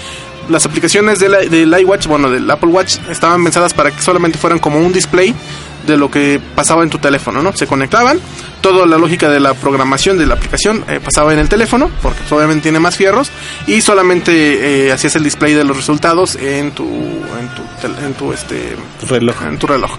Las 0.49 0.65
aplicaciones 0.65 1.19
de 1.19 1.29
la- 1.29 1.39
del 1.39 1.75
iWatch, 1.82 2.07
bueno, 2.07 2.29
del 2.29 2.49
Apple 2.49 2.69
Watch, 2.69 2.97
estaban 3.09 3.43
pensadas 3.43 3.73
para 3.73 3.91
que 3.91 4.01
solamente 4.01 4.38
fueran 4.39 4.57
como 4.59 4.79
un 4.79 4.91
display 4.93 5.34
de 5.86 5.97
lo 5.97 6.09
que 6.11 6.39
pasaba 6.55 6.84
en 6.84 6.89
tu 6.89 6.97
teléfono, 6.97 7.41
¿no? 7.41 7.53
Se 7.55 7.67
conectaban, 7.67 8.19
toda 8.61 8.86
la 8.86 8.97
lógica 8.97 9.29
de 9.29 9.39
la 9.39 9.53
programación 9.53 10.17
de 10.17 10.25
la 10.27 10.36
aplicación 10.36 10.84
eh, 10.88 10.99
pasaba 11.03 11.34
en 11.34 11.39
el 11.39 11.49
teléfono, 11.49 11.89
porque 12.01 12.19
pues, 12.19 12.32
obviamente 12.32 12.63
tiene 12.63 12.79
más 12.79 12.95
fierros, 12.95 13.32
y 13.67 13.82
solamente 13.82 14.88
eh, 14.88 14.91
hacías 14.91 15.15
el 15.15 15.23
display 15.23 15.53
de 15.53 15.63
los 15.63 15.75
resultados 15.77 16.36
en 16.36 16.71
tu, 16.71 16.84
en 16.86 17.49
tu, 17.55 18.05
en 18.05 18.13
tu 18.13 18.34
este, 18.34 18.75
reloj. 19.09 19.36
en 19.43 19.57
tu 19.57 19.67
reloj. 19.67 19.91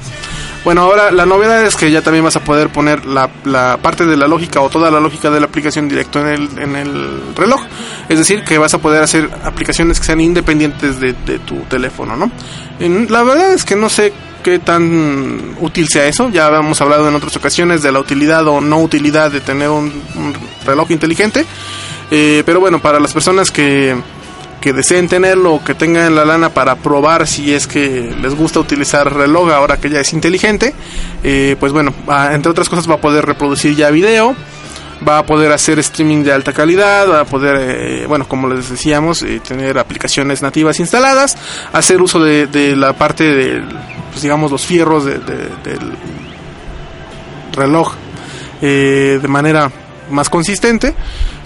Bueno, 0.65 0.83
ahora 0.83 1.11
la 1.11 1.27
novedad 1.27 1.65
es 1.67 1.75
que 1.75 1.91
ya 1.91 2.03
también 2.03 2.23
vas 2.25 2.37
a 2.37 2.45
poder 2.45 2.69
poner 2.69 3.05
la, 3.05 3.29
la 3.45 3.79
parte 3.83 4.07
de 4.07 4.17
la 4.17 4.29
lógica 4.29 4.61
o 4.61 4.71
toda 4.71 4.93
la 4.93 5.01
lógica 5.01 5.29
de 5.29 5.41
la 5.41 5.47
aplicación 5.47 5.89
directo 5.89 6.21
en 6.21 6.27
el, 6.29 6.49
en 6.57 6.77
el 6.77 7.21
reloj. 7.37 7.63
Es 8.09 8.17
decir, 8.17 8.45
que 8.45 8.59
vas 8.59 8.73
a 8.73 8.79
poder 8.79 9.03
hacer 9.03 9.29
aplicaciones 9.43 9.99
que 9.99 10.07
sean 10.07 10.21
independientes 10.21 11.01
de, 11.01 11.15
de 11.27 11.41
tu 11.41 11.57
teléfono, 11.63 12.17
¿no? 12.17 12.31
En- 12.79 13.09
la 13.11 13.25
verdad 13.25 13.53
es 13.53 13.65
que 13.65 13.75
no 13.75 13.89
sé 13.89 14.13
qué 14.43 14.59
tan 14.59 15.57
útil 15.61 15.89
sea 15.89 16.07
eso. 16.07 16.29
Ya 16.31 16.47
habíamos 16.47 16.81
hablado 16.81 17.09
en 17.09 17.15
otras 17.15 17.37
ocasiones 17.37 17.83
de 17.83 17.93
la 17.93 18.01
utilidad 18.01 18.47
o 18.47 18.61
no 18.61 18.81
utilidad 18.81 19.31
de 19.31 19.41
tener 19.41 19.69
un, 19.69 19.93
reloj 20.65 20.91
inteligente. 20.91 21.47
Eh, 22.11 22.43
pero 22.45 22.61
bueno, 22.61 22.81
para 22.81 23.01
las 23.01 23.13
personas 23.13 23.51
que, 23.51 23.97
que 24.61 24.73
deseen 24.73 25.09
tenerlo 25.09 25.55
o 25.55 25.65
que 25.65 25.75
tengan 25.75 26.15
la 26.15 26.25
lana 26.25 26.51
para 26.51 26.77
probar 26.77 27.27
si 27.27 27.55
es 27.55 27.67
que 27.67 28.15
les 28.21 28.35
gusta 28.35 28.61
utilizar 28.61 29.15
reloj 29.15 29.51
ahora 29.51 29.79
que 29.79 29.89
ya 29.89 30.01
es 30.01 30.13
inteligente, 30.13 30.75
eh, 31.25 31.57
pues 31.59 31.73
bueno, 31.73 31.95
entre 32.33 32.51
otras 32.51 32.69
cosas 32.69 32.89
va 32.89 32.95
a 32.95 33.01
poder 33.01 33.25
reproducir 33.25 33.75
ya 33.75 33.91
video, 33.91 34.37
va 35.09 35.19
a 35.19 35.27
poder 35.27 35.53
hacer 35.53 35.79
streaming 35.79 36.23
de 36.23 36.33
alta 36.33 36.53
calidad, 36.53 37.09
va 37.09 37.21
a 37.21 37.25
poder, 37.25 37.57
eh, 37.61 38.07
bueno, 38.07 38.29
como 38.29 38.47
les 38.49 38.69
decíamos, 38.69 39.25
tener 39.49 39.79
aplicaciones 39.79 40.43
nativas 40.43 40.79
instaladas, 40.81 41.39
hacer 41.73 42.03
uso 42.03 42.23
de, 42.23 42.47
de 42.47 42.77
la 42.77 42.93
parte 42.93 43.25
de, 43.25 43.63
pues 44.13 44.23
digamos, 44.23 44.51
los 44.53 44.65
fierros 44.65 45.05
de- 45.05 45.19
de- 45.19 45.51
del 45.65 45.93
reloj 47.55 47.93
eh, 48.61 49.19
de 49.21 49.29
manera 49.29 49.71
más 50.11 50.31
consistente 50.31 50.95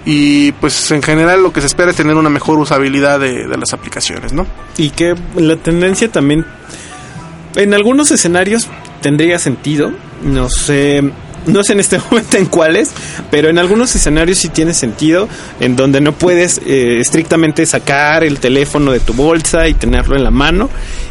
y 0.04 0.52
pues 0.52 0.90
en 0.90 1.02
general 1.02 1.42
lo 1.42 1.52
que 1.52 1.60
se 1.60 1.66
espera 1.66 1.90
es 1.90 1.96
tener 1.96 2.14
una 2.14 2.30
mejor 2.30 2.58
usabilidad 2.58 3.18
de, 3.18 3.46
de 3.48 3.56
las 3.56 3.72
aplicaciones, 3.72 4.32
¿no? 4.32 4.46
Y 4.76 4.90
que 4.90 5.14
la 5.36 5.56
tendencia 5.56 6.10
también, 6.12 6.44
en 7.56 7.74
algunos 7.74 8.10
escenarios 8.12 8.68
tendría 9.00 9.38
sentido, 9.38 9.92
no 10.22 10.48
sé, 10.48 11.10
no 11.46 11.62
sé 11.62 11.72
en 11.72 11.80
este 11.80 11.98
momento 12.10 12.36
en 12.36 12.46
cuáles, 12.46 12.92
pero 13.30 13.48
en 13.48 13.58
algunos 13.58 13.94
escenarios 13.94 14.38
sí 14.38 14.48
tiene 14.48 14.74
sentido, 14.74 15.28
en 15.60 15.76
donde 15.76 16.00
no 16.00 16.12
puedes 16.12 16.60
eh, 16.66 16.98
estrictamente 17.00 17.66
sacar 17.66 18.24
el 18.24 18.38
teléfono 18.38 18.92
de 18.92 19.00
tu 19.00 19.14
bolsa 19.14 19.68
y 19.68 19.74
tenerlo 19.74 20.16
en 20.16 20.24
la 20.24 20.30
mano 20.30 20.68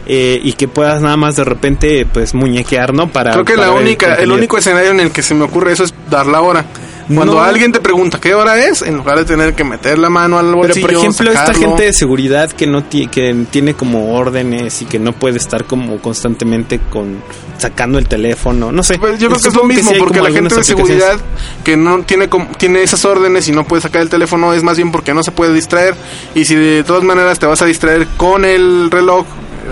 eh, 0.08 0.40
y 0.44 0.54
que 0.54 0.68
puedas 0.68 1.02
nada 1.02 1.18
más 1.18 1.36
de 1.36 1.44
repente 1.44 2.06
pues 2.06 2.34
muñequear, 2.34 2.94
¿no? 2.94 3.10
Para 3.10 3.32
Creo 3.32 3.46
que 3.46 3.56
para 3.56 3.68
la 3.68 3.74
única, 3.74 4.16
el 4.16 4.32
único 4.32 4.58
escenario 4.58 4.92
en 4.92 5.00
el 5.00 5.12
que 5.12 5.24
se 5.24 5.34
me 5.34 5.44
ocurre 5.44 5.74
eso 5.74 5.84
es 5.84 5.94
dar 6.10 6.28
la 6.28 6.42
hora. 6.42 6.66
Cuando 7.14 7.36
No. 7.36 7.42
alguien 7.42 7.72
te 7.72 7.80
pregunta 7.80 8.20
qué 8.20 8.34
hora 8.34 8.58
es, 8.66 8.82
en 8.82 8.98
lugar 8.98 9.20
de 9.20 9.26
tener 9.26 9.54
que 9.54 9.64
meter 9.64 10.00
la 10.00 10.10
mano 10.10 10.40
al 10.40 10.46
Pero 10.48 10.58
bolsillo, 10.58 10.88
por 10.88 10.96
ejemplo, 10.96 11.30
esta 11.30 11.46
sacarlo, 11.48 11.68
gente 11.70 11.84
de 11.84 11.94
seguridad 11.94 12.52
que 12.52 12.66
no 12.66 12.90
que 12.90 13.46
tiene 13.52 13.76
como 13.76 14.16
órdenes 14.16 14.82
y 14.82 14.86
que 14.86 14.98
no 14.98 15.14
puede 15.14 15.38
estar 15.38 15.66
como 15.66 16.00
constantemente 16.00 16.80
con 16.90 17.22
sacando 17.60 18.00
el 18.00 18.08
teléfono, 18.08 18.72
no 18.72 18.82
sé. 18.84 18.98
Pues 18.98 19.20
yo 19.20 19.28
creo 19.30 19.40
que 19.40 19.48
es 19.50 19.54
lo 19.56 19.64
mismo, 19.66 19.92
sí 19.92 19.98
porque 20.00 20.18
como 20.20 20.30
la 20.30 20.36
gente 20.36 20.56
de 20.56 20.64
seguridad 20.64 21.20
que 21.64 21.78
no 21.78 22.02
tiene 22.04 22.28
com- 22.28 22.48
tiene 22.58 22.82
esas 22.82 23.06
órdenes 23.06 23.48
y 23.48 23.52
no 23.52 23.66
puede 23.66 23.82
sacar 23.84 24.02
el 24.02 24.10
teléfono 24.10 24.54
es 24.54 24.64
más 24.64 24.78
bien 24.78 24.92
porque 24.92 25.14
no 25.14 25.22
se 25.24 25.32
puede 25.32 25.54
distraer. 25.54 25.96
Y 26.34 26.46
si 26.46 26.56
de 26.56 26.84
todas 26.84 27.04
maneras 27.04 27.38
te 27.40 27.46
vas 27.46 27.62
a 27.62 27.66
distraer 27.66 28.08
con 28.18 28.46
el 28.46 28.90
reloj, 28.90 29.26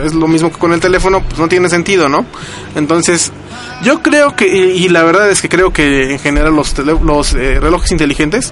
es 0.05 0.13
lo 0.13 0.27
mismo 0.27 0.51
que 0.51 0.57
con 0.57 0.73
el 0.73 0.79
teléfono, 0.79 1.21
pues 1.23 1.39
no 1.39 1.47
tiene 1.47 1.69
sentido, 1.69 2.09
¿no? 2.09 2.25
Entonces, 2.75 3.31
yo 3.83 4.01
creo 4.01 4.35
que, 4.35 4.47
y 4.47 4.85
y 4.85 4.89
la 4.89 5.03
verdad 5.03 5.29
es 5.29 5.41
que 5.41 5.49
creo 5.49 5.71
que 5.73 6.11
en 6.11 6.19
general 6.19 6.55
los, 6.55 6.73
tele- 6.75 6.99
los 7.03 7.33
eh, 7.33 7.59
relojes 7.59 7.91
inteligentes 7.91 8.51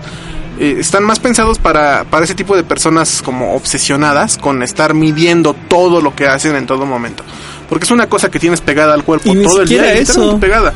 eh, 0.60 0.76
están 0.80 1.04
más 1.04 1.20
pensados 1.20 1.58
para, 1.60 2.04
para 2.06 2.26
ese 2.26 2.36
tipo 2.36 2.56
de 2.56 2.64
personas 2.64 3.22
como 3.24 3.56
obsesionadas 3.56 4.38
con 4.38 4.62
estar 4.64 4.94
midiendo 4.94 5.54
todo 5.68 6.02
lo 6.02 6.16
que 6.16 6.28
hacen 6.28 6.56
en 6.56 6.66
todo 6.68 6.86
momento. 6.86 7.24
Porque 7.70 7.86
es 7.86 7.92
una 7.92 8.08
cosa 8.08 8.30
que 8.30 8.38
tienes 8.40 8.60
pegada 8.62 8.94
al 8.94 9.04
cuerpo 9.06 9.34
Y 9.34 9.42
todo 9.44 9.62
el 9.62 9.68
día. 9.70 9.96
y 9.96 10.00
eso. 10.00 10.38
pegada. 10.40 10.74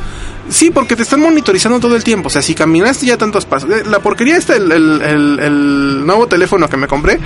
Sí, 0.47 0.69
porque 0.69 0.95
te 0.95 1.01
están 1.03 1.19
monitorizando 1.21 1.79
todo 1.79 1.95
el 1.95 2.03
tiempo. 2.03 2.27
O 2.27 2.29
sea, 2.29 2.41
si 2.41 2.53
caminaste 2.55 3.05
ya 3.07 3.17
tantos 3.17 3.45
pasos. 3.45 3.69
Eh, 3.69 3.83
La 3.85 3.99
porquería 3.99 4.37
está 4.37 4.55
el, 4.55 4.71
el, 4.71 5.01
el- 5.01 5.39
el 5.39 6.05
nuevo 6.05 6.27
teléfono 6.27 6.69
que 6.69 6.77
me 6.77 6.87
compré. 6.87 7.19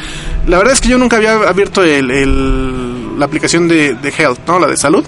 La 0.47 0.57
verdad 0.57 0.73
es 0.73 0.81
que 0.81 0.87
yo 0.89 0.97
nunca 0.97 1.17
había 1.17 1.33
abierto 1.33 1.83
el, 1.83 2.09
el- 2.09 2.88
la 3.19 3.25
aplicación 3.25 3.67
de, 3.67 3.93
de 3.93 4.09
Health, 4.09 4.39
¿no? 4.47 4.59
La 4.59 4.67
de 4.67 4.77
salud. 4.77 5.05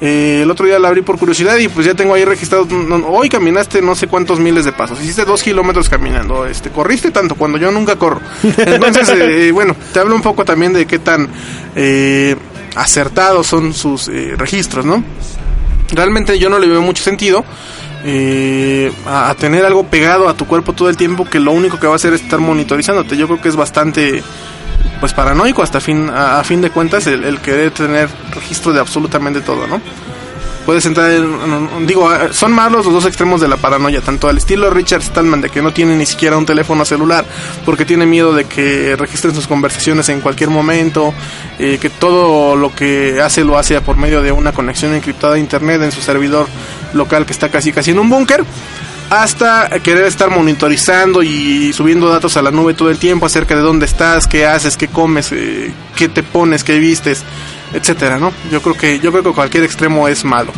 Eh, 0.00 0.40
el 0.42 0.50
otro 0.50 0.66
día 0.66 0.78
la 0.78 0.88
abrí 0.88 1.02
por 1.02 1.18
curiosidad 1.18 1.56
y 1.58 1.68
pues 1.68 1.86
ya 1.86 1.94
tengo 1.94 2.14
ahí 2.14 2.24
registrado. 2.24 2.66
no, 2.66 2.96
hoy 3.08 3.28
caminaste 3.28 3.80
no 3.80 3.94
sé 3.94 4.08
cuántos 4.08 4.40
miles 4.40 4.64
de 4.64 4.72
pasos. 4.72 5.00
Hiciste 5.00 5.24
dos 5.24 5.42
kilómetros 5.42 5.88
caminando. 5.88 6.46
Este, 6.46 6.70
corriste 6.70 7.10
tanto 7.10 7.36
cuando 7.36 7.58
yo 7.58 7.70
nunca 7.70 7.96
corro. 7.96 8.20
Entonces, 8.42 9.08
eh, 9.14 9.52
bueno, 9.52 9.76
te 9.92 10.00
hablo 10.00 10.16
un 10.16 10.22
poco 10.22 10.44
también 10.44 10.72
de 10.72 10.86
qué 10.86 10.98
tan 10.98 11.28
eh, 11.76 12.34
acertados 12.74 13.46
son 13.46 13.72
sus 13.72 14.08
eh, 14.08 14.34
registros, 14.36 14.84
¿no? 14.84 15.04
realmente 15.92 16.38
yo 16.38 16.48
no 16.48 16.58
le 16.58 16.66
veo 16.66 16.82
mucho 16.82 17.02
sentido 17.02 17.44
eh, 18.04 18.92
a, 19.06 19.30
a 19.30 19.34
tener 19.34 19.64
algo 19.64 19.84
pegado 19.84 20.28
a 20.28 20.36
tu 20.36 20.46
cuerpo 20.46 20.72
todo 20.72 20.88
el 20.88 20.96
tiempo 20.96 21.24
que 21.24 21.40
lo 21.40 21.52
único 21.52 21.78
que 21.78 21.86
va 21.86 21.94
a 21.94 21.96
hacer 21.96 22.12
es 22.12 22.20
estar 22.20 22.38
monitorizándote. 22.38 23.16
Yo 23.16 23.26
creo 23.26 23.40
que 23.40 23.48
es 23.48 23.56
bastante 23.56 24.22
pues 25.04 25.12
paranoico 25.12 25.62
hasta 25.62 25.82
fin 25.82 26.08
a, 26.08 26.42
fin 26.44 26.62
de 26.62 26.70
cuentas 26.70 27.06
el, 27.08 27.24
el 27.24 27.38
querer 27.40 27.72
tener 27.72 28.08
registro 28.34 28.72
de 28.72 28.80
absolutamente 28.80 29.42
todo, 29.42 29.66
¿no? 29.66 29.78
Puedes 30.64 30.86
entrar 30.86 31.10
en, 31.10 31.24
en- 31.24 31.68
en- 31.76 31.86
digo, 31.86 32.10
eh, 32.10 32.28
son 32.32 32.50
malos 32.52 32.86
los 32.86 32.94
dos 32.94 33.04
extremos 33.04 33.38
de 33.42 33.46
la 33.48 33.58
paranoia, 33.58 34.00
tanto 34.00 34.30
al 34.30 34.38
estilo 34.38 34.70
Richard 34.70 35.02
Stallman 35.02 35.42
de 35.42 35.50
que 35.50 35.60
no 35.60 35.74
tiene 35.74 35.94
ni 35.94 36.06
siquiera 36.06 36.38
un 36.38 36.46
teléfono 36.46 36.86
celular 36.86 37.26
porque 37.66 37.84
tiene 37.84 38.06
miedo 38.06 38.32
de 38.32 38.46
que 38.46 38.96
registren 38.96 39.34
sus 39.34 39.46
conversaciones 39.46 40.08
en 40.08 40.22
cualquier 40.22 40.48
momento, 40.48 41.12
eh, 41.58 41.76
que 41.78 41.90
todo 41.90 42.56
lo 42.56 42.74
que 42.74 43.20
hace 43.20 43.44
lo 43.44 43.58
hace 43.58 43.78
por 43.82 43.98
medio 43.98 44.22
de 44.22 44.32
una 44.32 44.52
conexión 44.52 44.94
encriptada 44.94 45.34
a 45.34 45.38
internet 45.38 45.82
en 45.82 45.92
su 45.92 46.00
servidor 46.00 46.46
local 46.94 47.26
que 47.26 47.34
está 47.34 47.50
casi 47.50 47.70
casi 47.70 47.90
en 47.90 47.98
un 47.98 48.08
búnker 48.08 48.42
hasta 49.10 49.68
querer 49.82 50.04
estar 50.04 50.30
monitorizando 50.30 51.22
y 51.22 51.72
subiendo 51.72 52.08
datos 52.08 52.36
a 52.36 52.42
la 52.42 52.50
nube 52.50 52.74
todo 52.74 52.90
el 52.90 52.98
tiempo 52.98 53.26
acerca 53.26 53.54
de 53.54 53.60
dónde 53.62 53.86
estás, 53.86 54.26
qué 54.26 54.46
haces, 54.46 54.76
qué 54.76 54.88
comes, 54.88 55.30
eh, 55.32 55.72
qué 55.96 56.08
te 56.08 56.22
pones, 56.22 56.64
qué 56.64 56.78
vistes, 56.78 57.22
etcétera, 57.72 58.18
¿no? 58.18 58.32
Yo 58.50 58.60
creo 58.62 58.74
que 58.76 58.98
yo 59.00 59.10
creo 59.12 59.22
que 59.22 59.32
cualquier 59.32 59.64
extremo 59.64 60.08
es 60.08 60.24
malo. 60.24 60.52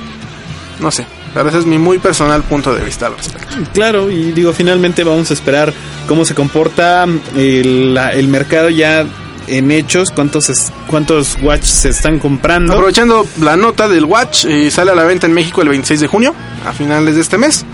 No 0.81 0.91
sé, 0.91 1.07
pero 1.35 1.49
ese 1.49 1.59
es 1.59 1.67
mi 1.67 1.79
muy 1.79 1.99
personal 1.99 2.43
punto 2.43 2.75
de 2.75 2.85
vista 2.85 3.07
al 3.07 3.17
respecto. 3.17 3.55
Claro, 3.73 4.11
y 4.11 4.33
digo, 4.33 4.53
finalmente 4.53 5.05
vamos 5.05 5.31
a 5.31 5.35
esperar 5.35 5.73
cómo 6.07 6.25
se 6.25 6.35
comporta 6.35 7.07
el, 7.35 7.95
la- 7.95 8.13
el 8.13 8.29
mercado 8.29 8.69
ya 8.69 9.05
en 9.49 9.71
hechos, 9.71 10.11
cuántos 10.11 10.51
es- 10.51 10.73
cuántos 10.89 11.39
watch 11.43 11.63
se 11.63 11.89
están 11.91 12.19
comprando. 12.19 12.73
Aprovechando 12.75 13.27
la 13.41 13.57
nota 13.57 13.89
del 13.89 14.05
Watch, 14.05 14.45
eh, 14.47 14.71
sale 14.71 14.91
a 14.91 14.95
la 14.95 15.05
venta 15.05 15.27
en 15.27 15.33
México 15.35 15.63
el 15.63 15.69
26 15.69 16.01
de 16.01 16.07
junio, 16.09 16.35
a 16.67 16.73
finales 16.73 17.15
de 17.15 17.21
este 17.23 17.39
mes. 17.39 17.65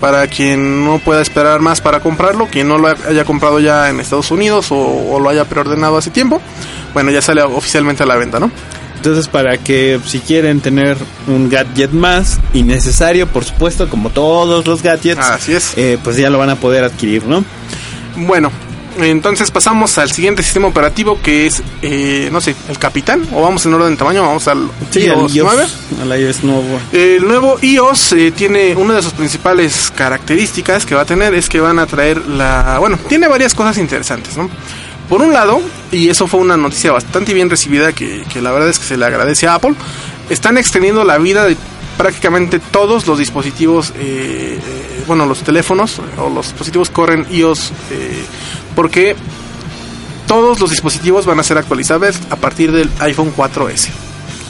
Para 0.00 0.26
quien 0.28 0.84
no 0.84 0.98
pueda 0.98 1.20
esperar 1.20 1.60
más 1.60 1.80
para 1.82 2.00
comprarlo, 2.00 2.46
quien 2.46 2.68
no 2.68 2.78
lo 2.78 2.88
haya 2.88 3.24
comprado 3.24 3.60
ya 3.60 3.90
en 3.90 4.00
Estados 4.00 4.30
Unidos 4.30 4.72
o, 4.72 4.76
o 4.78 5.20
lo 5.20 5.28
haya 5.28 5.44
preordenado 5.44 5.98
hace 5.98 6.10
tiempo, 6.10 6.40
bueno, 6.94 7.10
ya 7.10 7.20
sale 7.20 7.42
oficialmente 7.42 8.02
a 8.02 8.06
la 8.06 8.16
venta, 8.16 8.40
¿no? 8.40 8.50
Entonces, 8.96 9.28
para 9.28 9.56
que 9.58 9.98
si 10.06 10.20
quieren 10.20 10.60
tener 10.60 10.96
un 11.26 11.48
gadget 11.48 11.90
más, 11.90 12.38
innecesario, 12.52 13.26
por 13.26 13.44
supuesto, 13.44 13.88
como 13.88 14.10
todos 14.10 14.66
los 14.66 14.82
gadgets, 14.82 15.20
Así 15.20 15.52
es. 15.54 15.72
eh, 15.76 15.98
pues 16.02 16.16
ya 16.16 16.28
lo 16.30 16.38
van 16.38 16.50
a 16.50 16.56
poder 16.56 16.84
adquirir, 16.84 17.24
¿no? 17.24 17.44
Bueno, 18.16 18.50
entonces 18.98 19.50
pasamos 19.50 19.96
al 19.98 20.10
siguiente 20.10 20.42
sistema 20.42 20.68
operativo 20.68 21.20
que 21.22 21.46
es, 21.46 21.62
eh, 21.82 22.28
no 22.32 22.40
sé, 22.40 22.54
el 22.68 22.78
Capitán, 22.78 23.26
o 23.32 23.42
vamos 23.42 23.64
en 23.66 23.74
orden 23.74 23.90
de 23.92 23.96
tamaño, 23.96 24.22
vamos 24.22 24.46
al 24.48 24.68
Sí, 24.90 25.00
iOS 25.00 25.30
al 25.30 25.36
iOS, 25.36 25.44
9. 25.44 25.66
al 26.02 26.20
iOS 26.20 26.44
nuevo. 26.44 26.80
El 26.92 27.26
nuevo 27.26 27.58
iOS 27.60 28.12
eh, 28.12 28.32
tiene 28.32 28.74
una 28.76 28.94
de 28.94 29.02
sus 29.02 29.12
principales 29.12 29.92
características 29.94 30.84
que 30.86 30.94
va 30.94 31.02
a 31.02 31.06
tener 31.06 31.34
es 31.34 31.48
que 31.48 31.60
van 31.60 31.78
a 31.78 31.86
traer 31.86 32.26
la... 32.26 32.78
Bueno, 32.78 32.98
tiene 33.08 33.28
varias 33.28 33.54
cosas 33.54 33.78
interesantes, 33.78 34.36
¿no? 34.36 34.50
Por 35.08 35.22
un 35.22 35.32
lado, 35.32 35.60
y 35.90 36.08
eso 36.08 36.26
fue 36.26 36.40
una 36.40 36.56
noticia 36.56 36.92
bastante 36.92 37.34
bien 37.34 37.50
recibida 37.50 37.92
que, 37.92 38.24
que 38.32 38.40
la 38.40 38.52
verdad 38.52 38.68
es 38.68 38.78
que 38.78 38.84
se 38.84 38.96
le 38.96 39.04
agradece 39.04 39.48
a 39.48 39.54
Apple, 39.54 39.74
están 40.28 40.56
extendiendo 40.56 41.04
la 41.04 41.18
vida 41.18 41.44
de 41.44 41.56
prácticamente 42.00 42.60
todos 42.60 43.06
los 43.06 43.18
dispositivos 43.18 43.92
eh, 43.98 44.58
bueno, 45.06 45.26
los 45.26 45.42
teléfonos 45.42 46.00
o 46.16 46.30
los 46.30 46.46
dispositivos 46.46 46.88
corren 46.88 47.26
iOS 47.30 47.72
eh, 47.90 48.24
porque 48.80 49.14
todos 50.26 50.58
los 50.58 50.70
dispositivos 50.70 51.26
van 51.26 51.38
a 51.38 51.42
ser 51.42 51.58
actualizables 51.58 52.18
a 52.30 52.36
partir 52.36 52.72
del 52.72 52.88
iPhone 53.00 53.30
4S. 53.36 53.88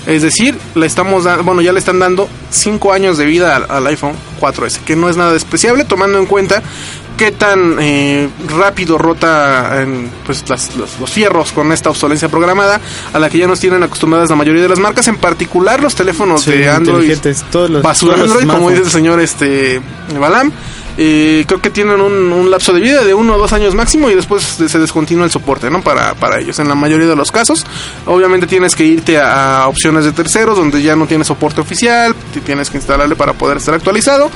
Es 0.07 0.23
decir, 0.23 0.57
le 0.77 0.87
estamos 0.87 1.25
dando, 1.25 1.43
bueno, 1.43 1.63
ya 1.63 1.73
le 1.73 1.81
están 1.81 1.99
dando 1.99 2.29
5 2.51 2.93
años 2.93 3.19
de 3.19 3.25
vida 3.27 3.57
al, 3.57 3.67
al 3.69 3.87
iPhone 3.89 4.13
4S, 4.41 4.79
que 4.85 4.95
no 4.95 5.09
es 5.09 5.17
nada 5.17 5.33
despreciable 5.33 5.85
tomando 5.85 6.19
en 6.21 6.27
cuenta 6.27 6.63
qué 7.19 7.33
tan 7.33 7.77
eh, 7.81 8.29
rápido 8.57 8.99
rota 8.99 9.83
en, 9.83 10.09
pues, 10.25 10.49
las- 10.49 10.77
los, 10.77 11.01
los 11.01 11.11
fierros 11.11 11.51
con 11.51 11.73
esta 11.73 11.91
obsolencia 11.91 12.29
programada 12.29 12.81
a 13.13 13.19
la 13.19 13.29
que 13.29 13.39
ya 13.39 13.49
nos 13.49 13.59
tienen 13.59 13.83
acostumbradas 13.83 14.31
la 14.31 14.37
mayoría 14.37 14.63
de 14.63 14.69
las 14.69 14.79
marcas, 14.79 15.09
en 15.09 15.17
particular 15.17 15.83
los 15.83 15.97
teléfonos 15.97 16.43
Sí, 16.45 16.53
de 16.53 16.71
Android 16.71 17.19
todos 17.51 17.69
los- 17.69 17.83
basura 17.83 18.15
todos 18.15 18.29
los 18.29 18.37
Android, 18.39 18.55
como 18.57 18.71
dice 18.71 18.83
el 18.85 18.91
señor 18.91 19.19
este 19.21 19.81
Balam. 20.21 20.53
Eh, 20.99 21.45
creo 21.47 21.61
que 21.61 21.71
tienen 21.71 22.01
un, 22.01 22.51
lapso 22.51 22.73
de 22.73 22.81
vida 22.81 23.05
de 23.05 23.15
uno 23.15 23.35
o 23.35 23.39
dos 23.39 23.53
años 23.53 23.75
máximo 23.75 24.11
y 24.11 24.15
después 24.15 24.43
se 24.43 24.79
descontinúa 24.79 25.25
el 25.25 25.31
soporte, 25.31 25.71
¿no? 25.71 25.83
Para, 25.83 26.15
para 26.15 26.41
ellos, 26.41 26.59
en 26.59 26.69
la 26.69 26.75
mayoría 26.75 27.07
de 27.07 27.17
los 27.17 27.31
casos. 27.31 27.65
Obviamente 28.07 28.47
tienes 28.47 28.75
que 28.75 28.85
irte 28.85 29.19
a, 29.19 29.67
opciones 29.69 30.05
de 30.05 30.13
terceros 30.13 30.57
donde 30.57 30.83
ya 30.83 30.97
no 30.97 31.07
tienes 31.07 31.27
soporte 31.27 31.61
oficial, 31.61 32.15
tienes 32.45 32.71
que 32.71 32.79
instalarle 32.79 33.17
para 33.17 33.35
poder 33.35 33.59
estar 33.59 33.75
actualizado. 33.75 34.31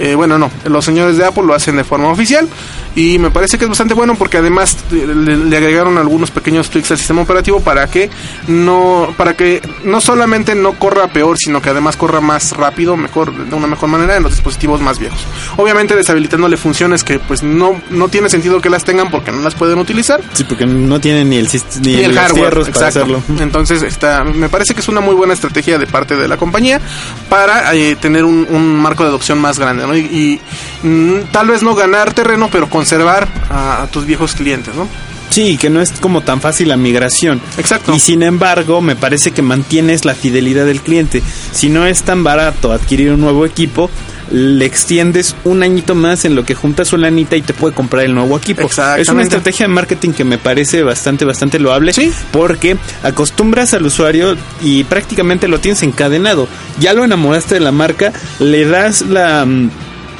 Eh, 0.00 0.14
bueno, 0.14 0.38
no, 0.38 0.50
los 0.64 0.84
señores 0.84 1.16
de 1.16 1.26
Apple 1.26 1.44
lo 1.44 1.54
hacen 1.54 1.76
de 1.76 1.84
forma 1.84 2.08
oficial 2.08 2.48
y 2.96 3.18
me 3.18 3.30
parece 3.30 3.58
que 3.58 3.64
es 3.64 3.68
bastante 3.68 3.94
bueno 3.94 4.16
porque 4.16 4.38
además 4.38 4.76
eh, 4.92 5.06
le, 5.06 5.36
le 5.36 5.56
agregaron 5.56 5.98
algunos 5.98 6.30
pequeños 6.30 6.70
tweaks 6.70 6.90
al 6.90 6.98
sistema 6.98 7.20
operativo 7.22 7.60
para 7.60 7.86
que 7.86 8.10
no 8.48 9.14
para 9.16 9.34
que 9.34 9.60
no 9.84 10.00
solamente 10.00 10.54
no 10.54 10.72
corra 10.72 11.08
peor, 11.08 11.36
sino 11.38 11.60
que 11.60 11.68
además 11.70 11.96
corra 11.96 12.20
más 12.20 12.56
rápido, 12.56 12.96
mejor 12.96 13.32
de 13.32 13.54
una 13.54 13.66
mejor 13.66 13.90
manera 13.90 14.16
en 14.16 14.22
los 14.22 14.32
dispositivos 14.32 14.80
más 14.80 14.98
viejos. 14.98 15.20
Obviamente 15.56 15.94
deshabilitándole 15.94 16.56
funciones 16.56 17.04
que 17.04 17.18
pues 17.18 17.42
no 17.42 17.80
no 17.90 18.08
tiene 18.08 18.30
sentido 18.30 18.60
que 18.60 18.70
las 18.70 18.84
tengan 18.84 19.10
porque 19.10 19.32
no 19.32 19.40
las 19.42 19.54
pueden 19.54 19.78
utilizar. 19.78 20.20
Sí, 20.32 20.44
porque 20.44 20.66
no 20.66 21.00
tienen 21.00 21.28
ni 21.28 21.36
el, 21.36 21.48
ni 21.82 21.90
Y 21.90 22.04
el 22.04 22.14
hardware, 22.14 22.50
para 22.50 22.68
exacto. 22.68 22.86
hacerlo. 22.86 23.22
Entonces, 23.38 23.82
está, 23.82 24.24
me 24.24 24.48
parece 24.48 24.74
que 24.74 24.80
es 24.80 24.88
una 24.88 25.00
muy 25.00 25.14
buena 25.14 25.34
estrategia 25.34 25.78
de 25.78 25.86
parte 25.86 26.16
de 26.16 26.28
la 26.28 26.36
compañía 26.36 26.80
para 27.28 27.74
eh, 27.74 27.96
tener 27.96 28.24
un, 28.24 28.46
un 28.50 28.76
marco 28.76 29.02
de 29.02 29.10
adopción 29.10 29.38
más 29.38 29.58
grande, 29.58 29.84
¿no? 29.90 29.96
Y, 29.96 30.40
y, 30.82 30.86
mm, 30.86 31.32
tal 31.32 31.48
vez 31.48 31.62
no 31.62 31.74
ganar 31.74 32.14
terreno, 32.14 32.48
pero 32.50 32.68
conservar 32.68 33.28
a, 33.50 33.82
a 33.82 33.86
tus 33.88 34.06
viejos 34.06 34.34
clientes, 34.34 34.74
¿no? 34.74 34.88
Sí, 35.30 35.56
que 35.56 35.70
no 35.70 35.80
es 35.80 35.92
como 35.92 36.22
tan 36.22 36.40
fácil 36.40 36.68
la 36.68 36.76
migración. 36.76 37.40
Exacto. 37.56 37.94
Y 37.94 38.00
sin 38.00 38.22
embargo, 38.22 38.80
me 38.80 38.96
parece 38.96 39.30
que 39.30 39.42
mantienes 39.42 40.04
la 40.04 40.14
fidelidad 40.14 40.66
del 40.66 40.80
cliente. 40.80 41.22
Si 41.52 41.68
no 41.68 41.86
es 41.86 42.02
tan 42.02 42.24
barato 42.24 42.72
adquirir 42.72 43.12
un 43.12 43.20
nuevo 43.20 43.46
equipo, 43.46 43.90
le 44.30 44.64
extiendes 44.64 45.34
un 45.44 45.62
añito 45.62 45.94
más 45.94 46.24
en 46.24 46.34
lo 46.34 46.44
que 46.44 46.54
juntas 46.54 46.88
su 46.88 46.96
lanita 46.96 47.36
y 47.36 47.42
te 47.42 47.52
puede 47.52 47.74
comprar 47.74 48.04
el 48.04 48.14
nuevo 48.14 48.36
equipo. 48.36 48.68
Es 48.98 49.08
una 49.08 49.22
estrategia 49.22 49.66
de 49.66 49.72
marketing 49.72 50.10
que 50.10 50.24
me 50.24 50.38
parece 50.38 50.82
bastante, 50.82 51.24
bastante 51.24 51.58
loable. 51.58 51.92
Sí. 51.92 52.12
Porque 52.32 52.76
acostumbras 53.02 53.74
al 53.74 53.86
usuario 53.86 54.36
y 54.62 54.84
prácticamente 54.84 55.48
lo 55.48 55.58
tienes 55.58 55.82
encadenado. 55.82 56.48
Ya 56.78 56.92
lo 56.92 57.04
enamoraste 57.04 57.54
de 57.54 57.60
la 57.60 57.72
marca, 57.72 58.12
le 58.38 58.64
das 58.64 59.02
la... 59.02 59.44
mm, 59.44 59.70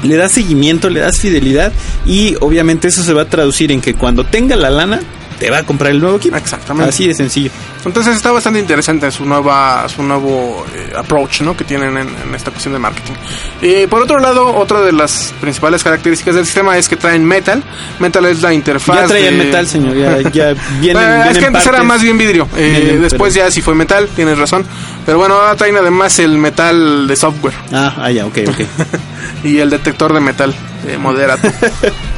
le 0.02 0.16
das 0.16 0.32
seguimiento, 0.32 0.88
le 0.88 1.00
das 1.00 1.18
fidelidad 1.18 1.72
y 2.06 2.34
obviamente 2.40 2.88
eso 2.88 3.02
se 3.02 3.12
va 3.12 3.22
a 3.22 3.28
traducir 3.28 3.70
en 3.70 3.82
que 3.82 3.92
cuando 3.92 4.24
tenga 4.24 4.56
la 4.56 4.70
lana 4.70 5.00
te 5.40 5.50
va 5.50 5.58
a 5.58 5.62
comprar 5.64 5.90
el 5.90 5.98
nuevo 6.00 6.18
equipo. 6.18 6.36
Exactamente. 6.36 6.90
Así 6.90 7.08
de 7.08 7.14
sencillo. 7.14 7.50
Entonces 7.84 8.14
está 8.14 8.30
bastante 8.30 8.60
interesante 8.60 9.10
su 9.10 9.24
nueva 9.24 9.88
su 9.88 10.02
nuevo 10.02 10.64
eh, 10.74 10.92
approach 10.96 11.40
¿no? 11.40 11.56
que 11.56 11.64
tienen 11.64 11.96
en, 11.96 12.08
en 12.08 12.34
esta 12.34 12.50
cuestión 12.50 12.74
de 12.74 12.78
marketing. 12.78 13.14
Eh, 13.62 13.86
por 13.88 14.02
otro 14.02 14.18
lado, 14.20 14.54
otra 14.54 14.82
de 14.82 14.92
las 14.92 15.32
principales 15.40 15.82
características 15.82 16.34
del 16.34 16.44
sistema 16.44 16.76
es 16.76 16.88
que 16.88 16.96
traen 16.96 17.24
Metal. 17.24 17.62
Metal 17.98 18.24
es 18.26 18.42
la 18.42 18.52
interfaz. 18.52 18.96
Ya 19.00 19.06
traía 19.08 19.30
de- 19.30 19.36
metal, 19.38 19.66
señor. 19.66 19.96
Ya, 19.96 20.20
ya 20.30 20.54
vienen, 20.80 21.02
Ah, 21.02 21.30
es 21.30 21.38
que 21.38 21.46
antes 21.46 21.66
era 21.66 21.82
más 21.82 22.02
bien 22.02 22.18
vidrio. 22.18 22.46
Eh, 22.56 22.78
Vienen, 22.82 23.02
después 23.02 23.32
pero- 23.32 23.46
ya 23.46 23.50
sí 23.50 23.62
fue 23.62 23.74
metal, 23.74 24.08
tienes 24.14 24.38
razón. 24.38 24.64
Pero 25.06 25.16
bueno, 25.18 25.34
ahora 25.36 25.56
traen 25.56 25.76
además 25.76 26.18
el 26.18 26.36
metal 26.36 27.06
de 27.08 27.16
software 27.16 27.54
Ah, 27.72 27.94
ah, 27.98 28.10
ya, 28.10 28.26
ok, 28.26 28.38
ok. 28.46 28.60
y 29.44 29.58
el 29.58 29.70
detector 29.70 30.12
de 30.12 30.20
metal 30.20 30.54
eh, 30.86 30.96
moderato. 30.98 31.48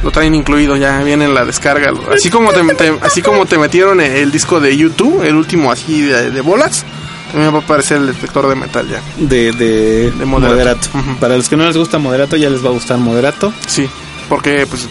lo 0.03 0.11
traen 0.11 0.35
incluido 0.35 0.75
ya, 0.77 1.01
viene 1.03 1.25
en 1.25 1.33
la 1.33 1.45
descarga. 1.45 1.91
Así 2.13 2.29
como 2.29 2.51
te, 2.51 2.61
te- 2.75 2.97
así 3.01 3.21
como 3.21 3.45
te 3.45 3.57
metieron 3.57 3.99
el 4.01 4.31
disco 4.31 4.59
de 4.59 4.75
YouTube, 4.75 5.23
el 5.23 5.35
último 5.35 5.71
así 5.71 6.01
de, 6.01 6.31
de 6.31 6.41
bolas, 6.41 6.85
también 7.31 7.53
va 7.53 7.59
a 7.59 7.61
aparecer 7.61 7.97
el 7.97 8.07
detector 8.07 8.47
de 8.47 8.55
metal 8.55 8.87
ya. 8.89 9.01
De, 9.17 9.51
de, 9.53 10.11
De 10.11 10.25
moderato. 10.25 10.87
Para 11.19 11.35
los 11.37 11.49
que 11.49 11.57
no 11.57 11.65
les 11.65 11.75
gusta 11.77 11.97
moderato, 11.97 12.35
ya 12.35 12.49
les 12.49 12.63
va 12.63 12.69
a 12.69 12.73
gustar 12.73 12.97
moderato. 12.99 13.53
Sí, 13.67 13.89
porque 14.29 14.65
pues 14.67 14.87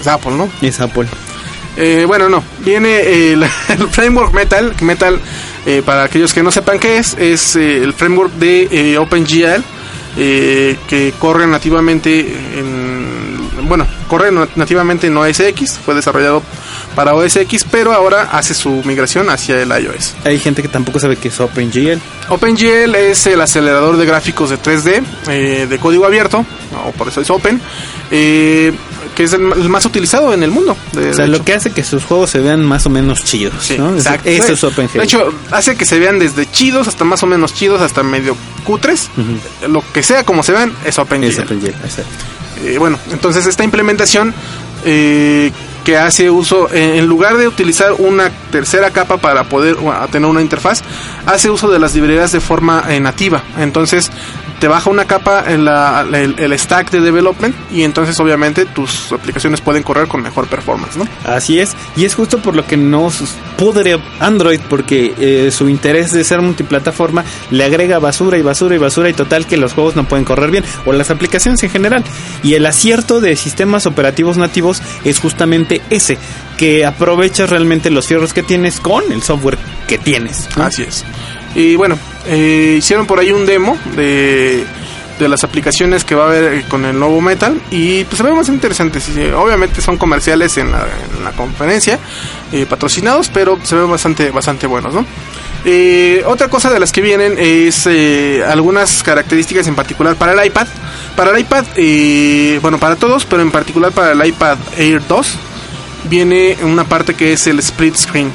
es 0.00 0.06
Apple, 0.06 0.32
¿no? 0.32 0.48
Es 0.60 0.80
Apple. 0.80 1.06
Eh, 1.78 2.04
bueno, 2.06 2.28
no. 2.28 2.42
Viene 2.60 3.32
el, 3.32 3.42
el 3.68 3.88
framework 3.88 4.32
Metal. 4.32 4.74
Metal, 4.80 5.20
eh, 5.66 5.82
para 5.84 6.04
aquellos 6.04 6.32
que 6.32 6.42
no 6.42 6.50
sepan 6.50 6.78
qué 6.78 6.98
es, 6.98 7.14
es 7.18 7.54
eh, 7.56 7.82
el 7.82 7.92
framework 7.92 8.32
de 8.34 8.96
OpenGL 8.98 9.62
eh, 10.16 10.76
que 10.88 11.12
corre 11.18 11.46
nativamente 11.46 12.20
en. 12.58 13.36
Bueno, 13.68 13.86
corre 14.08 14.30
na- 14.30 14.48
nativamente 14.54 15.06
en 15.08 15.16
OS 15.16 15.40
X. 15.40 15.78
Fue 15.84 15.94
desarrollado 15.94 16.42
para 16.94 17.14
OS 17.14 17.36
X, 17.36 17.66
pero 17.70 17.92
ahora 17.92 18.28
hace 18.32 18.54
su 18.54 18.82
migración 18.84 19.28
hacia 19.30 19.60
el 19.60 19.68
iOS. 19.70 20.14
Hay 20.24 20.38
gente 20.38 20.62
que 20.62 20.68
tampoco 20.68 20.98
sabe 21.00 21.16
que 21.16 21.28
es 21.28 21.40
OpenGL. 21.40 21.98
OpenGL 22.28 22.94
es 22.94 23.26
el 23.26 23.40
acelerador 23.40 23.96
de 23.96 24.06
gráficos 24.06 24.50
de 24.50 24.58
3D 24.58 25.02
eh, 25.28 25.66
de 25.68 25.78
código 25.78 26.04
abierto, 26.06 26.44
o 26.86 26.92
por 26.92 27.08
eso 27.08 27.20
es 27.20 27.30
Open, 27.30 27.60
eh, 28.10 28.72
que 29.16 29.24
es 29.24 29.32
el, 29.32 29.40
más 29.40 29.84
utilizado 29.86 30.32
en 30.32 30.42
el 30.44 30.50
mundo. 30.52 30.76
de- 30.92 31.10
O 31.10 31.14
sea, 31.14 31.26
lo 31.26 31.42
que 31.42 31.54
hace 31.54 31.70
que 31.72 31.82
sus 31.82 32.04
juegos 32.04 32.30
se 32.30 32.38
vean 32.38 32.64
más 32.64 32.86
o 32.86 32.90
menos 32.90 33.24
chidos. 33.24 33.54
Sí, 33.60 33.76
¿no? 33.78 33.92
Exacto. 33.96 34.28
Eso 34.28 34.52
es 34.52 34.62
OpenGL. 34.62 34.98
De 34.98 35.04
hecho, 35.04 35.32
hace 35.50 35.74
que 35.74 35.84
se 35.84 35.98
vean 35.98 36.18
desde 36.20 36.48
chidos 36.48 36.86
hasta 36.86 37.04
más 37.04 37.22
o 37.22 37.26
menos 37.26 37.52
chidos, 37.54 37.80
hasta 37.80 38.02
medio 38.04 38.36
cutres. 38.64 39.08
Lo 39.68 39.82
que 39.92 40.02
sea 40.04 40.22
como 40.24 40.42
se 40.44 40.52
vean 40.52 40.72
es 40.84 40.98
OpenGL. 40.98 41.24
es 41.30 41.38
OpenGL, 41.40 41.66
exacto. 41.68 42.04
Eh, 42.64 42.76
bueno, 42.78 42.98
entonces 43.10 43.46
esta 43.46 43.64
implementación 43.64 44.32
eh, 44.84 45.50
que 45.84 45.96
hace 45.96 46.30
uso, 46.30 46.68
eh, 46.72 46.98
en 46.98 47.06
lugar 47.06 47.36
de 47.36 47.46
utilizar 47.48 47.92
una 47.98 48.30
tercera 48.50 48.90
capa 48.90 49.18
para 49.18 49.44
poder 49.44 49.76
uh, 49.76 49.92
tener 50.10 50.28
una 50.28 50.40
interfaz, 50.42 50.82
hace 51.26 51.48
uso 51.48 51.68
de 51.70 51.78
las 51.78 51.94
librerías 51.94 52.32
de 52.32 52.40
forma 52.40 52.84
eh, 52.88 52.98
nativa. 53.00 53.42
Entonces 53.58 54.10
te 54.60 54.68
baja 54.68 54.90
una 54.90 55.04
capa 55.06 55.44
en 55.46 55.64
la, 55.64 56.06
el, 56.12 56.38
el 56.38 56.58
stack 56.58 56.90
de 56.90 57.00
development 57.00 57.54
y 57.72 57.82
entonces 57.82 58.18
obviamente 58.20 58.66
tus 58.66 59.12
aplicaciones 59.12 59.60
pueden 59.60 59.82
correr 59.82 60.08
con 60.08 60.22
mejor 60.22 60.46
performance, 60.46 60.96
¿no? 60.96 61.06
Así 61.24 61.60
es, 61.60 61.74
y 61.96 62.04
es 62.04 62.14
justo 62.14 62.38
por 62.38 62.54
lo 62.56 62.66
que 62.66 62.76
no 62.76 63.06
pudre 63.56 63.98
Android, 64.20 64.60
porque 64.68 65.14
eh, 65.18 65.50
su 65.50 65.68
interés 65.68 66.12
de 66.12 66.24
ser 66.24 66.40
multiplataforma 66.42 67.24
le 67.50 67.64
agrega 67.64 67.98
basura 67.98 68.38
y 68.38 68.42
basura 68.42 68.74
y 68.74 68.78
basura 68.78 69.08
y 69.08 69.12
total 69.12 69.46
que 69.46 69.56
los 69.56 69.72
juegos 69.72 69.96
no 69.96 70.04
pueden 70.04 70.24
correr 70.24 70.50
bien, 70.50 70.64
o 70.84 70.92
las 70.92 71.10
aplicaciones 71.10 71.62
en 71.62 71.70
general. 71.70 72.04
Y 72.42 72.54
el 72.54 72.66
acierto 72.66 73.20
de 73.20 73.36
sistemas 73.36 73.86
operativos 73.86 74.36
nativos 74.36 74.82
es 75.04 75.18
justamente 75.18 75.80
ese, 75.90 76.18
que 76.56 76.84
aprovechas 76.84 77.50
realmente 77.50 77.90
los 77.90 78.06
fierros 78.06 78.32
que 78.32 78.42
tienes 78.42 78.80
con 78.80 79.10
el 79.12 79.22
software 79.22 79.58
que 79.86 79.98
tienes. 79.98 80.48
¿no? 80.56 80.64
Así 80.64 80.82
es. 80.82 81.04
Y 81.54 81.76
bueno, 81.76 81.98
eh, 82.28 82.76
hicieron 82.78 83.06
por 83.06 83.18
ahí 83.18 83.32
un 83.32 83.46
demo 83.46 83.76
de, 83.94 84.64
de 85.18 85.28
las 85.28 85.44
aplicaciones 85.44 86.04
que 86.04 86.14
va 86.14 86.24
a 86.24 86.26
haber 86.28 86.54
eh, 86.54 86.64
con 86.68 86.84
el 86.84 86.98
nuevo 86.98 87.20
Metal 87.20 87.60
y 87.70 88.04
pues 88.04 88.18
se 88.18 88.22
ve 88.22 88.32
más 88.32 88.48
interesante. 88.48 89.00
Sí, 89.00 89.12
obviamente 89.36 89.80
son 89.80 89.96
comerciales 89.96 90.56
en 90.58 90.72
la, 90.72 90.86
en 91.16 91.24
la 91.24 91.32
conferencia, 91.32 91.98
eh, 92.52 92.66
patrocinados, 92.66 93.28
pero 93.28 93.58
se 93.62 93.76
ven 93.76 93.90
bastante, 93.90 94.30
bastante 94.30 94.66
buenos, 94.66 94.94
¿no? 94.94 95.06
Otra 96.26 96.48
cosa 96.48 96.70
de 96.72 96.78
las 96.78 96.92
que 96.92 97.00
vienen 97.00 97.34
es 97.38 97.88
algunas 98.46 99.02
características 99.02 99.66
en 99.66 99.74
particular 99.74 100.14
para 100.14 100.32
el 100.32 100.46
iPad. 100.46 100.68
Para 101.16 101.32
el 101.32 101.40
iPad, 101.40 101.64
bueno, 102.62 102.78
para 102.78 102.94
todos, 102.94 103.24
pero 103.24 103.42
en 103.42 103.50
particular 103.50 103.90
para 103.90 104.12
el 104.12 104.24
iPad 104.24 104.58
Air 104.76 105.02
2, 105.08 105.38
viene 106.08 106.56
una 106.62 106.84
parte 106.84 107.14
que 107.14 107.32
es 107.32 107.48
el 107.48 107.58
split 107.58 107.96
screen. 107.96 108.32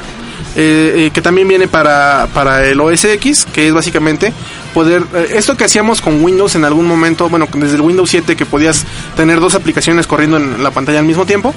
Eh, 0.55 1.05
eh, 1.05 1.11
que 1.13 1.21
también 1.21 1.47
viene 1.47 1.67
para, 1.67 2.27
para 2.33 2.65
el 2.65 2.79
OS 2.79 3.05
X, 3.05 3.47
que 3.51 3.67
es 3.67 3.73
básicamente 3.73 4.33
poder, 4.73 5.03
eh, 5.13 5.33
esto 5.35 5.55
que 5.55 5.63
hacíamos 5.63 6.01
con 6.01 6.23
Windows 6.23 6.55
en 6.55 6.65
algún 6.65 6.87
momento, 6.87 7.29
bueno, 7.29 7.47
desde 7.53 7.75
el 7.75 7.81
Windows 7.81 8.09
7 8.09 8.35
que 8.35 8.45
podías 8.45 8.85
tener 9.15 9.39
dos 9.39 9.55
aplicaciones 9.55 10.07
corriendo 10.07 10.37
en 10.37 10.61
la 10.61 10.71
pantalla 10.71 10.99
al 10.99 11.05
mismo 11.05 11.25
tiempo, 11.25 11.53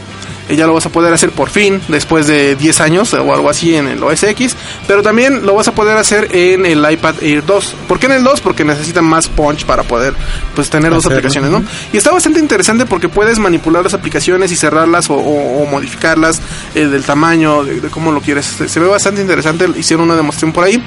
ya 0.51 0.67
lo 0.67 0.75
vas 0.75 0.87
a 0.87 0.91
poder 0.91 1.13
hacer 1.15 1.31
por 1.31 1.49
fin 1.51 1.81
después 1.89 2.27
de 2.27 2.55
10 2.57 2.81
años 2.81 3.15
o 3.15 3.33
algo 3.35 3.49
así 3.49 3.75
en 3.75 3.89
el 3.89 4.03
OS 4.03 4.23
X, 4.25 4.57
pero 4.87 5.03
también 5.03 5.45
lo 5.47 5.55
vas 5.55 5.69
a 5.69 5.73
poder 5.75 5.97
hacer 5.97 6.29
en 6.35 6.67
el 6.67 6.85
iPad 6.91 7.15
Air 7.23 7.45
2. 7.45 7.77
¿Por 7.89 7.99
qué 7.99 8.07
en 8.07 8.13
el 8.13 8.25
2? 8.25 8.41
Porque 8.41 8.65
necesitan 8.65 9.05
más 9.05 9.29
punch 9.29 9.65
para 9.65 9.83
poder 9.85 10.15
pues 10.55 10.69
tener 10.71 10.91
dos 10.93 11.05
aplicaciones, 11.07 11.51
¿no? 11.51 11.65
Y 11.93 11.97
está 11.97 12.13
bastante 12.13 12.41
interesante 12.41 12.85
porque 12.87 13.09
puedes 13.09 13.39
manipular 13.39 13.83
las 13.83 13.95
aplicaciones 13.95 14.53
y 14.53 14.57
cerrarlas 14.57 15.09
o, 15.11 15.15
o- 15.15 15.63
o 15.63 15.67
modificarlas 15.67 16.41
eh, 16.75 16.87
del 16.87 17.05
tamaño, 17.05 17.65
de, 17.65 17.81
de 17.81 17.89
cómo 17.89 18.13
lo 18.13 18.21
quieres. 18.21 18.45
Se, 18.47 18.69
se 18.69 18.81
ve 18.81 18.87
bastante 18.87 19.21
interesante. 19.21 19.67
Hicieron 19.77 20.05
una 20.07 20.17
demostración 20.17 20.53
por 20.53 20.65
ahí. 20.65 20.83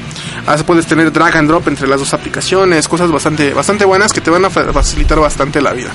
Ah, 0.45 0.55
puedes 0.65 0.85
tener 0.85 1.11
drag 1.11 1.35
and 1.37 1.47
drop 1.49 1.67
entre 1.67 1.87
las 1.87 1.99
dos 1.99 2.13
aplicaciones, 2.13 2.87
cosas 2.87 3.11
bastante, 3.11 3.53
bastante 3.53 3.85
buenas 3.85 4.13
que 4.13 4.21
te 4.21 4.29
van 4.29 4.45
a 4.45 4.49
fa- 4.49 4.71
facilitar 4.71 5.19
bastante 5.19 5.61
la 5.61 5.73
vida. 5.73 5.91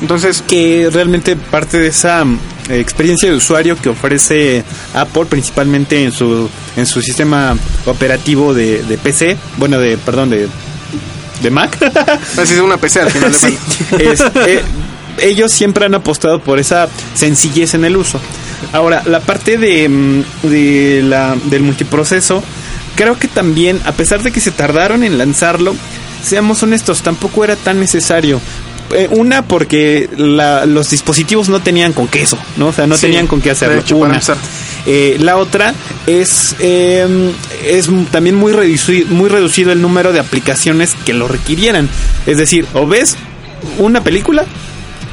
Entonces, 0.00 0.42
que 0.46 0.90
realmente 0.92 1.36
parte 1.36 1.78
de 1.78 1.88
esa 1.88 2.24
experiencia 2.70 3.28
de 3.30 3.36
usuario 3.36 3.76
que 3.76 3.88
ofrece 3.90 4.64
Apple 4.94 5.26
principalmente 5.26 6.02
en 6.04 6.12
su 6.12 6.48
en 6.76 6.86
su 6.86 7.02
sistema 7.02 7.56
operativo 7.86 8.54
de, 8.54 8.82
de 8.82 8.98
PC, 8.98 9.36
bueno 9.58 9.78
de 9.78 9.96
perdón 9.98 10.30
de 10.30 10.48
de 11.42 11.50
Mac. 11.50 11.76
así 12.38 12.54
es 12.54 12.60
una 12.60 12.76
PC 12.76 13.00
al 13.00 13.10
final 13.10 13.32
de 13.32 13.38
Sí, 13.38 13.58
cuentas. 13.90 14.20
es, 14.20 14.20
eh, 14.48 14.62
ellos 15.18 15.52
siempre 15.52 15.84
han 15.84 15.94
apostado 15.94 16.40
por 16.40 16.58
esa 16.58 16.88
sencillez 17.14 17.74
en 17.74 17.84
el 17.84 17.96
uso. 17.96 18.20
Ahora, 18.72 19.02
la 19.06 19.20
parte 19.20 19.58
de, 19.58 19.88
mm, 19.88 20.22
de 20.44 21.02
la, 21.04 21.36
del 21.44 21.62
multiproceso, 21.62 22.42
creo 22.96 23.18
que 23.18 23.28
también, 23.28 23.80
a 23.84 23.92
pesar 23.92 24.22
de 24.22 24.32
que 24.32 24.40
se 24.40 24.50
tardaron 24.50 25.04
en 25.04 25.18
lanzarlo, 25.18 25.74
seamos 26.22 26.62
honestos, 26.62 27.02
tampoco 27.02 27.44
era 27.44 27.56
tan 27.56 27.78
necesario. 27.78 28.40
Eh, 28.92 29.08
una, 29.10 29.42
porque 29.42 30.08
la- 30.16 30.66
los 30.66 30.90
dispositivos 30.90 31.48
no 31.48 31.60
tenían 31.60 31.92
con 31.92 32.06
queso, 32.08 32.38
¿no? 32.56 32.66
O 32.68 32.72
sea, 32.72 32.86
no 32.86 32.96
Sí, 32.96 33.02
tenían 33.02 33.26
con 33.26 33.40
qué 33.40 33.50
hacerlo. 33.50 33.80
hecho, 33.80 33.96
Una. 33.96 34.20
Eh, 34.86 35.16
la 35.20 35.38
otra 35.38 35.72
es, 36.06 36.54
eh, 36.58 37.32
es 37.66 37.88
también 38.10 38.36
muy 38.36 38.52
reducido, 38.52 39.06
muy 39.08 39.30
reducido 39.30 39.72
el 39.72 39.80
número 39.80 40.12
de 40.12 40.20
aplicaciones 40.20 40.94
que 41.06 41.14
lo 41.14 41.26
requirieran. 41.28 41.88
Es 42.26 42.36
decir, 42.36 42.66
o 42.74 42.86
ves 42.86 43.16
una 43.78 44.02
película 44.04 44.44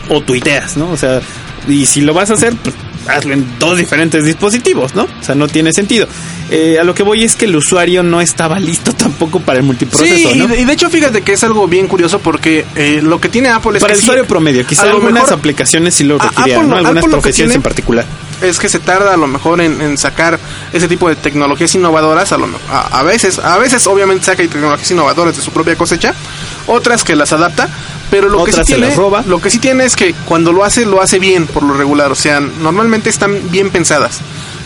o 0.10 0.22
tuiteas, 0.22 0.76
¿no? 0.76 0.92
O 0.92 0.98
sea, 0.98 1.22
y 1.70 1.86
si 1.86 2.02
lo 2.02 2.14
vas 2.14 2.30
a 2.32 2.34
hacer, 2.34 2.54
pues 2.62 2.76
hazlo 3.08 3.34
en 3.34 3.60
dos 3.60 3.78
diferentes 3.78 4.24
dispositivos, 4.26 4.96
¿no? 4.96 5.04
O 5.04 5.24
sea, 5.24 5.36
no 5.36 5.48
tiene 5.48 5.74
sentido. 5.74 6.08
Eh, 6.50 6.78
a 6.80 6.84
lo 6.84 6.94
que 6.94 7.04
voy 7.04 7.24
es 7.24 7.36
que 7.36 7.46
el 7.46 7.56
usuario 7.56 8.04
no 8.04 8.20
estaba 8.22 8.60
listo 8.60 8.94
tampoco 8.98 9.40
para 9.40 9.60
el 9.60 9.64
multiproceso, 9.66 10.14
Sí, 10.30 10.38
y 10.38 10.40
¿no? 10.40 10.48
de, 10.48 10.62
y 10.62 10.66
de 10.66 10.74
hecho 10.74 10.90
fíjate 10.90 11.22
que 11.22 11.34
es 11.34 11.44
algo 11.44 11.68
bien 11.68 11.88
curioso 11.88 12.20
porque 12.20 12.66
eh, 12.76 13.00
lo 13.02 13.20
que 13.22 13.30
tiene 13.30 13.50
Apple 13.50 13.78
es 13.78 13.82
para 13.82 13.94
que 13.94 13.96
el 13.96 14.00
sí, 14.00 14.06
usuario 14.06 14.26
promedio, 14.26 14.66
quizá 14.66 14.84
algunas 14.84 15.14
mejor 15.14 15.34
aplicaciones 15.34 15.96
sí 15.96 16.04
lo 16.04 16.22
Apple 16.22 16.46
¿no? 16.64 16.76
Algunas 16.76 16.98
Apple 17.04 17.12
profesiones 17.12 17.36
tiene- 17.52 17.56
en 17.56 17.62
particular. 17.62 18.06
es 18.42 18.60
que 18.60 18.68
se 18.70 18.80
tarda 18.80 19.14
a 19.14 19.18
lo 19.18 19.28
mejor 19.28 19.62
en, 19.62 19.82
en 19.82 19.98
sacar 19.98 20.38
ese 20.74 20.88
tipo 20.88 21.08
de 21.08 21.16
tecnologías 21.16 21.74
innovadoras 21.76 22.32
a, 22.34 22.38
lo, 22.38 22.48
a, 22.70 23.00
a 23.00 23.04
veces 23.04 23.40
a 23.40 23.58
veces 23.58 23.88
obviamente 23.88 24.26
saca 24.26 24.44
tecnologías 24.44 24.92
innovadoras 24.92 25.36
de 25.38 25.42
su 25.42 25.52
propia 25.52 25.76
cosecha 25.76 26.14
otras 26.68 27.04
que 27.04 27.16
las 27.16 27.32
adapta 27.34 27.70
pero 28.12 28.30
lo 28.30 28.44
que 28.44 28.52
sí 28.52 28.62
tiene 28.64 28.94
roba. 28.94 29.24
lo 29.26 29.42
que 29.42 29.50
sí 29.50 29.58
tiene 29.58 29.86
es 29.86 29.96
que 29.96 30.14
cuando 30.26 30.52
lo 30.54 30.64
hace 30.64 30.86
lo 30.86 31.02
hace 31.02 31.18
bien 31.18 31.48
por 31.48 31.64
lo 31.64 31.74
regular. 31.74 32.12
O 32.12 32.16
sea 32.16 32.40
normalmente 32.40 33.10
están 33.10 33.50
bien 33.50 33.72
pensadas 33.72 34.20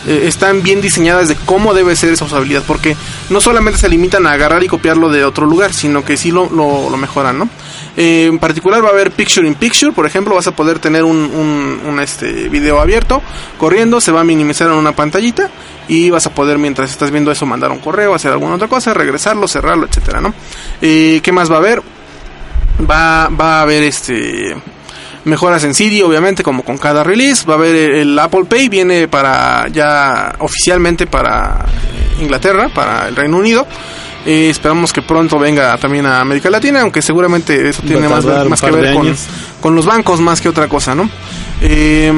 eh, 0.06 0.24
están 0.26 0.62
bien 0.62 0.80
diseñadas 0.80 1.28
de 1.28 1.34
cómo 1.34 1.74
debe 1.74 1.96
ser 1.96 2.12
esa 2.12 2.24
usabilidad 2.26 2.62
porque 2.66 2.96
no 3.30 3.40
solamente 3.40 3.80
se 3.80 3.88
limitan 3.88 4.26
a 4.26 4.32
agarrar 4.32 4.62
y 4.62 4.68
copiarlo 4.68 5.10
de 5.10 5.24
otro 5.24 5.46
lugar 5.46 5.72
sino 5.72 6.04
que 6.04 6.16
sí 6.16 6.30
lo, 6.30 6.48
lo, 6.50 6.90
lo 6.90 6.96
mejoran 6.96 7.38
no 7.38 7.48
Eh, 7.96 8.26
en 8.28 8.38
particular 8.38 8.84
va 8.84 8.88
a 8.88 8.92
haber 8.92 9.10
picture 9.10 9.46
in 9.48 9.54
picture 9.54 9.90
por 9.90 10.04
ejemplo 10.06 10.34
vas 10.34 10.46
a 10.46 10.52
poder 10.54 10.78
tener 10.78 11.02
un, 11.02 11.16
un, 11.16 11.80
un, 11.86 11.98
este 12.00 12.48
video 12.50 12.78
abierto 12.78 13.22
corriendo 13.58 14.00
se 14.02 14.12
va 14.12 14.20
a 14.20 14.24
minimizar 14.24 14.68
en 14.68 14.74
una 14.74 14.92
pantallita 14.92 15.48
y 15.88 16.10
vas 16.10 16.26
a 16.26 16.30
poder 16.34 16.58
mientras 16.58 16.90
estás 16.90 17.10
viendo 17.10 17.32
eso 17.32 17.46
mandar 17.46 17.70
un 17.72 17.78
correo 17.78 18.14
hacer 18.14 18.32
alguna 18.32 18.56
otra 18.56 18.68
cosa 18.68 18.92
regresarlo 18.92 19.48
cerrarlo 19.48 19.86
etcétera 19.86 20.20
no 20.20 20.34
Eh, 20.82 21.20
qué 21.22 21.32
más 21.32 21.50
va 21.50 21.56
a 21.56 21.58
haber 21.58 21.82
va, 22.80 23.28
va 23.28 23.58
a 23.58 23.62
haber 23.62 23.82
este 23.82 24.56
mejoras 25.24 25.64
en 25.64 25.74
Siri 25.74 26.02
obviamente 26.02 26.42
como 26.42 26.62
con 26.62 26.78
cada 26.78 27.04
release. 27.04 27.46
Va 27.46 27.54
a 27.54 27.56
haber 27.56 27.74
el, 27.76 28.18
Apple 28.18 28.44
Pay 28.44 28.68
viene 28.68 29.08
para 29.08 29.68
ya 29.68 30.34
oficialmente 30.38 31.06
para 31.06 31.64
Inglaterra 32.20 32.68
para 32.68 33.08
el 33.08 33.16
Reino 33.16 33.36
Unido. 33.36 33.66
Eh, 34.24 34.50
esperamos 34.50 34.92
que 34.92 35.02
pronto 35.02 35.38
venga 35.38 35.76
también 35.78 36.04
a 36.04 36.20
América 36.20 36.50
Latina 36.50 36.80
aunque 36.80 37.00
seguramente 37.00 37.68
eso 37.68 37.82
tiene 37.82 38.08
más, 38.08 38.24
más 38.24 38.60
que 38.60 38.72
ver 38.72 38.92
con, 38.92 39.14
con 39.60 39.76
los 39.76 39.86
bancos 39.86 40.20
más 40.20 40.40
que 40.40 40.48
otra 40.48 40.66
cosa 40.66 40.96
no 40.96 41.08
Eh, 41.60 42.12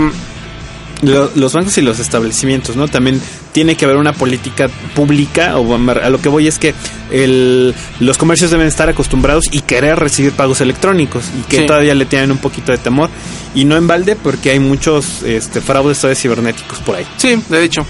Lo- 1.03 1.31
los 1.37 1.53
bancos 1.53 1.79
y 1.79 1.83
los 1.83 1.99
establecimientos, 2.01 2.75
¿no? 2.75 2.89
También 2.89 3.21
tiene 3.53 3.77
que 3.77 3.85
haber 3.85 3.97
una 3.99 4.13
política 4.13 4.69
pública, 4.95 5.57
o 5.59 5.75
a 5.75 6.11
lo 6.11 6.21
que 6.21 6.29
voy 6.29 6.49
es 6.49 6.59
que 6.59 6.75
el, 7.13 7.75
los 8.01 8.19
comercios 8.19 8.51
deben 8.51 8.67
estar 8.67 8.89
acostumbrados 8.89 9.45
y 9.53 9.61
querer 9.61 9.99
recibir 9.99 10.33
pagos 10.33 10.61
electrónicos 10.61 11.25
y 11.39 11.43
que 11.49 11.59
Sí. 11.59 11.67
todavía 11.67 11.95
le 11.95 12.05
tienen 12.07 12.31
un 12.33 12.39
poquito 12.39 12.73
de 12.73 12.79
temor 12.79 13.11
y 13.55 13.65
no 13.65 13.77
en 13.77 13.87
balde 13.87 14.17
porque 14.17 14.51
hay 14.51 14.59
muchos 14.59 15.23
este, 15.23 15.61
fraudes 15.61 15.99
todavía 16.01 16.21
cibernéticos 16.21 16.79
por 16.81 16.97
ahí. 16.97 17.07
Sí, 17.17 17.39
de 17.49 17.63
hecho. 17.65 17.87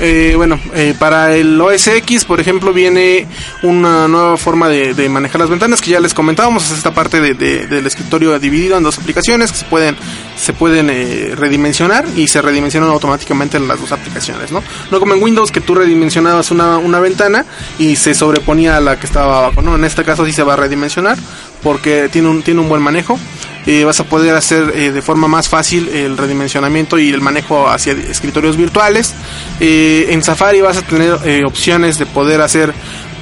Eh, 0.00 0.34
bueno, 0.36 0.60
eh, 0.74 0.94
para 0.98 1.34
el 1.34 1.60
OS 1.60 1.88
X, 1.88 2.24
por 2.24 2.38
ejemplo, 2.40 2.72
viene 2.72 3.26
una 3.62 4.06
nueva 4.06 4.36
forma 4.36 4.68
de, 4.68 5.08
manejar 5.08 5.40
las 5.40 5.50
ventanas 5.50 5.80
que 5.80 5.90
ya 5.90 6.00
les 6.00 6.14
comentábamos. 6.14 6.66
Es 6.70 6.76
esta 6.78 6.94
parte 6.94 7.20
de- 7.20 7.34
del 7.34 7.86
escritorio 7.86 8.38
dividido 8.38 8.76
en 8.76 8.84
dos 8.84 8.98
aplicaciones 8.98 9.50
que 9.50 9.58
se 9.58 9.64
pueden, 9.64 9.96
se 10.36 10.52
pueden 10.52 10.88
eh, 10.90 11.32
redimensionar 11.34 12.04
y 12.16 12.28
se 12.28 12.40
redimensionan 12.40 12.90
automáticamente 12.90 13.56
en 13.56 13.66
las 13.66 13.80
dos 13.80 13.90
aplicaciones, 13.90 14.52
¿no? 14.52 14.62
No 14.90 15.00
como 15.00 15.14
en 15.14 15.22
Windows 15.22 15.50
que 15.50 15.60
tú 15.60 15.74
redimensionabas 15.74 16.50
una, 16.52 16.78
una 16.78 17.00
ventana 17.00 17.44
y 17.78 17.96
se 17.96 18.14
sobreponía 18.14 18.76
a 18.76 18.80
la 18.80 19.00
que 19.00 19.06
estaba 19.06 19.38
abajo, 19.38 19.62
¿no? 19.62 19.74
En 19.74 19.84
este 19.84 20.04
caso 20.04 20.24
sí 20.26 20.32
se 20.32 20.42
va 20.44 20.52
a 20.52 20.56
redimensionar 20.56 21.18
porque 21.62 22.08
tiene 22.10 22.28
un, 22.28 22.42
tiene 22.42 22.60
un 22.60 22.68
buen 22.68 22.82
manejo. 22.82 23.18
Eh, 23.70 23.84
vas 23.84 24.00
a 24.00 24.04
poder 24.04 24.34
hacer 24.34 24.72
eh, 24.74 24.92
de 24.92 25.02
forma 25.02 25.28
más 25.28 25.50
fácil 25.50 25.90
el 25.90 26.16
redimensionamiento 26.16 26.98
y 26.98 27.10
el 27.10 27.20
manejo 27.20 27.68
hacia 27.68 27.92
escritorios 27.92 28.56
virtuales. 28.56 29.12
Eh, 29.60 30.06
en 30.08 30.22
Safari 30.22 30.62
vas 30.62 30.78
a 30.78 30.82
tener 30.82 31.18
eh, 31.26 31.44
opciones 31.44 31.98
de 31.98 32.06
poder 32.06 32.40
hacer 32.40 32.72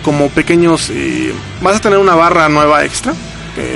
como 0.04 0.28
pequeños... 0.30 0.92
vas 1.60 1.78
a 1.78 1.80
tener 1.80 1.98
una 1.98 2.14
barra 2.14 2.48
nueva 2.48 2.84
extra 2.84 3.12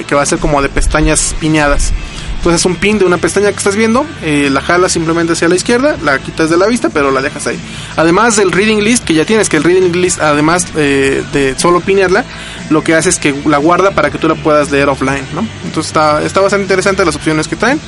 que 0.06 0.14
va 0.14 0.22
a 0.22 0.26
ser 0.26 0.38
como 0.38 0.62
de 0.62 0.68
pestañas 0.68 1.34
piñadas. 1.40 1.92
Entonces 2.40 2.62
es 2.62 2.64
un 2.64 2.76
pin 2.76 2.98
de 2.98 3.04
una 3.04 3.18
pestaña 3.18 3.50
que 3.50 3.58
estás 3.58 3.76
viendo, 3.76 4.06
eh, 4.22 4.48
la 4.50 4.62
jalas 4.62 4.92
simplemente 4.92 5.34
hacia 5.34 5.46
la 5.46 5.56
izquierda, 5.56 5.98
la 6.02 6.18
quitas 6.18 6.48
de 6.48 6.56
la 6.56 6.66
vista, 6.68 6.88
pero 6.88 7.10
la 7.10 7.20
dejas 7.20 7.46
ahí. 7.46 7.60
Además 7.96 8.36
del 8.36 8.50
reading 8.50 8.78
list, 8.78 9.04
que 9.04 9.12
ya 9.12 9.26
tienes, 9.26 9.50
que 9.50 9.58
el 9.58 9.62
reading 9.62 9.92
list, 9.92 10.22
además 10.22 10.66
eh, 10.74 11.22
de 11.34 11.58
solo 11.58 11.82
pinearla, 11.82 12.24
lo 12.70 12.82
que 12.82 12.94
hace 12.94 13.10
es 13.10 13.18
que 13.18 13.34
la 13.44 13.58
guarda 13.58 13.90
para 13.90 14.10
que 14.10 14.16
tú 14.16 14.26
la 14.26 14.36
puedas 14.36 14.70
leer 14.70 14.88
offline, 14.88 15.26
¿no? 15.34 15.46
Entonces 15.64 15.88
está, 15.88 16.22
está 16.24 16.40
bastante 16.40 16.62
interesante 16.62 17.04
las 17.04 17.14
opciones 17.14 17.46
que 17.46 17.56
traen. 17.56 17.78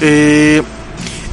Eh, 0.00 0.62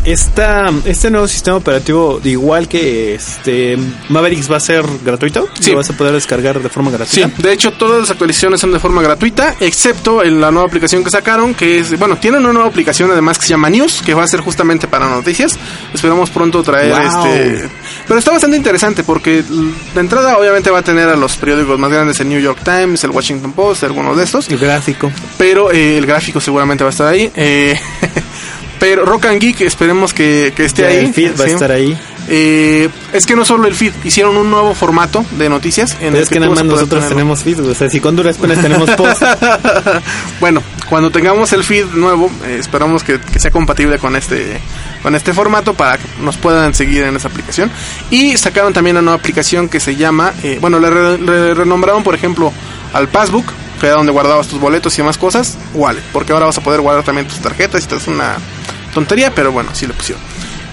Esta, 0.08 0.72
este 0.86 1.12
nuevo 1.12 1.28
sistema 1.28 1.58
operativo, 1.58 2.22
igual 2.24 2.70
que 2.70 3.16
este 3.16 3.78
Mavericks, 4.08 4.50
va 4.50 4.56
a 4.56 4.60
ser 4.62 4.86
gratuito. 5.04 5.50
Sí. 5.60 5.72
Lo 5.72 5.78
vas 5.78 5.90
a 5.90 5.94
poder 5.98 6.14
descargar 6.14 6.62
de 6.62 6.70
forma 6.70 6.92
Sí, 6.92 6.96
gratuita. 7.20 7.42
de 7.46 7.52
hecho 7.54 7.74
todas 7.74 8.00
las 8.00 8.10
actualizaciones 8.12 8.62
son 8.62 8.72
de 8.72 8.80
forma 8.80 9.02
gratuita, 9.02 9.56
excepto 9.60 10.24
en 10.24 10.40
la 10.40 10.50
nueva 10.50 10.66
aplicación 10.66 11.04
que 11.04 11.10
sacaron, 11.10 11.54
que 11.54 11.80
es, 11.80 12.00
bueno, 12.00 12.16
tienen 12.16 12.40
una 12.42 12.54
nueva 12.54 12.70
aplicación 12.70 13.12
además 13.12 13.38
que 13.38 13.44
se 13.48 13.50
llama 13.50 13.70
News, 13.70 14.02
que 14.06 14.14
va 14.14 14.24
a 14.24 14.28
ser 14.28 14.40
justamente 14.40 14.88
para 14.88 15.10
noticias. 15.10 15.60
Esperamos 15.94 16.30
pronto 16.30 16.64
traer 16.64 16.94
Wow. 16.94 17.26
este... 17.26 17.70
Pero 18.08 18.20
está 18.20 18.32
bastante 18.32 18.56
interesante 18.56 19.04
porque 19.04 19.44
de 19.44 20.00
entrada 20.00 20.38
obviamente 20.38 20.70
va 20.72 20.80
a 20.80 20.84
tener 20.84 21.10
a 21.10 21.18
los 21.18 21.36
periódicos 21.36 21.78
más 21.78 21.92
grandes, 21.92 22.18
el 22.22 22.30
New 22.30 22.40
York 22.40 22.60
Times, 22.64 23.04
el 23.04 23.10
Washington 23.12 23.52
Post, 23.52 23.84
algunos 23.84 24.16
de 24.16 24.24
estos, 24.24 24.48
El 24.50 24.58
gráfico. 24.58 25.12
pero 25.38 25.70
eh, 25.70 25.98
el 25.98 26.06
gráfico 26.06 26.40
seguramente 26.40 26.86
va 26.86 26.90
a 26.90 26.92
estar 26.92 27.08
ahí. 27.08 27.30
eh, 27.36 27.78
pero 28.80 29.06
Rock 29.06 29.26
and 29.26 29.40
Geek 29.40 29.62
esperemos 29.62 30.14
que, 30.14 30.54
que 30.56 30.66
esté 30.66 30.84
Ya 30.84 30.88
ahí. 30.90 30.98
el 31.06 31.14
feed 31.14 31.32
va 31.40 31.44
a 31.46 31.48
estar 31.48 31.72
ahí. 31.72 31.98
Eh, 32.30 32.90
es 33.14 33.26
que 33.26 33.38
no 33.38 33.46
solo 33.46 33.68
el 33.70 33.74
feed, 33.76 33.94
hicieron 34.04 34.36
un 34.36 34.52
nuevo 34.52 34.76
formato 34.76 35.24
de 35.38 35.48
noticias. 35.48 35.94
En 35.94 36.00
Pero 36.00 36.18
el 36.18 36.24
es 36.24 36.30
que 36.30 36.40
nada 36.42 36.54
más 36.54 36.64
nosotros 36.66 37.08
tenemos 37.08 37.42
feed. 37.44 37.62
O 37.66 37.74
sea, 37.74 37.90
si 37.90 38.02
con 38.02 38.18
duras 38.18 38.38
penas 38.38 38.62
tenemos 38.62 38.90
post. 38.92 39.22
bueno, 40.40 40.62
cuando 40.90 41.10
tengamos 41.10 41.54
el 41.54 41.64
feed 41.64 41.86
nuevo, 41.94 42.30
eh, 42.46 42.58
esperamos 42.60 43.04
que, 43.04 43.20
que 43.20 43.40
sea 43.40 43.52
compatible 43.52 43.98
con 43.98 44.16
este 44.16 44.60
con 45.04 45.16
este 45.16 45.32
formato 45.34 45.74
para 45.74 45.98
que 45.98 46.06
nos 46.22 46.36
puedan 46.38 46.74
seguir 46.74 47.04
en 47.04 47.16
esa 47.16 47.30
aplicación. 47.30 47.72
Y 48.12 48.36
sacaron 48.36 48.74
también 48.74 48.96
una 48.98 49.04
nueva 49.04 49.18
aplicación 49.20 49.70
que 49.70 49.80
se 49.80 49.96
llama, 49.96 50.34
eh, 50.44 50.58
bueno, 50.60 50.80
le, 50.80 50.90
re- 50.90 51.18
le 51.18 51.54
renombraron, 51.54 52.04
por 52.04 52.14
ejemplo, 52.16 52.52
al 52.94 53.08
Passbook, 53.08 53.46
que 53.80 53.88
era 53.88 53.96
donde 53.98 54.12
guardabas 54.12 54.48
tus 54.48 54.60
boletos 54.60 54.94
y 54.96 54.98
demás 54.98 55.18
cosas, 55.18 55.58
Wallet, 55.74 56.02
porque 56.14 56.34
ahora 56.34 56.46
vas 56.48 56.58
a 56.58 56.62
poder 56.62 56.82
guardar 56.82 57.04
también 57.04 57.28
tus 57.28 57.40
tarjetas 57.40 57.88
y 57.92 57.96
es 57.96 58.08
una 58.08 58.36
tontería, 58.94 59.34
pero 59.34 59.52
bueno, 59.52 59.70
sí 59.74 59.86
le 59.88 59.94
pusieron. 59.94 60.24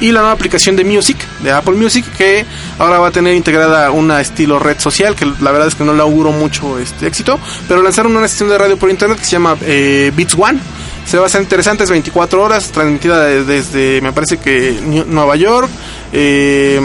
Y 0.00 0.10
la 0.10 0.20
nueva 0.20 0.32
aplicación 0.34 0.74
de 0.76 0.84
Music, 0.84 1.16
de 1.40 1.52
Apple 1.52 1.74
Music, 1.76 2.04
que 2.18 2.44
ahora 2.78 2.98
va 2.98 3.08
a 3.08 3.10
tener 3.12 3.34
integrada 3.34 3.90
una 3.92 4.20
estilo 4.20 4.58
red 4.58 4.78
social, 4.80 5.14
que 5.14 5.24
la 5.40 5.52
verdad 5.52 5.68
es 5.68 5.76
que 5.76 5.84
no 5.84 5.94
le 5.94 6.02
auguro 6.02 6.32
mucho 6.32 6.78
este 6.78 7.06
éxito, 7.06 7.38
pero 7.68 7.80
lanzaron 7.82 8.14
una 8.16 8.26
estación 8.26 8.48
de 8.48 8.58
radio 8.58 8.76
por 8.76 8.90
internet 8.90 9.18
que 9.18 9.24
se 9.24 9.30
llama 9.32 9.56
eh, 9.62 10.10
Beats 10.16 10.34
One, 10.36 10.58
Se 11.06 11.16
va 11.18 11.24
a 11.24 11.26
hacer 11.26 11.42
interesante, 11.42 11.84
es 11.84 11.90
24 11.90 12.42
horas, 12.42 12.70
transmitida 12.72 13.24
de- 13.24 13.44
desde, 13.44 14.00
me 14.00 14.12
parece 14.12 14.38
que 14.38 14.80
Nueva 15.06 15.36
York, 15.36 15.68
eh, 16.12 16.80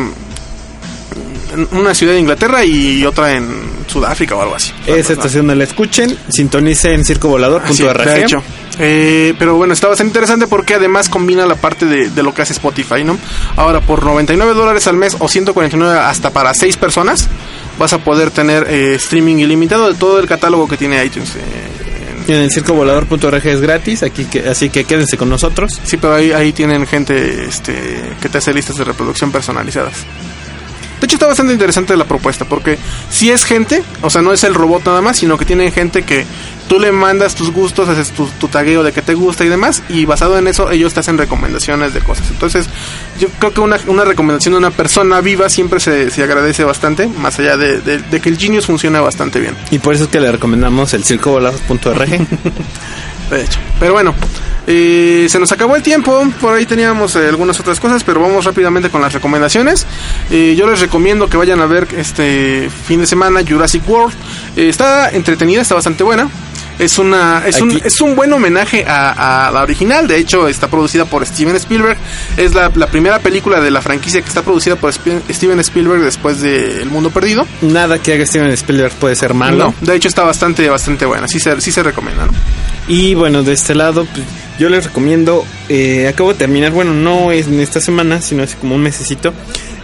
una 1.72 1.94
ciudad 1.96 2.14
de 2.14 2.20
Inglaterra 2.20 2.64
y 2.64 3.06
otra 3.06 3.34
en 3.34 3.79
Sudáfrica 3.90 4.36
o 4.36 4.42
algo 4.42 4.56
así. 4.56 4.72
Esa 4.88 5.14
estación 5.14 5.48
no 5.48 5.56
la 5.56 5.64
escuchen, 5.64 6.18
sintonicen 6.30 7.04
circovolador.org. 7.06 8.06
de 8.06 8.22
hecho. 8.22 8.44
Eh, 8.82 9.34
pero 9.38 9.56
bueno, 9.56 9.74
está 9.74 9.88
bastante 9.90 10.10
interesante 10.12 10.48
porque 10.48 10.76
además 10.76 11.10
combina 11.10 11.46
la 11.46 11.56
parte 11.56 11.86
de, 11.86 12.10
de 12.10 12.24
lo 12.24 12.34
que 12.34 12.44
hace 12.44 12.54
Spotify, 12.54 13.04
¿no? 13.04 13.18
Ahora, 13.58 13.82
por 13.82 14.04
99 14.04 14.54
dólares 14.54 14.88
al 14.88 14.96
mes 14.96 15.18
o 15.20 15.28
149 15.28 16.00
hasta 16.00 16.30
para 16.32 16.54
6 16.54 16.78
personas, 16.78 17.28
vas 17.78 17.92
a 17.94 17.98
poder 18.00 18.32
tener 18.32 18.68
eh, 18.70 18.96
streaming 18.96 19.38
ilimitado 19.38 19.92
de 19.92 19.96
todo 20.00 20.20
el 20.20 20.28
catálogo 20.28 20.68
que 20.68 20.78
tiene 20.78 21.04
iTunes. 21.04 21.36
eh, 21.36 21.40
En 22.30 22.36
el 22.36 22.52
circovolador.org 22.52 23.46
es 23.48 23.60
gratis, 23.60 24.04
aquí 24.04 24.26
que, 24.26 24.48
así 24.48 24.70
que 24.70 24.86
quédense 24.86 25.18
con 25.18 25.30
nosotros. 25.30 25.80
Sí, 25.84 25.98
pero 25.98 26.14
ahí, 26.14 26.32
ahí 26.32 26.54
tienen 26.54 26.86
gente 26.88 27.46
este, 27.50 27.74
que 28.22 28.30
te 28.30 28.38
hace 28.38 28.54
listas 28.54 28.78
de 28.78 28.86
reproducción 28.86 29.32
personalizadas. 29.32 30.06
De 31.00 31.06
hecho, 31.06 31.16
está 31.16 31.28
bastante 31.28 31.54
interesante 31.54 31.96
la 31.96 32.06
propuesta, 32.06 32.46
porque 32.46 32.78
si 33.10 33.30
es 33.32 33.46
gente, 33.46 33.84
o 34.02 34.10
sea, 34.10 34.22
no 34.22 34.34
es 34.34 34.44
el 34.44 34.54
robot 34.54 34.86
nada 34.86 35.02
más, 35.02 35.18
sino 35.18 35.38
que 35.38 35.46
tienen 35.46 35.72
gente 35.72 36.04
que 36.04 36.26
tú 36.68 36.80
le 36.80 36.92
mandas 36.92 37.34
tus 37.36 37.52
gustos, 37.52 37.88
haces 37.90 38.12
tu, 38.12 38.28
tu 38.40 38.48
tagueo 38.48 38.84
de 38.84 38.92
que 38.92 39.02
te 39.02 39.14
gusta 39.16 39.44
y 39.46 39.50
demás, 39.50 39.82
y 39.90 40.06
basado 40.06 40.38
en 40.38 40.48
eso 40.48 40.70
ellos 40.72 40.94
te 40.94 41.00
hacen 41.00 41.18
recomendaciones 41.18 41.94
de 41.94 42.02
cosas. 42.02 42.30
Entonces, 42.30 42.68
yo 43.20 43.30
creo 43.40 43.54
que 43.54 43.62
una, 43.62 43.80
una 43.88 44.04
recomendación 44.04 44.54
de 44.54 44.58
una 44.60 44.72
persona 44.72 45.20
viva 45.22 45.50
siempre 45.50 45.80
se, 45.80 46.12
se 46.12 46.22
agradece 46.22 46.64
bastante, 46.64 47.08
más 47.08 47.40
allá 47.40 47.58
de, 47.58 47.80
de- 47.82 47.98
de 48.00 48.20
que 48.20 48.30
el 48.30 48.38
Genius 48.38 48.66
funciona 48.68 49.02
bastante 49.02 49.40
bien. 49.40 49.56
Y 49.72 49.80
por 49.80 49.96
eso 49.96 50.04
es 50.04 50.10
que 50.10 50.20
le 50.20 50.32
recomendamos 50.32 50.94
el 50.94 51.04
circovolador.org. 51.06 52.10
De 53.30 53.44
hecho. 53.44 53.60
Pero 53.80 53.94
bueno, 53.94 54.16
se 54.66 55.38
nos 55.40 55.52
acabó 55.52 55.76
el 55.76 55.84
tiempo. 55.84 56.28
Por 56.42 56.54
ahí 56.54 56.66
teníamos 56.66 57.16
eh, 57.16 57.28
algunas 57.28 57.60
otras 57.60 57.80
cosas, 57.80 58.04
pero 58.04 58.22
vamos 58.22 58.46
rápidamente 58.46 58.90
con 58.90 59.02
las 59.02 59.14
recomendaciones. 59.14 59.86
Yo 60.30 60.70
les 60.70 60.80
recomiendo 60.80 61.28
que 61.28 61.38
vayan 61.38 61.60
a 61.62 61.66
ver 61.66 61.88
este 61.98 62.70
fin 62.86 63.02
de 63.02 63.08
semana 63.08 63.42
Jurassic 63.48 63.88
World. 63.90 64.14
Eh, 64.56 64.70
está 64.70 65.10
entretenida, 65.10 65.62
está 65.62 65.76
bastante 65.76 66.04
buena. 66.04 66.30
Es 66.80 66.98
una 66.98 67.44
es 67.46 67.62
un, 67.62 67.80
es 67.84 68.00
un 68.00 68.16
buen 68.16 68.32
homenaje 68.32 68.86
a, 68.88 69.48
a 69.48 69.52
la 69.52 69.62
original. 69.62 70.08
De 70.08 70.18
hecho, 70.18 70.48
está 70.48 70.70
producida 70.70 71.06
por 71.06 71.26
Steven 71.26 71.56
Spielberg. 71.58 71.98
Es 72.38 72.56
la, 72.56 72.72
la 72.74 72.88
primera 72.88 73.20
película 73.20 73.60
de 73.60 73.70
la 73.70 73.82
franquicia 73.82 74.22
que 74.22 74.28
está 74.30 74.42
producida 74.42 74.78
por 74.78 74.94
Steven 74.94 75.60
Spielberg 75.60 76.02
después 76.02 76.40
de 76.40 76.82
El 76.82 76.90
Mundo 76.90 77.10
Perdido. 77.10 77.46
Nada 77.62 78.00
que 78.00 78.14
haga 78.14 78.26
Steven 78.26 78.52
Spielberg 78.52 78.94
puede 78.94 79.16
ser 79.16 79.34
malo. 79.34 79.74
No, 79.82 79.86
de 79.86 79.96
hecho 79.96 80.08
está 80.08 80.24
bastante 80.24 80.70
bastante 80.70 81.06
buena. 81.06 81.28
Sí 81.28 81.40
se, 81.40 81.60
sí 81.60 81.72
se 81.72 81.84
recomienda, 81.84 82.26
¿no? 82.26 82.32
Y 82.88 83.14
bueno, 83.14 83.44
de 83.44 83.54
este 83.54 83.76
lado, 83.76 84.06
pues, 84.06 84.26
yo 84.58 84.70
les 84.70 84.86
recomiendo, 84.86 85.46
eh, 85.68 86.08
acabo 86.08 86.32
de 86.32 86.40
terminar, 86.40 86.72
bueno, 86.72 86.94
no 86.94 87.32
es 87.32 87.48
en 87.48 87.60
esta 87.60 87.80
semana, 87.80 88.22
sino 88.22 88.44
hace 88.44 88.58
como 88.58 88.76
un 88.76 88.82
mesecito, 88.82 89.34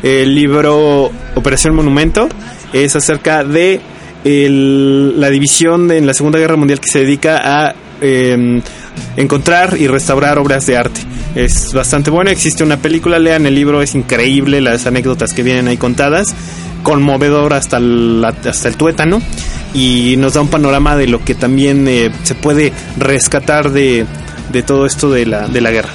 el 0.02 0.34
libro 0.34 1.12
Operación 1.36 1.76
Monumento. 1.76 2.30
Es 2.74 2.96
acerca 2.96 3.44
de 3.44 3.80
el- 4.26 5.20
la 5.22 5.30
división 5.30 5.90
en 5.92 6.06
la 6.06 6.14
Segunda 6.14 6.38
Guerra 6.40 6.58
Mundial 6.58 6.82
que 6.82 6.90
se 6.92 7.00
dedica 7.00 7.40
a 7.68 7.76
eh, 8.02 8.62
encontrar 9.16 9.78
y 9.80 9.88
restaurar 9.88 10.38
obras 10.38 10.66
de 10.66 10.76
arte. 10.76 11.00
Es 11.34 11.72
bastante 11.74 12.10
bueno, 12.12 12.30
existe 12.30 12.64
una 12.64 12.78
película, 12.78 13.20
lean 13.20 13.46
el 13.46 13.56
libro, 13.56 13.82
es 13.82 13.96
increíble 13.96 14.60
las 14.62 14.86
anécdotas 14.86 15.34
que 15.34 15.44
vienen 15.44 15.68
ahí 15.70 15.78
contadas, 15.78 16.36
conmovedor 16.84 17.54
hasta 17.54 17.78
el, 17.78 18.24
hasta 18.26 18.68
el 18.68 18.76
tuétano 18.76 19.22
y 19.74 20.16
nos 20.18 20.34
da 20.34 20.42
un 20.42 20.50
panorama 20.50 20.96
de 20.98 21.08
lo 21.08 21.24
que 21.24 21.36
también 21.36 21.88
eh, 21.88 22.12
se 22.24 22.36
puede 22.36 22.74
rescatar 22.98 23.72
de, 23.72 24.06
de 24.52 24.64
todo 24.64 24.86
esto 24.86 25.10
de 25.10 25.26
la, 25.26 25.48
de 25.48 25.62
la 25.62 25.72
guerra. 25.72 25.90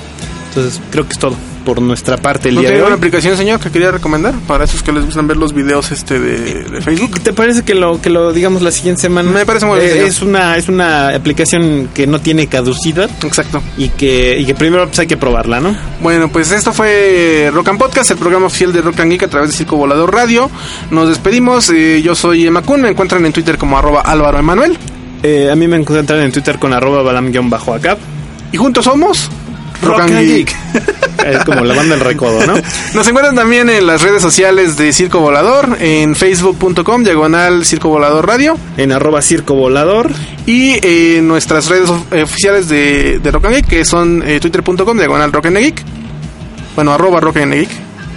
Entonces 0.49 0.81
creo 0.91 1.07
que 1.07 1.13
es 1.13 1.19
todo 1.19 1.37
por 1.71 1.81
nuestra 1.81 2.17
parte 2.17 2.49
el 2.49 2.57
¿No 2.57 2.63
día 2.63 2.71
de 2.71 2.81
hoy. 2.81 2.87
una 2.89 2.97
aplicación, 2.97 3.37
señor, 3.37 3.61
que 3.61 3.71
quería 3.71 3.93
recomendar? 3.93 4.35
Para 4.49 4.65
esos 4.65 4.83
que 4.83 4.91
les 4.91 5.05
gustan 5.05 5.29
ver 5.29 5.37
los 5.37 5.53
videos 5.53 5.93
este 5.93 6.19
de, 6.19 6.65
de 6.65 6.83
Facebook. 6.83 7.21
¿Te 7.21 7.33
parece 7.33 7.63
que 7.63 7.77
lo 7.77 8.01
que 8.03 8.11
lo 8.11 8.33
digamos 8.33 8.61
la 8.63 8.73
siguiente 8.73 9.03
semana? 9.03 9.31
Me 9.31 9.47
parece 9.47 9.67
muy 9.67 9.79
bien, 9.79 9.99
Eh, 9.99 10.07
es 10.07 10.21
una 10.21 10.57
es 10.57 10.69
una 10.69 11.11
aplicación 11.15 11.89
que 11.95 12.09
no 12.09 12.21
tiene 12.21 12.49
caducidad 12.49 13.09
Exacto. 13.23 13.63
y 13.79 13.89
que 13.91 14.37
y 14.41 14.47
que 14.47 14.55
primero 14.57 14.85
pues, 14.89 14.99
hay 14.99 15.07
que 15.07 15.17
probarla, 15.17 15.61
¿no? 15.61 15.77
Bueno, 16.03 16.29
pues 16.29 16.51
esto 16.51 16.73
fue 16.73 17.53
Rock 17.55 17.69
and 17.69 17.79
Podcast, 17.79 18.11
el 18.11 18.17
programa 18.17 18.47
oficial 18.47 18.73
de 18.73 18.83
Rock 18.83 18.99
and 18.99 19.13
Geek 19.13 19.23
a 19.23 19.29
través 19.29 19.51
de 19.51 19.57
Circo 19.57 19.77
Volador 19.77 20.13
Radio. 20.13 20.51
Nos 20.91 21.09
despedimos. 21.09 21.71
eh, 21.71 22.03
yo 22.03 22.17
soy 22.17 22.49
Emma 22.49 22.63
Kun. 22.63 22.83
Me 22.83 22.89
encuentran 22.89 23.25
en 23.25 23.33
Twitter 23.33 23.57
como 23.59 23.79
arroba 23.79 24.01
Álvaro 24.01 24.41
Emanuel. 24.41 24.77
Eh, 25.23 25.49
a 25.53 25.55
mí 25.55 25.69
me 25.69 25.77
encuentran 25.77 26.19
en 26.21 26.33
Twitter 26.33 26.59
con 26.59 26.73
arroba 26.73 27.05
balam-acap. 27.05 27.99
Y 28.51 28.57
juntos 28.57 28.87
somos 28.87 29.31
Rock, 29.83 30.01
and 30.01 30.21
Geek. 30.21 30.55
es 31.27 31.45
como 31.45 31.65
la 31.65 31.75
banda 31.75 31.97
del 31.97 32.05
recodo, 32.05 32.47
¿no? 32.47 32.55
Nos 32.95 33.07
encuentran 33.07 33.35
también 33.35 33.69
en 33.71 33.87
las 33.87 34.03
redes 34.03 34.23
sociales 34.23 34.77
de 34.77 34.93
Circo 34.93 35.21
Volador, 35.21 35.77
en 35.81 36.15
facebook.com, 36.15 37.05
diagonal 37.05 37.65
Circo 37.65 37.89
Volador 37.89 38.27
Radio. 38.27 38.57
En 38.77 38.93
arroba 38.93 39.23
circo 39.23 39.55
volador. 39.55 40.11
Y 40.47 40.79
en 40.87 41.29
nuestras 41.29 41.69
redes 41.69 41.91
eh, 42.11 42.23
oficiales 42.23 42.69
de, 42.69 43.19
de 43.19 43.31
Rock 43.31 43.47
and 43.47 43.57
Geek, 43.57 43.67
que 43.67 43.85
son 43.85 44.23
eh, 44.27 44.41
twitter.com, 44.41 44.97
diagonal 44.97 45.33
Rock 45.33 45.47
and 45.47 45.59
Geek. 45.59 45.83
Bueno, 46.75 46.93
arroba 46.93 47.21
Rock 47.21 47.39
and 47.39 47.55
Geek. 47.55 47.71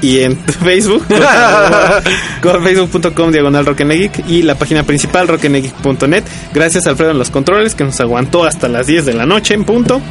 y 0.03 0.19
en 0.19 0.37
Facebook 0.63 1.05
con 2.41 2.63
facebook.com 2.63 3.31
diagonal 3.31 3.65
rocknegeek 3.65 4.29
y 4.29 4.41
la 4.43 4.55
página 4.55 4.83
principal 4.83 5.27
rocknegeek.net 5.29 6.23
gracias 6.53 6.85
Alfredo 6.87 7.11
en 7.11 7.19
los 7.19 7.29
controles 7.29 7.73
que 7.73 7.85
nos 7.85 7.99
aguantó 8.01 8.43
hasta 8.43 8.67
las 8.67 8.85
10 8.85 9.05
de 9.05 9.13
la 9.13 9.25
noche 9.25 9.53
en 9.53 9.63
punto 9.63 10.01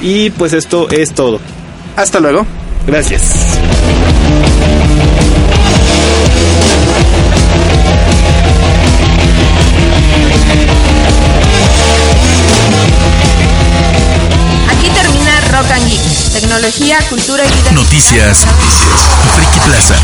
y 0.00 0.30
pues 0.30 0.52
esto 0.52 0.88
es 0.90 1.12
todo 1.12 1.40
Hasta 1.96 2.20
luego. 2.20 2.46
gracias 2.86 3.22
Aquí 14.70 14.88
termina 14.90 15.40
Rock 15.52 15.70
and 15.70 15.88
Geek. 15.88 16.00
Tecnología, 16.32 16.98
cultura 17.08 17.44
y 17.44 17.48
vida. 17.48 17.70
Noticias. 17.72 18.46
Friki 19.36 19.60
Plaza. 19.60 19.94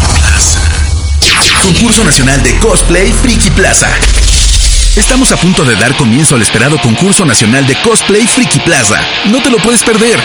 Concurso 1.62 2.04
Nacional 2.04 2.42
de 2.42 2.56
Cosplay 2.58 3.12
Friki 3.12 3.50
Plaza. 3.50 3.88
Estamos 4.96 5.30
a 5.30 5.36
punto 5.36 5.64
de 5.64 5.76
dar 5.76 5.96
comienzo 5.96 6.34
al 6.34 6.42
esperado 6.42 6.76
concurso 6.78 7.24
nacional 7.24 7.64
de 7.64 7.76
cosplay 7.76 8.26
Friki 8.26 8.58
Plaza. 8.58 9.00
No 9.26 9.40
te 9.40 9.48
lo 9.48 9.58
puedes 9.58 9.84
perder. 9.84 10.18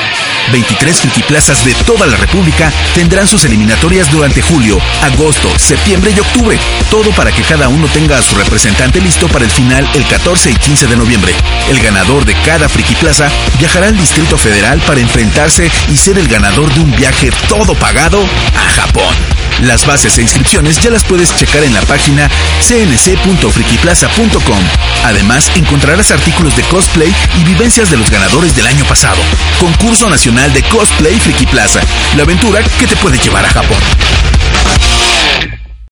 23 0.51 1.01
Friki 1.01 1.21
Plazas 1.23 1.63
de 1.63 1.73
toda 1.85 2.07
la 2.07 2.17
República 2.17 2.71
tendrán 2.95 3.27
sus 3.27 3.45
eliminatorias 3.45 4.11
durante 4.11 4.41
julio, 4.41 4.79
agosto, 5.03 5.49
septiembre 5.59 6.13
y 6.15 6.19
octubre. 6.19 6.59
Todo 6.89 7.11
para 7.11 7.31
que 7.31 7.43
cada 7.43 7.69
uno 7.69 7.87
tenga 7.89 8.17
a 8.17 8.23
su 8.23 8.35
representante 8.35 8.99
listo 8.99 9.27
para 9.27 9.45
el 9.45 9.51
final 9.51 9.87
el 9.93 10.05
14 10.07 10.51
y 10.51 10.55
15 10.55 10.87
de 10.87 10.97
noviembre. 10.97 11.35
El 11.69 11.79
ganador 11.79 12.25
de 12.25 12.33
cada 12.43 12.67
Friki 12.67 12.95
Plaza 12.95 13.29
viajará 13.59 13.87
al 13.87 13.97
Distrito 13.97 14.35
Federal 14.35 14.81
para 14.81 14.99
enfrentarse 14.99 15.69
y 15.89 15.97
ser 15.97 16.17
el 16.17 16.27
ganador 16.27 16.73
de 16.73 16.79
un 16.79 16.95
viaje 16.95 17.29
todo 17.47 17.75
pagado 17.75 18.19
a 18.55 18.81
Japón. 18.81 19.34
Las 19.61 19.85
bases 19.85 20.17
e 20.17 20.21
inscripciones 20.21 20.79
ya 20.79 20.89
las 20.89 21.03
puedes 21.03 21.33
checar 21.35 21.63
en 21.63 21.73
la 21.73 21.81
página 21.81 22.29
cnc.frikiplaza.com. 22.61 24.59
Además, 25.03 25.51
encontrarás 25.55 26.11
artículos 26.11 26.55
de 26.55 26.63
cosplay 26.63 27.13
y 27.39 27.43
vivencias 27.43 27.89
de 27.89 27.97
los 27.97 28.09
ganadores 28.09 28.55
del 28.55 28.67
año 28.67 28.85
pasado. 28.85 29.21
Concurso 29.59 30.09
Nacional 30.09 30.53
de 30.53 30.63
Cosplay 30.63 31.19
Friki 31.19 31.45
Plaza. 31.45 31.81
La 32.15 32.23
aventura 32.23 32.61
que 32.79 32.87
te 32.87 32.95
puede 32.97 33.17
llevar 33.17 33.45
a 33.45 33.49
Japón. 33.49 33.77